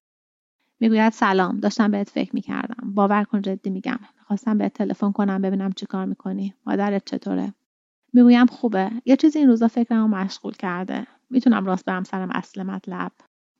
می‌گوید 0.80 1.12
سلام 1.12 1.60
داشتم 1.60 1.90
بهت 1.90 2.10
فکر 2.10 2.30
می‌کردم. 2.34 2.94
باور 2.94 3.24
کن 3.24 3.42
جدی 3.42 3.70
میگم. 3.70 3.98
می‌خواستم 4.18 4.58
بهت 4.58 4.72
تلفن 4.74 5.12
کنم 5.12 5.42
ببینم 5.42 5.72
چی 5.72 5.86
کار 5.86 6.04
می‌کنی. 6.04 6.54
مادرت 6.66 7.04
چطوره؟ 7.04 7.54
می‌گویم 8.12 8.46
خوبه. 8.46 8.90
یه 9.04 9.16
چیزی 9.16 9.38
این 9.38 9.48
روزا 9.48 9.68
فکرمو 9.68 10.08
مشغول 10.08 10.52
کرده. 10.52 11.06
می‌تونم 11.30 11.66
راست 11.66 11.84
برم 11.84 12.04
سرم 12.04 12.30
اصل 12.30 12.62
مطلب. 12.62 13.12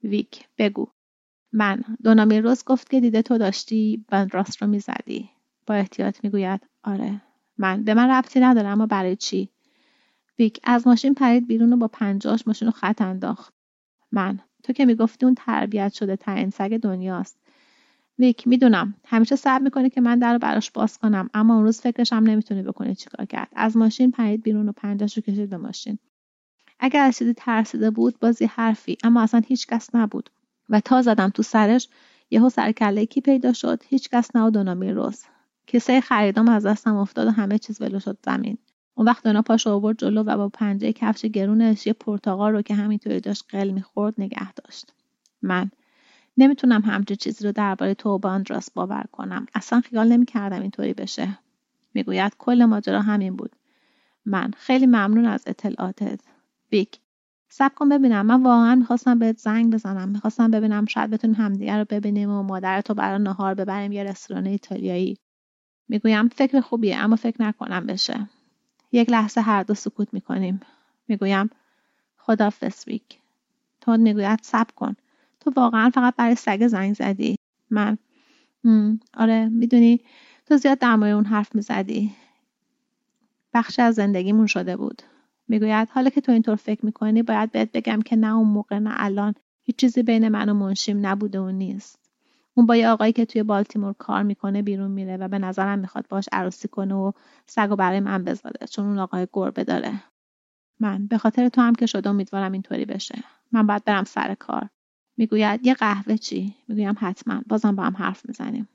ویک 0.05 0.49
بگو. 0.59 0.89
من. 1.53 1.85
دونامی 2.05 2.41
روز 2.41 2.65
گفت 2.65 2.91
که 2.91 3.01
دیده 3.01 3.23
تو 3.23 3.39
داشتی 3.39 4.05
و 4.13 4.27
راست 4.33 4.63
رو 4.63 4.69
می‌زدی. 4.69 5.31
با 5.67 5.75
احتیاط 5.75 6.25
می‌گوید 6.25 6.61
آره. 6.85 7.23
من. 7.59 7.83
به 7.83 7.95
من 7.95 8.11
ربطی 8.11 8.41
نداره 8.41 8.69
اما 8.69 8.87
برای 8.87 9.17
چی؟ 9.17 9.49
ویک 10.39 10.61
از 10.65 10.87
ماشین 10.87 11.15
پرید 11.15 11.47
بیرون 11.47 11.73
و 11.73 11.77
با 11.77 11.89
پنجاش 11.89 12.47
ماشین 12.47 12.67
رو 12.67 12.73
خط 12.73 13.03
انداخت. 13.03 13.55
من. 14.13 14.39
تو 14.63 14.73
که 14.73 14.85
می‌گفتی 14.85 15.27
اون 15.27 15.35
تربیت 15.35 15.93
شده 15.93 16.17
ترین 16.17 16.51
سگ 16.51 16.77
دنیاست. 16.77 17.37
ویک 18.19 18.49
می‌دونم. 18.49 18.95
همیشه 19.07 19.37
صبر 19.37 19.63
می‌کنه 19.65 19.91
که 19.91 20.01
من 20.01 20.19
در 20.19 20.33
رو 20.33 20.39
براش 20.39 20.71
باز 20.71 20.99
کنم 20.99 21.31
اما 21.35 21.55
اون 21.55 21.65
روز 21.65 21.81
فکرش 21.81 22.13
هم 22.13 22.25
نمی‌تونه 22.25 22.63
بکنه 22.63 22.95
چیکار 22.95 23.27
کرد. 23.27 23.49
از 23.57 23.77
ماشین 23.77 24.11
پرید 24.11 24.43
بیرون 24.43 24.69
و 24.69 24.73
پنجاش 24.73 25.17
رو 25.17 25.23
کشید 25.23 25.51
به 25.51 25.57
ماشین. 25.57 25.99
اگر 26.81 27.05
از 27.05 27.17
چیزی 27.19 27.35
ترسیده 27.35 27.91
بود 27.91 28.19
بازی 28.21 28.45
حرفی 28.45 28.99
اما 29.05 29.23
اصلا 29.23 29.43
هیچ 29.47 29.67
کس 29.67 29.95
نبود. 29.95 30.31
و 30.71 30.81
تا 30.81 31.03
زدم 31.03 31.29
تو 31.29 31.43
سرش 31.43 31.89
یهو 32.31 32.49
سرکله 32.49 33.07
کی 33.07 33.21
پیدا 33.21 33.53
شد 33.53 33.83
هیچ 33.89 34.09
کس 34.09 34.37
نه 34.37 34.43
و 34.43 34.51
دونامی 34.51 34.93
روز. 34.93 35.25
کیسه 35.67 36.01
خریدام 36.01 36.49
از 36.49 36.67
دستم 36.67 36.97
افتاد 36.97 37.27
و 37.27 37.31
همه 37.31 37.59
چیز 37.59 37.83
ولو 37.83 38.01
شد 38.01 38.19
زمین. 38.25 38.59
اون 38.95 39.07
وقت 39.07 39.25
دونا 39.25 39.43
پاش 39.43 39.67
آورد 39.67 39.99
جلو 39.99 40.23
و 40.23 40.37
با 40.37 40.49
پنجه 40.49 40.93
کفش 40.93 41.25
گرونش 41.27 41.87
یه 41.87 41.93
پرتقال 41.93 42.53
رو 42.53 42.63
که 42.63 42.75
همینطوری 42.75 43.21
داشت 43.21 43.45
قل 43.49 43.71
می‌خورد 43.71 44.15
نگه 44.19 44.53
داشت. 44.53 44.93
من 45.43 45.71
نمی‌تونم 46.37 46.83
همچین 46.83 47.17
چیزی 47.17 47.45
رو 47.45 47.53
درباره 47.53 47.95
تو 47.95 48.09
و 48.11 48.19
باندراس 48.19 48.71
باور 48.71 49.05
کنم. 49.13 49.47
اصلا 49.55 49.81
خیال 49.81 50.09
نمی‌کردم 50.09 50.63
اینطوری 50.63 50.95
بشه. 50.95 51.39
می‌گوید 51.95 52.33
کل 52.39 52.65
ماجرا 52.65 53.01
همین 53.03 53.37
بود. 53.37 53.57
من 54.27 54.51
خیلی 54.57 54.87
ممنون 54.87 55.25
از 55.27 55.45
اطلاعاتت. 55.47 56.21
بیک. 56.71 57.01
سب 57.53 57.75
کن 57.75 57.89
ببینم. 57.89 58.27
من 58.27 58.43
واقعا 58.43 58.75
می‌خواستم 58.75 59.19
بهت 59.19 59.39
زنگ 59.39 59.73
بزنم. 59.73 60.09
می‌خواستم 60.09 60.51
ببینم 60.51 60.87
شاید 60.87 61.11
بتونیم 61.11 61.37
همدیگه 61.37 61.77
رو 61.77 61.85
ببینیم 61.91 62.31
و 62.31 62.43
مادرتو 62.43 62.95
برای 62.95 63.23
نهار 63.23 63.55
ببریم 63.55 63.93
یه 63.93 64.05
رستوران 64.05 64.47
ایتالیایی. 64.47 65.17
می‌گویم 65.89 66.29
فکر 66.29 66.61
خوبیه 66.61 66.97
اما 66.97 67.17
فکر 67.17 67.43
نکنم 67.43 67.87
بشه. 67.87 68.29
یک 68.93 69.11
لحظه 69.11 69.41
هر 69.41 69.63
دو 69.63 69.75
سکوت 69.75 70.15
می‌کنیم. 70.15 70.61
می‌گویم 71.09 71.51
خدا 72.19 72.51
فسویک 72.51 73.19
تو 73.81 73.97
می‌گوید 73.97 74.39
سب 74.43 74.67
کن. 74.77 74.97
تو 75.41 75.53
واقعا 75.57 75.91
فقط 75.91 76.17
برای 76.17 76.35
سگ 76.35 76.67
زنگ 76.67 76.95
زدی. 76.95 77.37
من 77.71 77.99
آره 79.17 79.47
می‌دونی 79.49 80.01
تو 80.47 80.57
زیاد 80.57 80.79
در 80.79 80.95
اون 81.05 81.25
حرف 81.25 81.55
می‌زدی. 81.55 82.13
بخشی 83.55 83.83
از 83.83 83.95
زندگیمون 83.95 84.47
شده 84.47 84.77
بود. 84.77 85.03
می‌گوید 85.51 85.89
حالا 85.89 86.11
که 86.11 86.21
تو 86.21 86.33
اینطور 86.33 86.57
فکر 86.57 86.87
می‌کنی 86.87 87.23
باید 87.23 87.53
بهت 87.53 87.73
بگم 87.73 88.03
که 88.03 88.17
نه 88.17 88.35
اون 88.35 88.49
موقع 88.49 88.79
نه 88.79 88.91
الان. 88.93 89.35
هیچ 89.63 89.77
چیزی 89.77 90.03
بین 90.03 90.29
من 90.29 90.49
و 90.49 90.55
منشیم 90.55 91.07
نبوده 91.07 91.41
و 91.41 91.51
نیست. 91.51 91.99
اون 92.55 92.67
با 92.67 92.77
یه 92.77 92.89
آقایی 92.89 93.13
که 93.13 93.25
توی 93.25 93.43
بالتیمور 93.43 93.95
کار 93.99 94.23
می‌کنه 94.23 94.63
بیرون 94.63 94.91
میره 94.91 95.17
و 95.17 95.29
به 95.29 95.39
نظرم 95.39 95.79
می‌خواد 95.79 96.07
باش 96.09 96.29
عروسی 96.33 96.69
کنه 96.69 96.95
و 96.95 97.13
سگ 97.47 97.69
برای 97.69 98.01
من 98.01 98.25
بذاره 98.25 98.67
چون 98.71 98.87
اون 98.87 98.99
آقای 98.99 99.27
گربه 99.33 99.65
داره. 99.65 100.03
من 100.81 101.07
به 101.07 101.19
خاطر 101.19 101.49
تو 101.49 101.61
هم 101.61 101.75
که 101.75 101.87
شده 101.87 102.11
امیدوارم 102.11 102.53
اینطوری 102.53 102.85
بشه. 102.85 103.25
من 103.53 103.67
باید 103.67 103.85
برم 103.85 104.05
سر 104.05 104.35
کار. 104.35 104.69
می‌گوید 105.17 105.67
یه 105.67 105.75
قهوه 105.75 106.17
چی؟ 106.17 106.55
می‌گویم 106.69 106.95
حتما. 106.99 107.43
بازم 107.49 107.77
با 107.77 107.83
هم 107.83 107.97
حرف 107.97 108.27
می‌زنیم. 108.29 108.69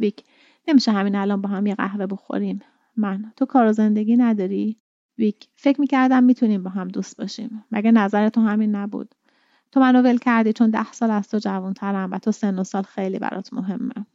ویک 0.00 0.24
نمیشه 0.68 0.92
همین 0.92 1.14
الان 1.16 1.42
با 1.42 1.48
هم 1.48 1.66
یه 1.66 1.74
قهوه 1.74 2.06
بخوریم. 2.06 2.60
من 2.96 3.32
تو 3.36 3.46
کار 3.46 3.66
و 3.66 3.72
زندگی 3.72 4.16
نداری؟ 4.16 4.76
ویک 5.18 5.48
فکر 5.56 5.80
می‌کردم 5.80 6.24
می‌تونیم 6.24 6.62
با 6.62 6.70
هم 6.70 6.88
دوست 6.88 7.16
باشیم. 7.20 7.64
مگه 7.70 7.92
نظر 7.92 8.28
تو 8.28 8.40
همین 8.40 8.74
نبود؟ 8.74 9.14
تو 9.72 9.80
منو 9.80 10.02
ول 10.02 10.18
کردی 10.18 10.52
چون 10.52 10.70
ده 10.70 10.92
سال 10.92 11.10
از 11.10 11.28
تو 11.28 11.38
جوانترم 11.38 12.10
و 12.12 12.18
تو 12.18 12.32
سن 12.32 12.58
و 12.58 12.64
سال 12.64 12.82
خیلی 12.82 13.18
برات 13.18 13.52
مهمه. 13.52 14.06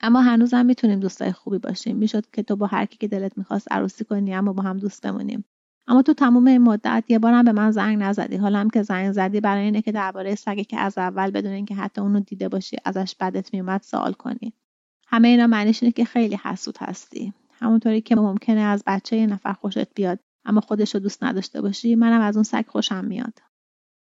اما 0.00 0.20
هنوزم 0.20 0.66
می‌تونیم 0.66 1.00
دوستای 1.00 1.32
خوبی 1.32 1.58
باشیم. 1.58 1.96
می‌شد 1.96 2.24
که 2.32 2.42
تو 2.42 2.56
با 2.56 2.66
هر 2.66 2.84
کی 2.84 2.96
که 2.96 3.08
دلت 3.08 3.38
می‌خواست 3.38 3.72
عروسی 3.72 4.04
کنی 4.04 4.34
اما 4.34 4.52
با 4.52 4.62
هم 4.62 4.78
دوست 4.78 5.06
بمونیم. 5.06 5.44
اما 5.86 6.02
تو 6.02 6.14
تموم 6.14 6.46
این 6.46 6.62
مدت 6.62 7.04
یه 7.08 7.18
بارم 7.18 7.44
به 7.44 7.52
من 7.52 7.70
زنگ 7.70 8.02
نزدی. 8.02 8.36
حالا 8.36 8.58
هم 8.58 8.70
که 8.70 8.82
زنگ 8.82 9.12
زدی 9.12 9.40
برای 9.40 9.64
اینه 9.64 9.82
که 9.82 9.92
درباره 9.92 10.34
سگی 10.34 10.64
که 10.64 10.80
از 10.80 10.98
اول 10.98 11.30
بدون 11.30 11.52
اینکه 11.52 11.74
حتی 11.74 12.00
اونو 12.00 12.20
دیده 12.20 12.48
باشی 12.48 12.76
ازش 12.84 13.14
بدت 13.20 13.54
میومد 13.54 13.82
سوال 13.82 14.12
کنی. 14.12 14.52
همه 15.06 15.28
اینا 15.28 15.46
معنیش 15.46 15.82
اینه 15.82 15.92
که 15.92 16.04
خیلی 16.04 16.38
حسود 16.42 16.76
هستی. 16.80 17.32
همونطوری 17.52 18.00
که 18.00 18.16
ممکنه 18.16 18.60
از 18.60 18.82
بچه 18.86 19.16
یه 19.16 19.26
نفر 19.26 19.52
خوشت 19.52 19.94
بیاد 19.94 20.18
اما 20.44 20.60
خودش 20.60 20.94
رو 20.94 21.00
دوست 21.00 21.24
نداشته 21.24 21.60
باشی 21.60 21.94
منم 21.94 22.20
از 22.20 22.36
اون 22.36 22.42
سگ 22.42 22.64
خوشم 22.68 23.04
میاد. 23.04 23.38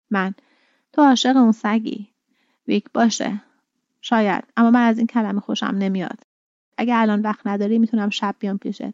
من. 0.09 0.33
تو 0.91 1.01
عاشق 1.01 1.37
اون 1.37 1.51
سگی. 1.51 2.07
ویک 2.67 2.85
باشه. 2.93 3.41
شاید. 4.01 4.43
اما 4.57 4.71
من 4.71 4.87
از 4.87 4.97
این 4.97 5.07
کلمه 5.07 5.39
خوشم 5.39 5.75
نمیاد. 5.79 6.19
اگه 6.77 6.95
الان 6.95 7.21
وقت 7.21 7.47
نداری 7.47 7.79
می‌تونم 7.79 8.09
شب 8.09 8.35
بیام 8.39 8.57
پیشت. 8.57 8.93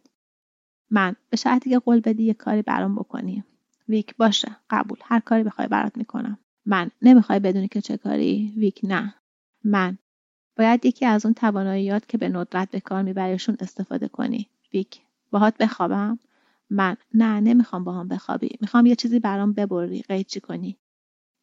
من. 0.91 1.15
به 1.29 1.37
شرطی 1.37 1.69
که 1.69 1.79
قول 1.79 1.99
بدی 1.99 2.23
یه 2.23 2.33
کاری 2.33 2.61
برام 2.61 2.95
بکنی. 2.95 3.43
ویک 3.89 4.15
باشه. 4.17 4.55
قبول. 4.69 4.97
هر 5.03 5.19
کاری 5.19 5.43
بخوای 5.43 5.67
برات 5.67 5.97
می‌کنم. 5.97 6.37
من. 6.65 6.91
نمی‌خوای 7.01 7.39
بدونی 7.39 7.67
که 7.67 7.81
چه 7.81 7.97
کاری. 7.97 8.53
ویک 8.57 8.79
نه. 8.83 9.15
من. 9.63 9.97
باید 10.57 10.85
یکی 10.85 11.05
از 11.05 11.25
اون 11.25 11.33
تواناییات 11.33 12.07
که 12.07 12.17
به 12.17 12.29
ندرت 12.29 12.71
به 12.71 12.79
کار 12.79 13.01
میبریشون 13.03 13.57
استفاده 13.59 14.07
کنی. 14.07 14.49
ویک. 14.73 15.01
باهات 15.31 15.57
بخوابم. 15.57 16.19
من. 16.69 16.97
نه 17.13 17.39
نمی‌خوام 17.39 17.83
با 17.83 17.93
هم 17.93 18.07
بخوابی. 18.07 18.49
می‌خوام 18.61 18.85
یه 18.85 18.95
چیزی 18.95 19.19
برام 19.19 19.53
ببری. 19.53 20.01
قیچی 20.01 20.39
کنی. 20.39 20.77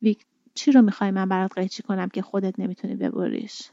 ویک 0.02 0.26
چی 0.54 0.72
رو 0.72 0.82
می‌خوای 0.82 1.10
من 1.10 1.28
برات 1.28 1.58
قیچی 1.58 1.82
کنم 1.82 2.08
که 2.08 2.22
خودت 2.22 2.60
نمی‌تونی 2.60 2.94
ببریش؟ 2.96 3.70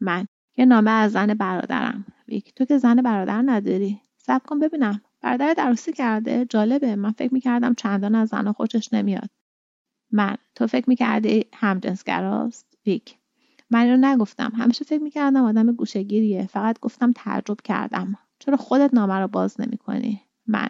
من. 0.00 0.26
یه 0.56 0.64
نامه 0.64 0.90
از 0.90 1.12
زن 1.12 1.34
برادرم. 1.34 2.06
ویک 2.28 2.54
تو 2.54 2.64
که 2.64 2.78
زن 2.78 2.96
برادر 2.96 3.42
نداری. 3.46 4.00
سب 4.16 4.42
کن 4.46 4.58
ببینم. 4.58 5.00
برادر 5.20 5.54
عروسی 5.58 5.92
کرده؟ 5.92 6.46
جالبه. 6.48 6.96
من 6.96 7.12
فکر 7.12 7.34
می‌کردم 7.34 7.74
چندان 7.74 8.14
از 8.14 8.28
زنها 8.28 8.52
خوشش 8.52 8.92
نمیاد. 8.92 9.30
من. 10.12 10.36
تو 10.54 10.66
فکر 10.66 10.84
می‌کردی 10.88 11.46
همجنسگراست 11.54 12.78
ویک. 12.86 13.18
من 13.70 13.88
رو 13.90 13.96
نگفتم. 13.96 14.52
همیشه 14.56 14.84
فکر 14.84 15.02
می‌کردم 15.02 15.44
آدم 15.44 15.72
گوشگیریه 15.72 16.46
فقط 16.46 16.80
گفتم 16.80 17.12
تعجب 17.12 17.56
کردم. 17.64 18.18
چرا 18.38 18.56
خودت 18.56 18.94
نامه 18.94 19.14
رو 19.14 19.28
باز 19.28 19.60
نمی‌کنی؟ 19.60 20.20
من. 20.46 20.68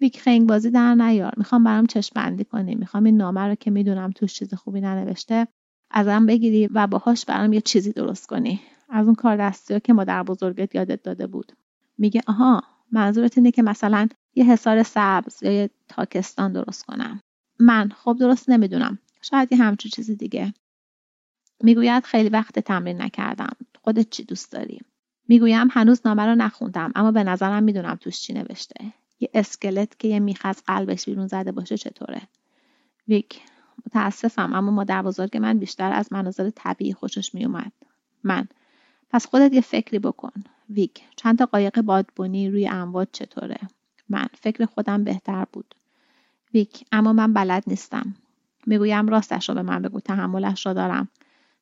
ویک 0.00 0.20
خنگ 0.20 0.48
بازی 0.48 0.70
در 0.70 0.94
نیار. 0.94 1.32
می‌خوام 1.36 1.64
برام 1.64 1.86
چشم 1.86 2.12
بندی 2.14 2.44
کنی. 2.44 2.74
می‌خوام 2.74 3.04
این 3.04 3.16
نامه 3.16 3.40
رو 3.40 3.54
که 3.54 3.70
می‌دونم 3.70 4.10
توش 4.10 4.34
چیز 4.34 4.54
خوبی 4.54 4.80
ننوشته 4.80 5.48
ازم 5.90 6.26
بگیری 6.26 6.66
و 6.66 6.86
باهاش 6.86 7.24
برام 7.24 7.52
یه 7.52 7.60
چیزی 7.60 7.92
درست 7.92 8.26
کنی. 8.26 8.60
از 8.88 9.06
اون 9.06 9.14
کار 9.14 9.36
دستی 9.36 9.80
که 9.80 9.92
مادر 9.92 10.22
بزرگت 10.22 10.74
یادت 10.74 11.02
داده 11.02 11.26
بود. 11.26 11.52
میگه 11.98 12.20
آها 12.26 12.62
منظورت 12.92 13.38
اینه 13.38 13.50
که 13.50 13.62
مثلا 13.62 14.08
یه 14.34 14.44
حصار 14.44 14.82
سبز 14.82 15.42
یا 15.42 15.52
یه 15.52 15.70
تاکستان 15.88 16.52
درست 16.52 16.84
کنم. 16.84 17.20
من 17.58 17.88
خب 17.88 18.16
درست 18.20 18.50
نمی‌دونم. 18.50 18.98
شاید 19.22 19.52
یه 19.52 19.58
همچین 19.58 19.90
چیزی 19.90 20.16
دیگه. 20.16 20.54
می‌گوید 21.62 22.04
خیلی 22.04 22.28
وقت 22.28 22.58
تمرین 22.58 23.02
نکردم. 23.02 23.56
خودت 23.82 24.10
چی 24.10 24.24
دوست 24.24 24.52
داری؟ 24.52 24.80
می‌گویم 25.28 25.68
هنوز 25.70 26.00
نامه 26.04 26.26
رو 26.26 26.34
نخوندم 26.34 26.92
اما 26.94 27.12
به 27.12 27.24
نظرم 27.24 27.62
می‌دونم 27.62 27.94
توش 27.94 28.20
چی 28.20 28.32
نوشته. 28.32 28.92
یه 29.22 29.30
اسکلت 29.34 29.98
که 29.98 30.08
یه 30.08 30.20
میخ 30.20 30.40
از 30.44 30.62
قلبش 30.66 31.04
بیرون 31.04 31.26
زده 31.26 31.52
باشه 31.52 31.78
چطوره؟ 31.78 32.22
ویک 33.08 33.40
متاسفم 33.86 34.54
اما 34.54 34.70
مادر 34.70 35.02
بزرگ 35.02 35.36
من 35.36 35.58
بیشتر 35.58 35.92
از 35.92 36.12
مناظر 36.12 36.50
طبیعی 36.50 36.92
خوشش 36.92 37.34
میومد 37.34 37.72
من. 38.24 38.48
پس 39.10 39.26
خودت 39.26 39.52
یه 39.52 39.60
فکری 39.60 39.98
بکن. 39.98 40.32
ویک 40.70 41.02
چند 41.16 41.38
تا 41.38 41.46
قایق 41.46 41.80
بادبونی 41.80 42.50
روی 42.50 42.68
امواج 42.68 43.08
چطوره؟ 43.12 43.58
من. 44.08 44.26
فکر 44.40 44.64
خودم 44.64 45.04
بهتر 45.04 45.46
بود. 45.52 45.74
ویک 46.54 46.84
اما 46.92 47.12
من 47.12 47.32
بلد 47.32 47.64
نیستم. 47.66 48.14
می‌گویم 48.66 49.08
راستش 49.08 49.48
رو 49.48 49.54
به 49.54 49.62
من 49.62 49.82
بگو 49.82 50.00
تحملش 50.00 50.66
را 50.66 50.72
دارم. 50.72 51.08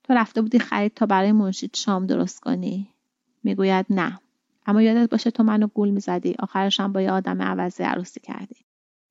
تو 0.04 0.14
رفته 0.14 0.42
بودی 0.42 0.58
خرید 0.58 0.94
تا 0.94 1.06
برای 1.06 1.32
منشید 1.32 1.76
شام 1.76 2.06
درست 2.06 2.40
کنی. 2.40 2.88
می‌گوید 3.44 3.86
نه. 3.90 4.20
اما 4.66 4.82
یادت 4.82 5.10
باشه 5.10 5.30
تو 5.30 5.42
منو 5.42 5.66
گول 5.66 5.90
می‌زدی. 5.90 6.34
آخرشم 6.38 6.92
با 6.92 7.00
یه 7.00 7.10
آدم 7.10 7.42
عوضی 7.42 7.82
عروسی 7.82 8.20
کردی. 8.20 8.56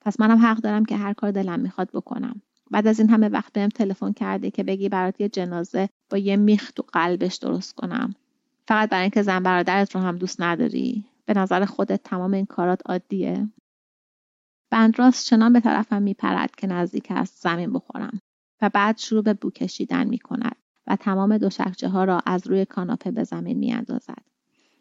پس 0.02 0.20
منم 0.20 0.38
حق 0.38 0.58
دارم 0.58 0.86
که 0.86 0.98
هر 0.98 1.14
کار 1.14 1.32
دلم 1.32 1.60
می‌خواد 1.60 1.90
بکنم. 1.94 2.42
بعد 2.72 2.88
از 2.88 3.00
این 3.00 3.10
همه 3.10 3.30
وقت 3.30 3.54
بهم 3.54 3.70
تلفن 3.70 4.14
کردی 4.14 4.52
که 4.52 4.64
بگی 4.64 4.90
برات 4.90 5.22
یه 5.22 5.30
جنازه 5.30 5.90
با 6.10 6.18
یه 6.18 6.36
میخ 6.36 6.72
تو 6.72 6.84
قلبش 6.94 7.36
درست 7.36 7.76
کنم. 7.76 8.16
فقط 8.68 8.90
برای 8.90 9.02
اینکه 9.02 9.22
زن 9.22 9.44
برادرت 9.44 9.96
رو 9.96 10.02
هم 10.02 10.18
دوست 10.18 10.42
نداری. 10.42 11.06
به 11.26 11.34
نظر 11.34 11.66
خودت 11.66 12.04
تمام 12.04 12.34
این 12.34 12.46
کارات 12.46 12.82
عادیه. 12.86 13.50
بندراس 14.72 15.26
چنان 15.26 15.54
به 15.54 15.60
طرفم 15.60 16.02
میپرد 16.02 16.56
که 16.56 16.68
نزدیک 16.68 17.08
است 17.10 17.42
زمین 17.42 17.74
بخورم 17.74 18.22
و 18.62 18.70
بعد 18.70 18.98
شروع 18.98 19.24
به 19.24 19.34
بو 19.34 19.52
کشیدن 19.52 20.08
می 20.08 20.20
کند 20.20 20.56
و 20.88 20.96
تمام 20.96 21.38
دوشکچه 21.38 21.90
ها 21.90 22.04
را 22.04 22.22
از 22.26 22.48
روی 22.48 22.66
کاناپه 22.66 23.12
به 23.12 23.24
زمین 23.24 23.58
می 23.58 23.74
اندازد. 23.74 24.24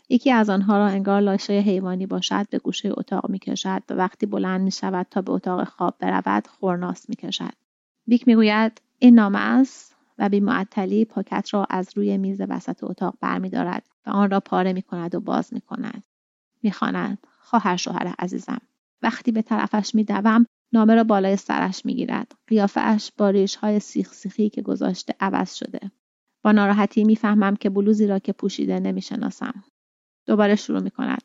یکی 0.09 0.33
از 0.33 0.51
آنها 0.51 0.79
را 0.79 0.87
انگار 0.87 1.21
لاشه 1.21 1.53
حیوانی 1.53 2.07
باشد 2.07 2.49
به 2.51 2.59
گوشه 2.59 2.91
اتاق 2.93 3.31
می 3.31 3.39
کشد 3.39 3.83
و 3.91 3.95
وقتی 3.95 4.27
بلند 4.27 4.61
می 4.61 4.71
شود 4.71 5.07
تا 5.11 5.23
به 5.23 5.33
اتاق 5.33 5.69
خواب 5.69 5.97
برود 5.99 6.47
خورناس 6.47 7.09
می 7.09 7.17
کشد. 7.17 7.53
بیک 8.07 8.29
می 8.29 8.35
گوید 8.35 8.81
این 8.99 9.15
نامه 9.15 9.39
است 9.39 9.97
و 10.19 10.29
بی 10.29 10.41
معطلی 10.41 11.05
پاکت 11.05 11.55
را 11.55 11.67
از 11.71 11.91
روی 11.97 12.19
میز 12.19 12.41
وسط 12.49 12.85
اتاق 12.85 13.15
برمیدارد 13.21 13.87
و 14.07 14.11
آن 14.11 14.31
را 14.31 14.41
پاره 14.41 14.73
می 14.73 14.83
کند 14.83 15.15
و 15.15 15.21
باز 15.21 15.55
می 15.55 15.61
کند. 15.61 16.03
می 16.63 16.73
خواند 16.73 17.19
خواهر 17.41 17.77
شوهر 17.77 18.15
عزیزم 18.19 18.61
وقتی 19.03 19.33
به 19.33 19.43
طرفش 19.43 19.95
می 19.95 20.05
دوم 20.05 20.47
نامه 20.73 20.95
را 20.95 21.05
بالای 21.05 21.37
سرش 21.37 21.87
می 21.87 21.95
گیرد. 21.95 22.33
قیافش 22.47 23.11
با 23.17 23.31
ریش 23.31 23.57
های 23.57 23.81
سیخ 23.81 24.13
سیخی 24.13 24.51
که 24.51 24.63
گذاشته 24.63 25.15
عوض 25.21 25.55
شده. 25.55 25.91
با 26.43 26.53
ناراحتی 26.53 27.05
می‌فهمم 27.05 27.57
که 27.57 27.71
بلوزی 27.71 28.07
را 28.07 28.19
که 28.19 28.33
پوشیده 28.33 28.81
نمی‌شناسم. 28.81 29.65
دوباره 30.29 30.57
شروع 30.57 30.81
می 30.81 30.91
کند. 30.91 31.23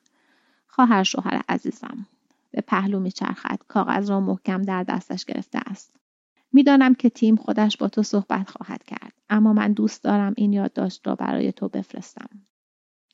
خواهر 0.68 1.04
شوهر 1.04 1.41
عزیزم. 1.49 2.08
به 2.51 2.62
پهلو 2.62 2.99
میچرخد. 2.99 3.60
کاغذ 3.68 4.10
را 4.10 4.20
محکم 4.20 4.62
در 4.62 4.84
دستش 4.84 5.26
گرفته 5.26 5.60
است. 5.66 5.95
می‌دانم 6.54 6.95
که 6.95 7.10
تیم 7.10 7.36
خودش 7.36 7.78
با 7.78 7.88
تو 7.88 8.04
صحبت 8.04 8.49
خواهد 8.49 8.84
کرد. 8.84 9.14
اما 9.30 9.54
من 9.54 9.74
دوست 9.74 10.04
دارم 10.04 10.34
این 10.38 10.54
یادداشت 10.54 11.08
را 11.08 11.16
برای 11.16 11.51
تو 11.51 11.68
بفرستم. 11.68 12.30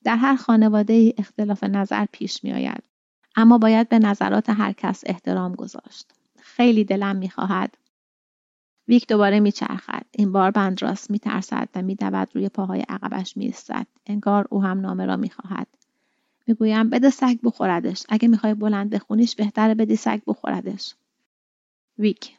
در 0.04 0.16
هر 0.16 0.36
خانواده 0.36 1.14
اختلاف 1.18 1.64
نظر 1.64 2.06
پیش 2.12 2.44
می 2.44 2.54
آید. 2.54 2.84
اما 3.36 3.58
باید 3.58 3.90
به 3.90 4.00
نظرات 4.00 4.50
هر 4.50 4.74
کس 4.74 5.04
احترام 5.06 5.56
گذاشت. 5.56 6.12
خیلی 6.40 6.84
دلم 6.84 7.16
می‌خواهد 7.16 7.78
ویک 8.88 9.08
دوباره 9.08 9.40
میچرخد 9.40 10.06
این 10.12 10.32
بار 10.32 10.52
بندراس 10.52 11.12
میترسد 11.12 11.70
و 11.76 11.82
میدود 11.82 12.30
روی 12.34 12.50
پاهای 12.50 12.82
عقبش 12.90 13.38
میایستد 13.38 13.88
انگار 14.06 14.48
او 14.50 14.64
هم 14.64 14.80
نامه 14.80 15.06
را 15.06 15.16
می‌خواهد 15.16 15.68
می‌گویم 16.50 16.90
بده 16.90 17.10
سگ 17.10 17.38
بخوردش. 17.44 18.04
اگه 18.10 18.28
می‌خوای 18.28 18.54
بلند 18.54 18.90
بخونیش 18.90 19.36
بهتره 19.36 19.76
بدی 19.76 19.96
سگ 19.96 20.22
بخوردش. 20.28 20.96
ویک. 22.00 22.32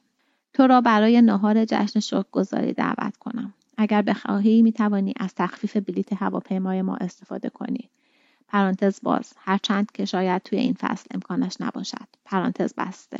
تو 0.52 0.66
را 0.66 0.80
برای 0.80 1.22
ناهار 1.22 1.64
جشن 1.64 2.22
گذاری 2.32 2.72
دعوت 2.72 3.16
کنم. 3.16 3.54
اگر 3.76 4.02
بخواهی 4.02 4.62
می‌توانی 4.62 5.14
از 5.16 5.34
تخفیف 5.34 5.76
بلیت 5.76 6.12
هواپیمای 6.12 6.82
ما 6.82 6.96
استفاده 6.96 7.48
کنی. 7.48 7.90
پرانتز 8.48 9.00
باز. 9.02 9.32
هرچند 9.36 9.92
که 9.92 10.04
شاید 10.04 10.42
توی 10.42 10.58
این 10.58 10.74
فصل 10.80 11.06
امکانش 11.10 11.56
نباشد. 11.60 12.06
پرانتز 12.24 12.74
بسته. 12.78 13.18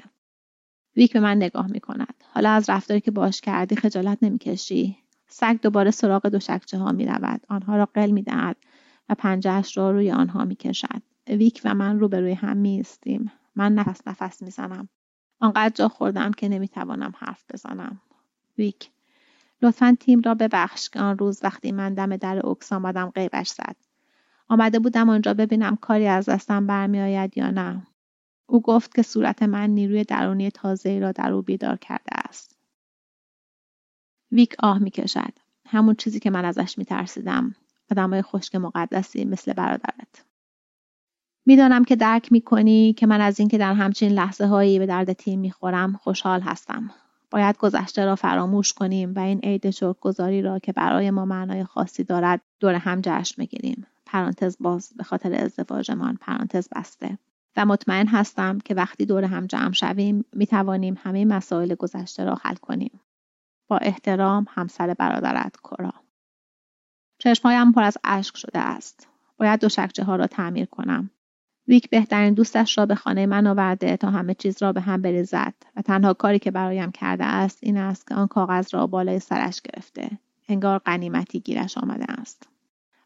ویک 0.97 1.13
به 1.13 1.21
من 1.21 1.37
نگاه 1.37 1.67
می 1.67 1.81
کند. 1.81 2.15
حالا 2.33 2.51
از 2.51 2.71
رفتاری 2.71 3.01
که 3.01 3.11
باش 3.11 3.41
کردی 3.41 3.77
خجالت 3.77 4.19
نمی‌کشی. 4.23 4.97
سگ 5.29 5.59
دوباره 5.63 5.91
سراغ 5.91 6.27
دوشکچه 6.27 6.79
ها 6.79 6.93
می 6.93 7.07
رود. 7.07 7.41
آنها 7.49 7.77
را 7.77 7.89
قل 7.95 8.11
می 8.11 8.23
دهد 8.23 8.57
و 9.11 9.15
پنجهش 9.15 9.77
را 9.77 9.91
روی 9.91 10.11
آنها 10.11 10.45
می 10.45 10.57
کشد. 10.57 11.03
ویک 11.27 11.61
و 11.65 11.75
من 11.75 12.01
روبروی 12.01 12.33
هم 12.33 12.57
می 12.57 12.81
ایستیم. 12.81 13.33
من 13.57 13.75
نفس 13.75 14.09
نفس 14.09 14.43
می 14.43 14.51
زنم. 14.51 14.89
آنقدر 15.41 15.75
جا 15.75 15.89
خوردم 15.89 16.33
که 16.33 16.49
نمی 16.49 16.69
توانم 16.69 17.13
حرف 17.19 17.45
بزنم. 17.53 18.01
ویک 18.59 18.91
لطفا 19.63 19.97
تیم 20.01 20.21
را 20.21 20.35
ببخش 20.35 20.89
که 20.89 21.01
آن 21.01 21.19
روز 21.19 21.41
وقتی 21.43 21.73
من 21.73 21.95
دم 21.95 22.17
در 22.17 22.47
اکس 22.47 22.73
آمدم 22.73 23.11
غیبش 23.11 23.49
زد. 23.49 23.77
آمده 24.49 24.79
بودم 24.79 25.11
آنجا 25.11 25.35
ببینم 25.35 25.77
کاری 25.77 26.07
از 26.07 26.29
دستم 26.29 26.67
برمیآید 26.67 27.39
یا 27.39 27.51
نه. 27.51 27.87
او 28.47 28.63
گفت 28.63 28.95
که 28.95 29.03
صورت 29.03 29.43
من 29.43 29.71
نیروی 29.71 30.05
درونی 30.05 30.51
تازه‌ای 30.51 31.01
را 31.01 31.13
در 31.13 31.33
او 31.33 31.43
بیدار 31.43 31.77
کرده 31.77 32.17
است. 32.29 32.57
ویک 34.33 34.55
آه 34.59 34.79
می‌کشد. 34.79 35.33
همون 35.67 35.95
چیزی 35.95 36.21
که 36.21 36.31
من 36.31 36.45
ازش 36.45 36.79
میترسیدم. 36.79 37.55
آدمای 37.93 38.23
خشک 38.23 38.55
مقدسی 38.55 39.25
مثل 39.25 39.53
برادرت. 39.53 40.25
می‌دانم 41.47 41.85
که 41.85 41.97
درک 41.97 42.33
می‌کنی 42.33 42.93
که 42.93 43.07
من 43.07 43.21
از 43.21 43.41
اینکه 43.41 43.59
در 43.59 43.75
همچین 43.75 44.13
لحظه 44.13 44.47
هایی 44.47 44.79
به 44.79 44.87
درد 44.87 45.13
تیم 45.13 45.41
می‌خورم 45.41 45.93
خوشحال 45.93 46.41
هستم. 46.41 46.91
باید 47.31 47.59
گذشته 47.59 48.05
را 48.05 48.17
فراموش 48.17 48.73
کنیم 48.73 49.15
و 49.15 49.19
این 49.19 49.39
عید 49.39 49.67
گذاری 50.01 50.43
را 50.43 50.59
که 50.59 50.73
برای 50.73 51.11
ما 51.11 51.25
معنای 51.25 51.65
خاصی 51.65 52.05
دارد 52.05 52.41
دور 52.61 52.75
هم 52.75 53.01
جشن 53.05 53.43
بگیریم. 53.43 53.87
پرانتز 54.07 54.57
باز 54.61 54.93
به 54.97 55.05
خاطر 55.05 55.35
ازدواجمان 55.35 56.19
پرانتز 56.21 56.69
بسته. 56.77 57.19
و 57.57 57.67
مطمئن 57.67 58.07
هستم 58.07 58.59
که 58.59 58.75
وقتی 58.75 59.07
دور 59.07 59.25
هم 59.25 59.47
جمع 59.47 59.73
شویم 59.73 60.25
می 60.33 60.47
توانیم 60.47 60.99
همه 61.03 61.25
مسائل 61.25 61.75
گذشته 61.75 62.25
را 62.25 62.35
حل 62.43 62.55
کنیم. 62.55 63.01
با 63.69 63.77
احترام 63.77 64.47
همسر 64.49 64.95
برادرت 64.95 65.57
کرا. 65.65 65.93
چشمهایم 67.21 67.73
پر 67.73 67.83
از 67.83 67.99
اشک 68.05 68.37
شده 68.37 68.59
است. 68.59 69.09
باید 69.39 69.61
دو 69.61 69.69
شکچه 69.69 70.05
ها 70.05 70.17
را 70.17 70.27
تعمیر 70.27 70.67
کنم. 70.67 71.11
ویک 71.69 71.91
بهترین 71.91 72.35
دوستش 72.35 72.79
را 72.79 72.87
به 72.87 72.95
خانه 72.95 73.27
من 73.27 73.47
آورده 73.47 73.97
تا 73.97 74.11
همه 74.11 74.35
چیز 74.35 74.63
را 74.63 74.73
به 74.73 74.81
هم 74.81 75.03
بریزد 75.03 75.55
و 75.77 75.83
تنها 75.83 76.15
کاری 76.15 76.39
که 76.39 76.51
برایم 76.51 76.91
کرده 76.91 77.25
است 77.25 77.59
این 77.63 77.77
است 77.77 78.07
که 78.07 78.15
آن 78.15 78.27
کاغذ 78.27 78.75
را 78.75 78.87
بالای 78.87 79.19
سرش 79.19 79.61
گرفته. 79.61 80.11
انگار 80.49 80.79
قنیمتی 80.79 81.41
گیرش 81.41 81.79
آمده 81.79 82.13
است. 82.13 82.49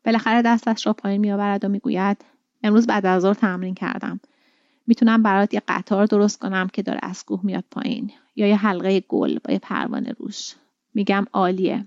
بالاخره 0.04 0.42
دستش 0.42 0.86
را 0.86 0.92
پایین 0.92 1.20
میآورد 1.20 1.64
و 1.64 1.68
می‌گوید 1.68 2.24
امروز 2.62 2.86
بعد 2.86 3.06
از 3.06 3.22
ظهر 3.22 3.34
تمرین 3.34 3.74
کردم 3.74 4.20
می‌تونم 4.86 5.22
برات 5.22 5.54
یه 5.54 5.62
قطار 5.68 6.06
درست 6.06 6.38
کنم 6.38 6.68
که 6.68 6.82
داره 6.82 7.00
از 7.02 7.24
کوه 7.24 7.40
میاد 7.42 7.64
پایین 7.70 8.12
یا 8.36 8.46
یه 8.46 8.56
حلقه 8.56 9.00
گل 9.00 9.38
با 9.44 9.52
یه 9.52 9.58
پروانه 9.58 10.12
روش 10.18 10.54
میگم 10.94 11.26
عالیه 11.32 11.84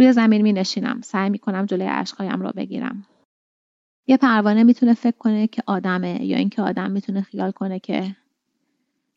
روی 0.00 0.12
زمین 0.12 0.42
می 0.42 0.52
نشینم. 0.52 1.00
سعی 1.00 1.30
می 1.30 1.38
کنم 1.38 1.66
جلوی 1.66 1.88
اشکهایم 1.88 2.42
را 2.42 2.50
بگیرم. 2.50 3.06
یه 4.06 4.16
پروانه 4.16 4.62
می‌تونه 4.64 4.94
فکر 4.94 5.16
کنه 5.16 5.46
که 5.46 5.62
آدمه 5.66 6.24
یا 6.24 6.38
اینکه 6.38 6.62
آدم 6.62 6.90
می‌تونه 6.90 7.22
خیال 7.22 7.50
کنه 7.50 7.78
که 7.78 8.16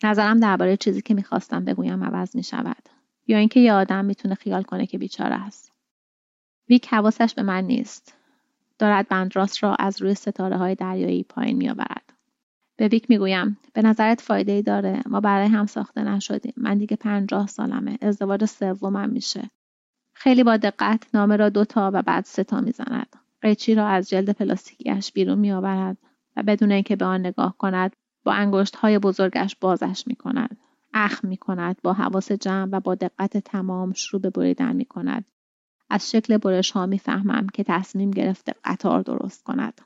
نظرم 0.04 0.40
درباره 0.40 0.78
چیزی 0.78 1.02
که 1.02 1.14
می‌خواستم 1.14 1.66
بگویم 1.66 2.04
عوض 2.04 2.36
می 2.36 2.44
شود. 2.44 2.90
یا 3.28 3.38
اینکه 3.38 3.60
یه 3.60 3.74
آدم 3.74 4.06
می‌تونه 4.06 4.36
خیال 4.36 4.64
کنه 4.64 4.86
که 4.86 4.98
بیچاره 4.98 5.36
است. 5.36 5.72
ویک 6.70 6.88
حواسش 6.88 7.34
به 7.34 7.44
من 7.44 7.64
نیست. 7.64 8.18
دارد 8.80 9.08
بندراست 9.08 9.64
را 9.64 9.76
از 9.76 10.02
روی 10.02 10.16
ستاره 10.16 10.58
های 10.58 10.76
دریایی 10.76 11.24
پایین 11.24 11.58
میآورد. 11.58 12.14
به 12.78 12.88
ویک 12.88 13.10
می‌گویم 13.10 13.58
به 13.74 13.82
نظرت 13.82 14.22
فایده 14.22 14.52
ای 14.52 14.62
داره 14.62 15.02
ما 15.06 15.20
برای 15.20 15.48
هم 15.48 15.66
ساخته 15.66 16.04
نشدیم 16.04 16.54
من 16.58 16.78
دیگه 16.78 16.96
پنجاه 16.96 17.48
سالمه 17.48 17.98
ازدواج 18.02 18.46
سومم 18.46 19.10
میشه 19.10 19.50
خیلی 20.24 20.44
با 20.44 20.58
دقت 20.58 21.08
نامه 21.14 21.36
را 21.36 21.50
دو 21.50 21.66
تا 21.66 21.92
و 21.94 22.02
بعد 22.02 22.26
سه 22.26 22.44
تا 22.44 22.62
می‌زند 22.62 23.16
قیچی 23.42 23.76
را 23.76 23.88
از 23.88 24.10
جلد 24.10 24.30
پلاستیکیش 24.30 25.12
بیرون 25.12 25.40
میآورد 25.40 25.98
و 26.36 26.44
بدون 26.44 26.72
اینکه 26.72 26.96
به 26.96 27.06
آن 27.06 27.20
نگاه 27.20 27.58
کند 27.58 27.96
با 28.24 28.34
انگشت 28.34 28.76
های 28.76 29.00
بزرگش 29.00 29.56
بازش 29.56 30.04
می 30.08 30.16
کند. 30.16 30.58
اخ 30.94 31.26
می 31.26 31.38
کند 31.38 31.78
با 31.84 31.94
حواس 31.94 32.32
جمع 32.32 32.70
و 32.72 32.80
با 32.80 32.96
دقت 32.96 33.38
تمام 33.38 33.94
شروع 33.94 34.22
به 34.22 34.30
بریدن 34.30 34.76
می 34.76 34.86
کند. 34.86 35.26
از 35.90 36.12
شکل 36.12 36.38
برش 36.38 36.72
ها 36.72 36.86
می 36.86 37.00
فهمم 37.00 37.48
که 37.50 37.64
تصمیم 37.64 38.12
گرفته 38.12 38.54
قطار 38.64 39.02
درست 39.02 39.44
کند. 39.44 39.82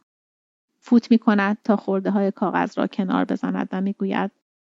فوت 0.79 1.11
می 1.11 1.17
کند 1.17 1.57
تا 1.63 1.75
خورده 1.75 2.11
های 2.11 2.31
کاغذ 2.31 2.77
را 2.77 2.87
کنار 2.87 3.25
بزند 3.25 3.69
و 3.71 3.81
می 3.81 3.93
گوید 3.93 4.31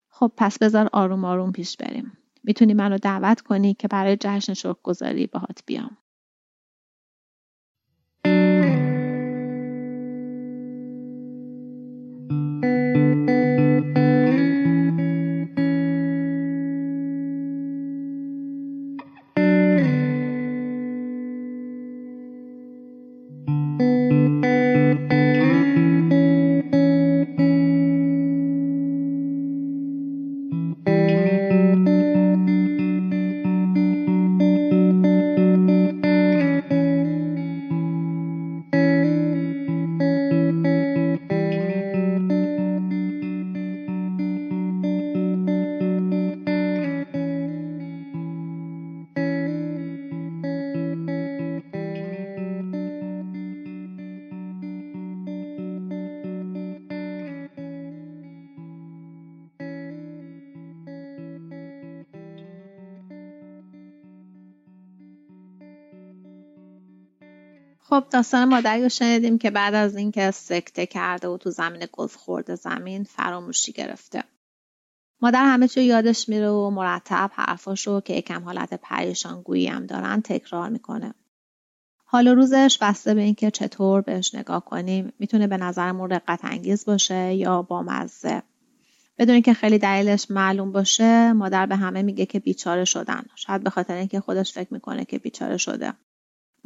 خب 0.09 0.31
پس 0.37 0.59
بذار 0.59 0.89
آروم 0.93 1.25
آروم 1.25 1.51
پیش 1.51 1.77
بریم. 1.77 2.17
می‌تونی 2.47 2.73
منو 2.73 2.97
دعوت 2.97 3.41
کنی 3.41 3.73
که 3.73 3.89
برای 3.89 4.17
جشن 4.21 4.53
شکر 4.55 4.75
گذاری 4.83 5.27
باهات 5.27 5.59
بیام. 5.67 5.97
داستان 68.17 68.49
مادری 68.49 68.83
رو 68.83 68.89
شنیدیم 68.89 69.37
که 69.37 69.51
بعد 69.51 69.73
از 69.73 69.95
اینکه 69.95 70.31
سکته 70.31 70.85
کرده 70.85 71.27
و 71.27 71.37
تو 71.37 71.51
زمین 71.51 71.87
گلف 71.91 72.15
خورده 72.15 72.55
زمین 72.55 73.03
فراموشی 73.03 73.71
گرفته. 73.71 74.23
مادر 75.21 75.43
همه 75.45 75.67
چی 75.67 75.83
یادش 75.83 76.29
میره 76.29 76.49
و 76.49 76.69
مرتب 76.69 77.31
حرفاشو 77.33 78.01
که 78.01 78.13
یکم 78.13 78.43
حالت 78.43 78.73
پریشان 78.73 79.41
گویی 79.41 79.67
هم 79.67 79.85
دارن 79.85 80.21
تکرار 80.21 80.69
می‌کنه. 80.69 81.13
حال 82.05 82.27
و 82.27 82.35
روزش 82.35 82.77
بسته 82.81 83.13
به 83.13 83.21
اینکه 83.21 83.51
چطور 83.51 84.01
بهش 84.01 84.35
نگاه 84.35 84.65
کنیم. 84.65 85.13
می‌تونه 85.19 85.47
به 85.47 85.57
نظرمون 85.57 86.09
رقت 86.09 86.39
انگیز 86.43 86.85
باشه 86.85 87.33
یا 87.33 87.61
با 87.61 87.83
مزه 87.83 88.43
بدون 89.17 89.33
اینکه 89.33 89.53
خیلی 89.53 89.77
دلیلش 89.77 90.31
معلوم 90.31 90.71
باشه 90.71 91.33
مادر 91.33 91.65
به 91.65 91.75
همه 91.75 92.01
میگه 92.01 92.25
که 92.25 92.39
بیچاره 92.39 92.85
شدن. 92.85 93.25
شاید 93.35 93.63
به 93.63 93.69
خاطر 93.69 93.93
اینکه 93.93 94.19
خودش 94.19 94.53
فکر 94.53 94.73
می‌کنه 94.73 95.05
که 95.05 95.19
بیچاره 95.19 95.57
شده. 95.57 95.93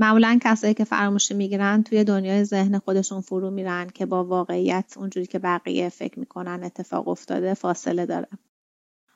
معمولا 0.02 0.40
کسایی 0.42 0.74
که 0.74 0.84
فراموشی 0.84 1.34
می‌گیرن 1.34 1.84
توی 1.84 2.04
دنیای 2.04 2.44
ذهن 2.44 2.80
خودشون 2.80 3.22
فرو 3.22 3.52
میرن 3.52 3.90
که 3.90 4.06
با 4.06 4.24
واقعیت 4.24 4.94
اونجوری 4.98 5.26
که 5.26 5.40
بقیه 5.40 5.90
فکر 5.90 6.20
می‌کنن 6.20 6.64
اتفاق 6.64 7.08
افتاده 7.08 7.54
فاصله 7.54 8.06
داره. 8.06 8.28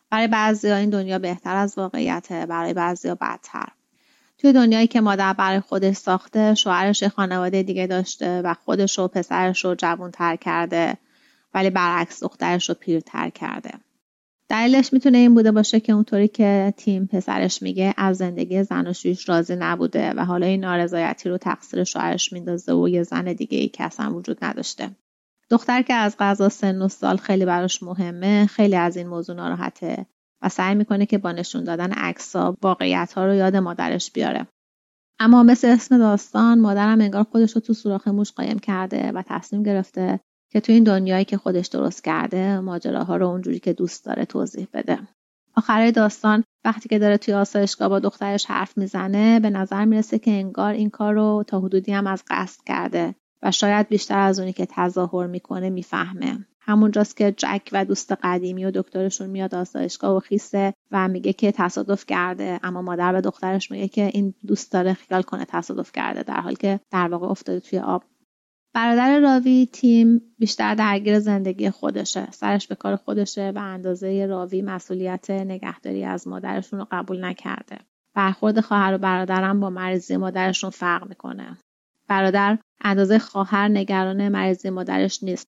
برای 0.09 0.27
بعضی 0.27 0.71
این 0.71 0.89
دنیا 0.89 1.19
بهتر 1.19 1.55
از 1.55 1.77
واقعیته 1.77 2.45
برای 2.45 2.73
بعضی 2.73 3.09
بدتر. 3.09 3.67
توی 4.38 4.53
دنیایی 4.53 4.88
که 4.88 5.01
مادر 5.01 5.33
برای 5.33 5.59
خودش 5.59 5.95
ساخته 5.95 6.53
شوهرش 6.55 7.03
خانواده 7.03 7.63
دیگه 7.63 7.88
داشته 7.88 8.41
و 8.41 8.53
خودش 8.53 8.99
و 8.99 9.07
پسرش 9.07 9.65
رو 9.65 9.75
جوانتر 9.75 10.36
کرده 10.36 10.97
ولی 11.53 11.69
برعکس 11.69 12.23
دخترش 12.23 12.69
رو 12.69 12.75
پیرتر 12.75 13.29
کرده. 13.29 13.71
دلیلش 14.49 14.93
می‌تونه 14.93 15.17
این 15.17 15.33
بوده 15.33 15.51
باشه 15.51 15.79
که 15.79 15.93
اونطوری 15.93 16.27
که 16.27 16.73
تیم 16.77 17.05
پسرش 17.05 17.61
میگه 17.61 17.93
از 17.97 18.17
زندگی 18.17 18.63
زن 18.63 18.87
و 18.87 18.93
شویش 18.93 19.29
راضی 19.29 19.55
نبوده 19.55 20.13
و 20.13 20.25
حالا 20.25 20.45
این 20.47 20.59
نارضایتی 20.59 21.29
رو 21.29 21.37
تقصیر 21.37 21.83
شوهرش 21.83 22.33
میندازه 22.33 22.73
و 22.73 22.89
یه 22.89 23.03
زن 23.03 23.33
دیگه 23.33 23.57
ای 23.57 23.67
که 23.67 23.83
اصلا 23.83 24.13
وجود 24.13 24.45
نداشته. 24.45 24.89
دختر 25.49 25.81
که 25.81 25.93
از 25.93 26.15
غذا 26.19 26.49
سن 26.49 26.81
و 26.81 26.87
سال 26.87 27.17
خیلی 27.17 27.45
براش 27.45 27.83
مهمه 27.83 28.45
خیلی 28.45 28.75
از 28.75 28.97
این 28.97 29.07
موضوع 29.07 29.35
ناراحته 29.35 30.05
و 30.41 30.49
سعی 30.49 30.75
می‌کنه 30.75 31.05
که 31.05 31.17
با 31.17 31.31
نشون 31.31 31.63
دادن 31.63 31.91
عکسا 31.91 32.57
واقعیت 32.61 33.13
ها 33.13 33.25
رو 33.25 33.33
یاد 33.33 33.55
مادرش 33.55 34.11
بیاره. 34.11 34.47
اما 35.19 35.43
مثل 35.43 35.67
اسم 35.67 35.97
داستان 35.97 36.59
مادرم 36.59 37.01
انگار 37.01 37.23
خودش 37.23 37.51
رو 37.55 37.61
تو 37.61 37.73
سوراخ 37.73 38.07
موش 38.07 38.31
قایم 38.31 38.59
کرده 38.59 39.11
و 39.11 39.23
تصمیم 39.27 39.63
گرفته 39.63 40.19
که 40.55 40.61
تو 40.61 40.71
این 40.71 40.83
دنیایی 40.83 41.25
که 41.25 41.37
خودش 41.37 41.67
درست 41.67 42.03
کرده 42.03 42.59
ماجراها 42.59 43.17
رو 43.17 43.27
اونجوری 43.27 43.59
که 43.59 43.73
دوست 43.73 44.05
داره 44.05 44.25
توضیح 44.25 44.67
بده. 44.73 44.99
آخرای 45.55 45.91
داستان 45.91 46.43
وقتی 46.65 46.89
که 46.89 46.99
داره 46.99 47.17
توی 47.17 47.33
آسایشگاه 47.33 47.89
با 47.89 47.99
دخترش 47.99 48.45
حرف 48.45 48.77
می‌زنه 48.77 49.39
به 49.39 49.49
نظر 49.49 49.85
می‌رسه 49.85 50.19
که 50.19 50.31
انگار 50.31 50.73
این 50.73 50.89
کار 50.89 51.13
رو 51.13 51.43
تا 51.47 51.59
حدودی 51.59 51.91
هم 51.91 52.07
از 52.07 52.23
قصد 52.29 52.59
کرده 52.65 53.15
و 53.43 53.51
شاید 53.51 53.87
بیشتر 53.87 54.19
از 54.19 54.39
اونی 54.39 54.53
که 54.53 54.67
تظاهر 54.69 55.27
می‌کنه 55.27 55.69
می‌فهمه. 55.69 56.45
همونجاست 56.59 57.17
که 57.17 57.33
جک 57.37 57.69
و 57.71 57.85
دوست 57.85 58.11
قدیمی 58.11 58.65
و 58.65 58.71
دکترشون 58.71 59.29
میاد 59.29 59.55
آسایشگاه 59.55 60.15
و 60.15 60.19
خیسه 60.19 60.73
و 60.91 61.07
میگه 61.07 61.33
که 61.33 61.51
تصادف 61.51 62.05
کرده 62.05 62.59
اما 62.63 62.81
مادر 62.81 63.13
به 63.13 63.21
دخترش 63.21 63.71
میگه 63.71 63.87
که 63.87 64.05
این 64.13 64.33
دوست 64.47 64.71
داره 64.71 64.93
خیال 64.93 65.21
کنه 65.21 65.45
تصادف 65.45 65.91
کرده 65.91 66.23
در 66.23 66.41
حالی 66.41 66.55
که 66.55 66.79
در 66.91 67.07
واقع 67.07 67.27
افتاده 67.27 67.59
توی 67.59 67.79
آب. 67.79 68.03
برادر 68.76 69.19
راوی 69.19 69.69
تیم 69.73 70.21
بیشتر 70.39 70.76
درگیر 70.76 71.19
زندگی 71.19 71.69
خودشه 71.69 72.32
سرش 72.32 72.67
به 72.67 72.76
کار 72.76 72.95
خودشه 72.95 73.51
و 73.55 73.59
اندازه 73.59 74.26
راوی 74.26 74.61
مسئولیت 74.61 75.30
نگهداری 75.30 76.03
از 76.03 76.28
مادرشون 76.28 76.80
رو 76.80 76.88
قبول 76.91 77.26
نکرده. 77.26 77.78
برخورد 78.13 78.59
خواهر 78.59 78.93
و 78.93 78.97
برادرم 78.97 79.59
با 79.59 79.69
مریضی 79.69 80.17
مادرشون 80.17 80.69
فرق 80.69 81.07
می‌کنه. 81.09 81.57
برادر 82.07 82.57
اندازه 82.82 83.19
خواهر 83.19 83.67
نگران 83.67 84.30
مریضی 84.30 84.69
مادرش 84.69 85.23
نیست. 85.23 85.47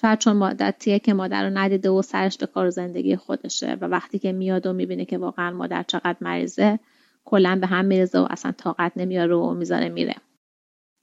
شاید 0.00 0.18
چون 0.18 0.36
مدتیه 0.36 0.98
که 0.98 1.14
مادر 1.14 1.44
رو 1.44 1.58
ندیده 1.58 1.90
و 1.90 2.02
سرش 2.02 2.38
به 2.38 2.46
کار 2.46 2.70
زندگی 2.70 3.16
خودشه 3.16 3.76
و 3.80 3.84
وقتی 3.84 4.18
که 4.18 4.32
میاد 4.32 4.66
و 4.66 4.72
می‌بینه 4.72 5.04
که 5.04 5.18
واقعا 5.18 5.50
مادر 5.50 5.82
چقدر 5.82 6.16
مریضه 6.20 6.78
کلا 7.24 7.58
به 7.60 7.66
هم 7.66 7.84
میرزه 7.84 8.18
و 8.18 8.26
اصلا 8.30 8.52
طاقت 8.52 8.92
نمیاره 8.96 9.34
و 9.34 9.54
می‌ذاره 9.54 9.88
میره. 9.88 10.14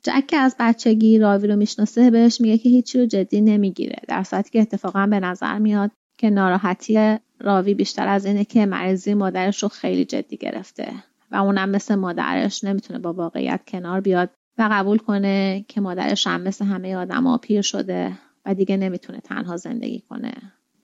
جک 0.04 0.28
که 0.28 0.38
از 0.38 0.56
بچگی 0.60 1.20
راوی 1.20 1.48
رو 1.48 1.56
می‌شناسه 1.56 2.12
بهش 2.12 2.42
میگه 2.42 2.58
که 2.58 2.70
هیچی 2.70 3.00
رو 3.00 3.06
جدی 3.06 3.42
نمی‌گیره. 3.42 4.02
در 4.08 4.24
صورتی 4.24 4.50
که 4.50 4.62
اتفاقا 4.62 5.08
به 5.08 5.20
نظر 5.20 5.60
میاد 5.60 5.92
که 6.18 6.30
ناراحتی 6.30 7.18
راوی 7.40 7.74
بیشتر 7.74 8.08
از 8.08 8.26
اینه 8.26 8.46
که 8.46 8.66
مریضی 8.66 9.14
مادرش 9.14 9.64
رو 9.64 9.70
خیلی 9.70 10.06
جدی 10.06 10.38
گرفته 10.38 10.94
و 11.32 11.36
اونم 11.36 11.70
مثل 11.70 11.96
مادرش 11.96 12.64
نمی‌تونه 12.64 13.00
با 13.00 13.14
واقعیت 13.14 13.62
کنار 13.68 14.02
بیاد 14.02 14.30
و 14.58 14.70
قبول 14.72 14.98
کنه 14.98 15.66
که 15.68 15.82
مادرش 15.82 16.28
هم 16.28 16.42
مثل 16.42 16.66
همه 16.66 16.96
آدما 16.96 17.38
پیر 17.38 17.62
شده 17.62 18.12
و 18.46 18.54
دیگه 18.54 18.78
نمی‌تونه 18.78 19.20
تنها 19.20 19.58
زندگی 19.58 20.00
کنه 20.00 20.34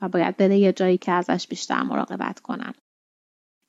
و 0.01 0.09
باید 0.09 0.37
بره 0.37 0.57
یه 0.57 0.73
جایی 0.73 0.97
که 0.97 1.11
ازش 1.11 1.47
بیشتر 1.47 1.83
مراقبت 1.83 2.39
کنن. 2.39 2.73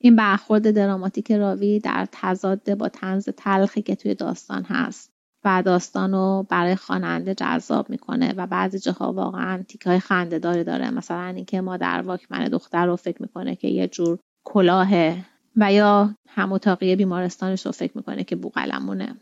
این 0.01 0.17
برخورد 0.17 0.71
دراماتیک 0.71 1.33
راوی 1.33 1.81
در 1.81 2.09
تضاد 2.13 2.75
با 2.75 2.89
تنز 2.89 3.29
تلخی 3.29 3.83
که 3.83 3.95
توی 3.95 4.15
داستان 4.15 4.63
هست. 4.63 5.16
و 5.47 5.63
داستان 5.63 6.13
رو 6.13 6.47
برای 6.49 6.77
خواننده 6.77 7.35
جذاب 7.35 7.91
می‌کنه 7.91 8.35
و 8.37 8.47
بعضی 8.47 8.79
جاها 8.79 9.13
واقعا 9.13 9.63
تیکای 9.63 9.99
خنده 9.99 10.39
داری 10.39 10.65
داره. 10.65 10.91
مثلا 10.91 11.27
اینکه 11.27 11.61
مادر 11.61 12.03
واکمن 12.07 12.45
دختر 12.45 12.87
رو 12.87 12.97
فکر 12.97 13.23
می‌کنه 13.23 13.57
که 13.57 13.69
یه 13.69 13.89
جور 13.89 14.19
کلاه 14.45 15.15
و 15.57 15.73
یا 15.73 16.15
هم 16.29 16.53
اتاقی 16.53 16.97
بیمارستانش 16.97 17.67
رو 17.67 17.73
فکر 17.73 17.93
می‌کنه 17.95 18.25
که 18.25 18.37
بوقلمونه. 18.37 19.17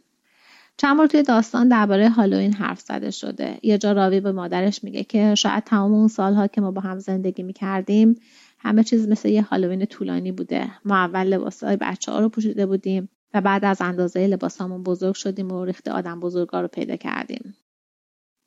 چند 0.76 0.96
بار 0.96 1.06
توی 1.06 1.22
داستان 1.22 1.68
درباره 1.68 2.08
هالوین 2.08 2.52
حرف 2.52 2.80
زده 2.80 3.10
شده. 3.10 3.58
یه 3.62 3.78
جا 3.78 3.92
راوی 3.92 4.20
به 4.20 4.32
مادرش 4.32 4.84
میگه 4.84 5.04
که 5.04 5.34
شاید 5.34 5.64
تمام 5.64 5.92
اون 5.92 6.08
سالها 6.08 6.46
که 6.46 6.60
ما 6.60 6.70
با 6.70 6.80
هم 6.80 6.98
زندگی 6.98 7.42
می‌کردیم 7.42 8.16
همه 8.58 8.84
چیز 8.84 9.08
مثل 9.08 9.28
یه 9.28 9.42
هالوین 9.42 9.86
طولانی 9.86 10.32
بوده. 10.32 10.70
ما 10.84 10.96
اول 10.96 11.26
لباسهای 11.26 11.76
بچه 11.76 12.12
ها 12.12 12.20
رو 12.20 12.28
پوشیده 12.28 12.66
بودیم. 12.66 13.08
و 13.34 13.40
بعد 13.40 13.64
از 13.64 13.80
اندازه 13.80 14.26
لباسامون 14.26 14.82
بزرگ 14.82 15.14
شدیم 15.14 15.52
و 15.52 15.64
ریخت 15.64 15.88
آدم 15.88 16.20
بزرگا 16.20 16.60
رو 16.60 16.68
پیدا 16.68 16.96
کردیم. 16.96 17.56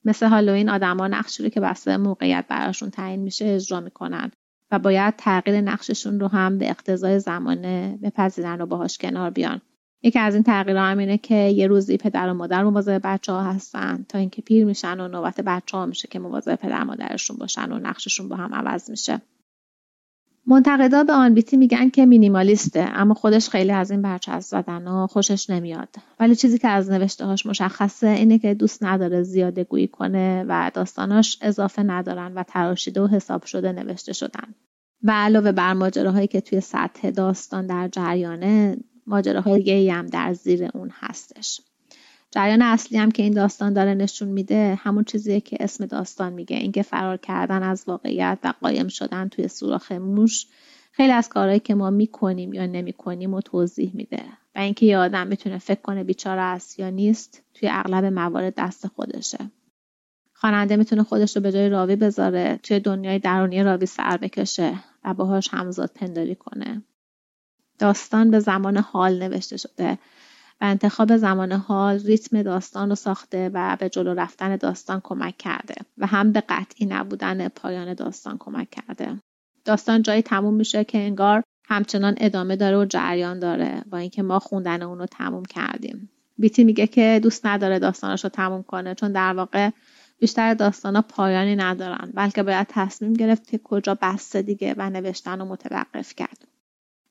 مثل 0.06 0.28
هالوین 0.28 0.70
آدما 0.70 1.08
نقشی 1.08 1.44
رو 1.44 1.50
که 1.50 1.60
بسته 1.60 1.98
موقعیت 1.98 2.46
براشون 2.50 2.90
تعیین 2.90 3.20
میشه 3.20 3.46
اجرا 3.46 3.80
می‌کنن 3.80 4.32
و 4.72 4.80
باید 4.80 5.14
تغییر 5.18 5.62
نقششون 5.62 6.20
رو 6.20 6.28
هم 6.28 6.58
به 6.58 6.70
اقتضای 6.70 7.20
زمانه 7.20 8.00
بپذیرن 8.04 8.62
و 8.62 8.66
باهاش 8.66 8.98
کنار 8.98 9.30
بیان. 9.30 9.62
یکی 10.04 10.20
از 10.20 10.34
این 10.34 10.44
تغییرها 10.44 10.84
هم 10.84 10.98
اینه 10.98 11.18
که 11.18 11.36
یه 11.36 11.68
روزی 11.68 11.98
پدر 11.98 12.30
و 12.30 12.34
مادر 12.34 12.64
مواظب 12.64 13.02
بچه 13.04 13.32
ها 13.32 13.44
هستن 13.44 14.06
تا 14.10 14.18
اینکه 14.18 14.42
پیر 14.42 14.66
میشن 14.66 15.00
و 15.00 15.08
نوبت 15.08 15.42
بچه 15.42 15.78
ها 15.78 15.86
میشه 15.86 16.08
که 16.08 16.20
مواظب 16.20 16.56
پدر 16.56 16.84
مادرشون 16.84 17.38
باشن 17.38 17.72
و 17.72 17.80
نقششون 17.80 18.30
با 18.30 18.36
هم 18.36 18.54
عوض 18.54 18.90
میشه. 18.90 19.22
منتقدا 20.50 21.04
به 21.04 21.14
آن 21.14 21.34
بیتی 21.34 21.58
میگن 21.58 21.90
که 21.90 22.06
مینیمالیسته 22.06 22.90
اما 22.94 23.14
خودش 23.14 23.50
خیلی 23.50 23.72
از 23.72 23.92
این 23.92 24.02
برچسب 24.02 24.62
زدن 24.62 24.88
و 24.88 25.08
خوشش 25.08 25.50
نمیاد. 25.50 25.90
ولی 26.20 26.36
چیزی 26.36 26.58
که 26.58 26.68
از 26.68 26.92
نوشته 26.92 27.26
هاش 27.26 27.46
مشخصه 27.46 28.08
اینه 28.08 28.40
که 28.40 28.54
دوست 28.54 28.84
نداره 28.84 29.24
زیاده 29.24 29.64
گویی 29.64 29.88
کنه 29.88 30.46
و 30.48 30.72
داستاناش 30.74 31.38
اضافه 31.42 31.84
ندارن 31.84 32.34
و 32.34 32.44
تراشیده 32.44 33.02
و 33.02 33.08
حساب 33.08 33.46
شده 33.46 33.72
نوشته 33.72 34.14
شدن. 34.14 34.56
و 35.04 35.12
علاوه 35.12 35.52
بر 35.52 35.74
ماجراهایی 35.74 36.28
که 36.28 36.42
توی 36.42 36.62
سطح 36.62 37.10
داستان 37.10 37.68
در 37.68 37.88
جریانه 37.88 38.78
ماجراهای 39.08 39.58
دیگه 39.58 39.94
هم 39.94 40.06
در 40.06 40.34
زیر 40.34 40.70
اون 40.74 40.92
هستش. 40.94 41.62
جریان 42.32 42.62
اصلی 42.62 42.98
هم 42.98 43.12
که 43.12 43.24
این 43.24 43.34
داستان 43.34 43.74
داره 43.74 43.94
نشون 43.94 44.28
میده 44.28 44.80
همون 44.82 45.04
چیزیه 45.04 45.42
که 45.42 45.58
اسم 45.60 45.86
داستان 45.86 46.34
میگه. 46.34 46.58
اینکه 46.58 46.82
فرار 46.82 47.18
کردن 47.18 47.64
از 47.64 47.84
واقعیت 47.88 48.40
و 48.44 48.54
قایم 48.62 48.88
شدن 48.88 49.28
توی 49.28 49.48
سوراخ 49.48 49.92
موش 49.92 50.46
خیلی 50.92 51.12
از 51.12 51.30
کارهایی 51.30 51.60
که 51.60 51.76
ما 51.76 51.90
می‌کنیم 51.90 52.54
یا 52.54 52.66
نمی‌کنیم 52.66 53.34
و 53.34 53.42
توضیح 53.42 53.92
میده. 53.94 54.24
و 54.56 54.60
اینکه 54.60 54.86
یه 54.86 54.98
آدم 54.98 55.28
می‌تونه 55.28 55.58
فکر 55.58 55.82
کنه 55.82 56.04
بیچاره 56.04 56.42
است 56.42 56.80
یا 56.80 56.90
نیست 56.90 57.44
توی 57.54 57.70
اغلب 57.72 58.06
موارد 58.06 58.54
دست 58.58 58.88
خودشه. 58.88 59.52
خواننده 60.34 60.76
می‌تونه 60.76 61.04
خودش 61.04 61.36
رو 61.36 61.42
به 61.42 61.52
جای 61.52 61.70
راوی 61.70 61.96
بذاره 61.96 62.60
توی 62.64 62.80
دنیای 62.80 63.20
درونی 63.20 63.64
راوی 63.64 63.86
سر 63.86 64.18
بکشه 64.18 64.74
و 65.04 65.14
باهاش 65.14 65.50
همزاد 65.54 65.92
پنداری 65.96 66.36
کنه. 66.36 66.82
داستان 67.80 68.32
به 68.32 68.40
زمان 68.40 68.78
حال 68.78 69.24
نوشته 69.24 69.58
شده. 69.58 69.98
و 70.62 70.66
انتخاب 70.66 71.18
زمان 71.18 71.52
حال 71.52 72.00
ریتم 72.00 72.44
داستان 72.44 72.90
رو 72.90 72.96
ساخته 72.96 73.52
و 73.54 73.78
به 73.80 73.90
جلو 73.90 74.14
رفتن 74.14 74.56
داستان 74.56 75.02
کمک 75.04 75.38
کرده 75.38 75.76
و 75.98 76.08
هم 76.08 76.32
به 76.32 76.44
قطعی 76.50 76.86
نبودن 76.86 77.48
پایان 77.48 77.94
داستان 77.94 78.38
کمک 78.38 78.70
کرده. 78.70 79.20
داستان 79.66 80.02
جایی 80.02 80.22
تموم 80.22 80.54
میشه 80.54 80.84
که 80.84 80.98
انگار 80.98 81.44
همچنان 81.66 82.16
ادامه 82.18 82.56
داره 82.56 82.78
و 82.78 82.86
جریان 82.86 83.40
داره 83.40 83.84
با 83.90 83.98
اینکه 83.98 84.22
ما 84.24 84.40
خوندن 84.40 84.82
اون 84.82 85.00
رو 85.00 85.06
تموم 85.06 85.46
کردیم. 85.46 86.10
بیتی 86.38 86.64
میگه 86.64 86.88
که 86.88 87.20
دوست 87.24 87.46
نداره 87.46 87.80
داستانش 87.80 88.24
رو 88.24 88.30
تموم 88.30 88.64
کنه 88.64 88.96
چون 88.96 89.12
در 89.12 89.34
واقع 89.34 89.70
بیشتر 90.20 90.54
داستان 90.54 90.96
ها 90.96 91.02
پایانی 91.02 91.56
ندارن 91.56 92.12
بلکه 92.14 92.44
باید 92.44 92.68
تصمیم 92.70 93.14
گرفت 93.14 93.48
که 93.48 93.58
کجا 93.58 93.98
بسته 94.02 94.42
دیگه 94.42 94.76
و 94.78 94.90
نوشتن 94.90 95.40
رو 95.40 95.46
متوقف 95.46 96.16
کرد. 96.16 96.48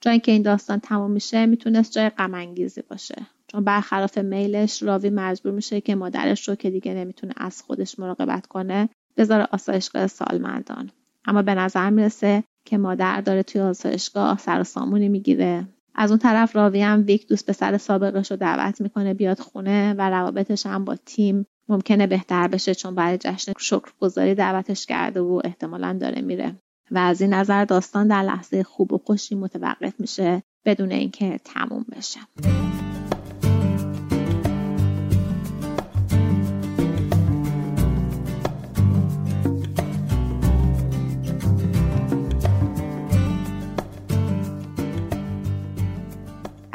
جایی 0.01 0.21
که 0.21 0.33
این 0.33 0.43
داستان 0.43 0.81
تموم 0.81 1.11
میشه 1.11 1.47
می‌تونست 1.47 1.93
جای 1.93 2.09
غم 2.09 2.55
باشه. 2.91 3.27
برخلاف 3.61 4.19
میلش 4.19 4.83
راوی 4.83 5.11
مجبور 5.11 5.53
میشه 5.53 5.81
که 5.81 5.95
مادرش 5.95 6.49
رو 6.49 6.55
که 6.55 6.71
دیگه 6.71 6.95
نمی‌تونه 6.95 7.33
از 7.37 7.63
خودش 7.63 7.99
مراقبت 7.99 8.47
کنه 8.47 8.89
بذاره 9.17 9.49
آسایشگاه 9.53 10.07
سالمندان. 10.07 10.91
اما 11.25 11.43
به 11.43 11.55
نظر 11.55 11.91
می‌رسه 11.91 12.45
که 12.65 12.79
مادر 12.79 13.21
داره 13.21 13.43
توی 13.43 13.61
آسایشگاه 13.61 14.39
سر 14.39 14.63
سامونی 14.63 15.09
می‌گیره. 15.09 15.67
از 15.95 16.11
اون 16.11 16.19
طرف 16.19 16.57
راوی 16.57 16.83
هم 16.83 17.05
ویک 17.07 17.29
دوست 17.29 17.51
پسر 17.51 17.79
سابقش 17.79 18.31
رو 18.31 18.37
دعوت 18.37 18.81
می‌کنه 18.81 19.15
بیاد 19.15 19.39
خونه 19.39 19.95
و 19.99 20.11
روابطش 20.11 20.67
هم 20.67 20.85
با 20.85 20.97
تیم 21.07 21.47
ممکنه 21.69 22.07
بهتر 22.07 22.49
بشه 22.49 22.75
چون 22.75 22.95
برای 22.95 23.19
جشن 23.19 23.53
شکرگزاری 23.59 24.35
دعوتش 24.35 24.87
کرده 24.87 25.21
و 25.21 25.41
احتمالا 25.45 25.99
داره 26.01 26.23
میره. 26.23 26.55
و 26.91 26.99
از 26.99 27.21
این 27.21 27.35
نظر 27.35 27.65
داستان 27.65 28.09
در 28.09 28.23
لحظه 28.23 28.63
خوب 28.63 28.93
و 28.93 28.99
خوشی 28.99 29.35
متوقف 29.35 30.01
میشه 30.01 30.43
بدون 30.65 30.93
اینکه 30.93 31.41
تموم 31.45 31.87
بشه. 31.97 32.21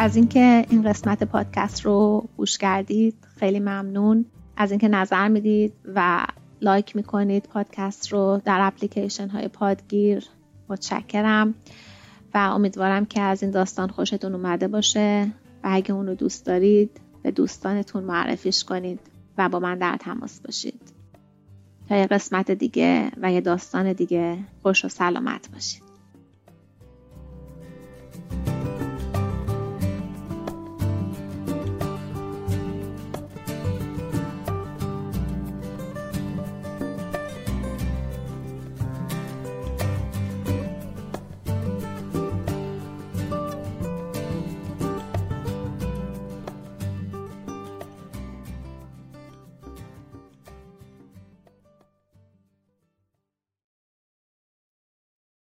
از 0.02 0.16
اینکه 0.16 0.66
این 0.70 0.84
قسمت 0.84 1.24
پادکست 1.24 1.82
رو 1.82 2.28
گوش 2.38 2.58
کردید 2.58 3.16
خیلی 3.40 3.60
ممنون. 3.60 4.26
از 4.58 4.72
اینکه 4.72 4.88
نظر 4.88 5.28
می‌دید 5.28 5.74
و 5.96 6.26
لایک 6.62 6.96
می‌کنید 6.96 7.44
پادکست 7.44 8.14
رو 8.14 8.42
در 8.46 8.58
اپلیکیشن 8.62 9.28
های 9.28 9.48
پادگیر 9.48 10.26
متشکرم. 10.70 11.54
و 12.34 12.38
امیدوارم 12.38 13.06
که 13.06 13.22
از 13.22 13.44
این 13.44 13.52
داستان 13.52 13.90
خوشتون 13.90 14.36
اومده 14.36 14.68
باشه. 14.68 15.32
و 15.64 15.70
اگه 15.72 15.92
اون 15.92 16.08
رو 16.08 16.16
دوست 16.16 16.46
دارید 16.46 17.02
به 17.24 17.32
دوستانتون 17.32 18.04
معرفیش 18.04 18.64
کنید 18.64 19.00
و 19.38 19.50
با 19.50 19.60
من 19.60 19.78
در 19.78 19.98
تماس 19.98 20.40
باشید. 20.40 20.82
تا 21.90 21.96
یه 21.96 22.08
قسمت 22.08 22.52
دیگه 22.52 23.12
و 23.22 23.32
یه 23.32 23.42
داستان 23.42 23.94
دیگه 23.94 24.38
خوش 24.62 24.86
و 24.86 24.90
سلامت 24.90 25.50
باشید. 25.54 25.91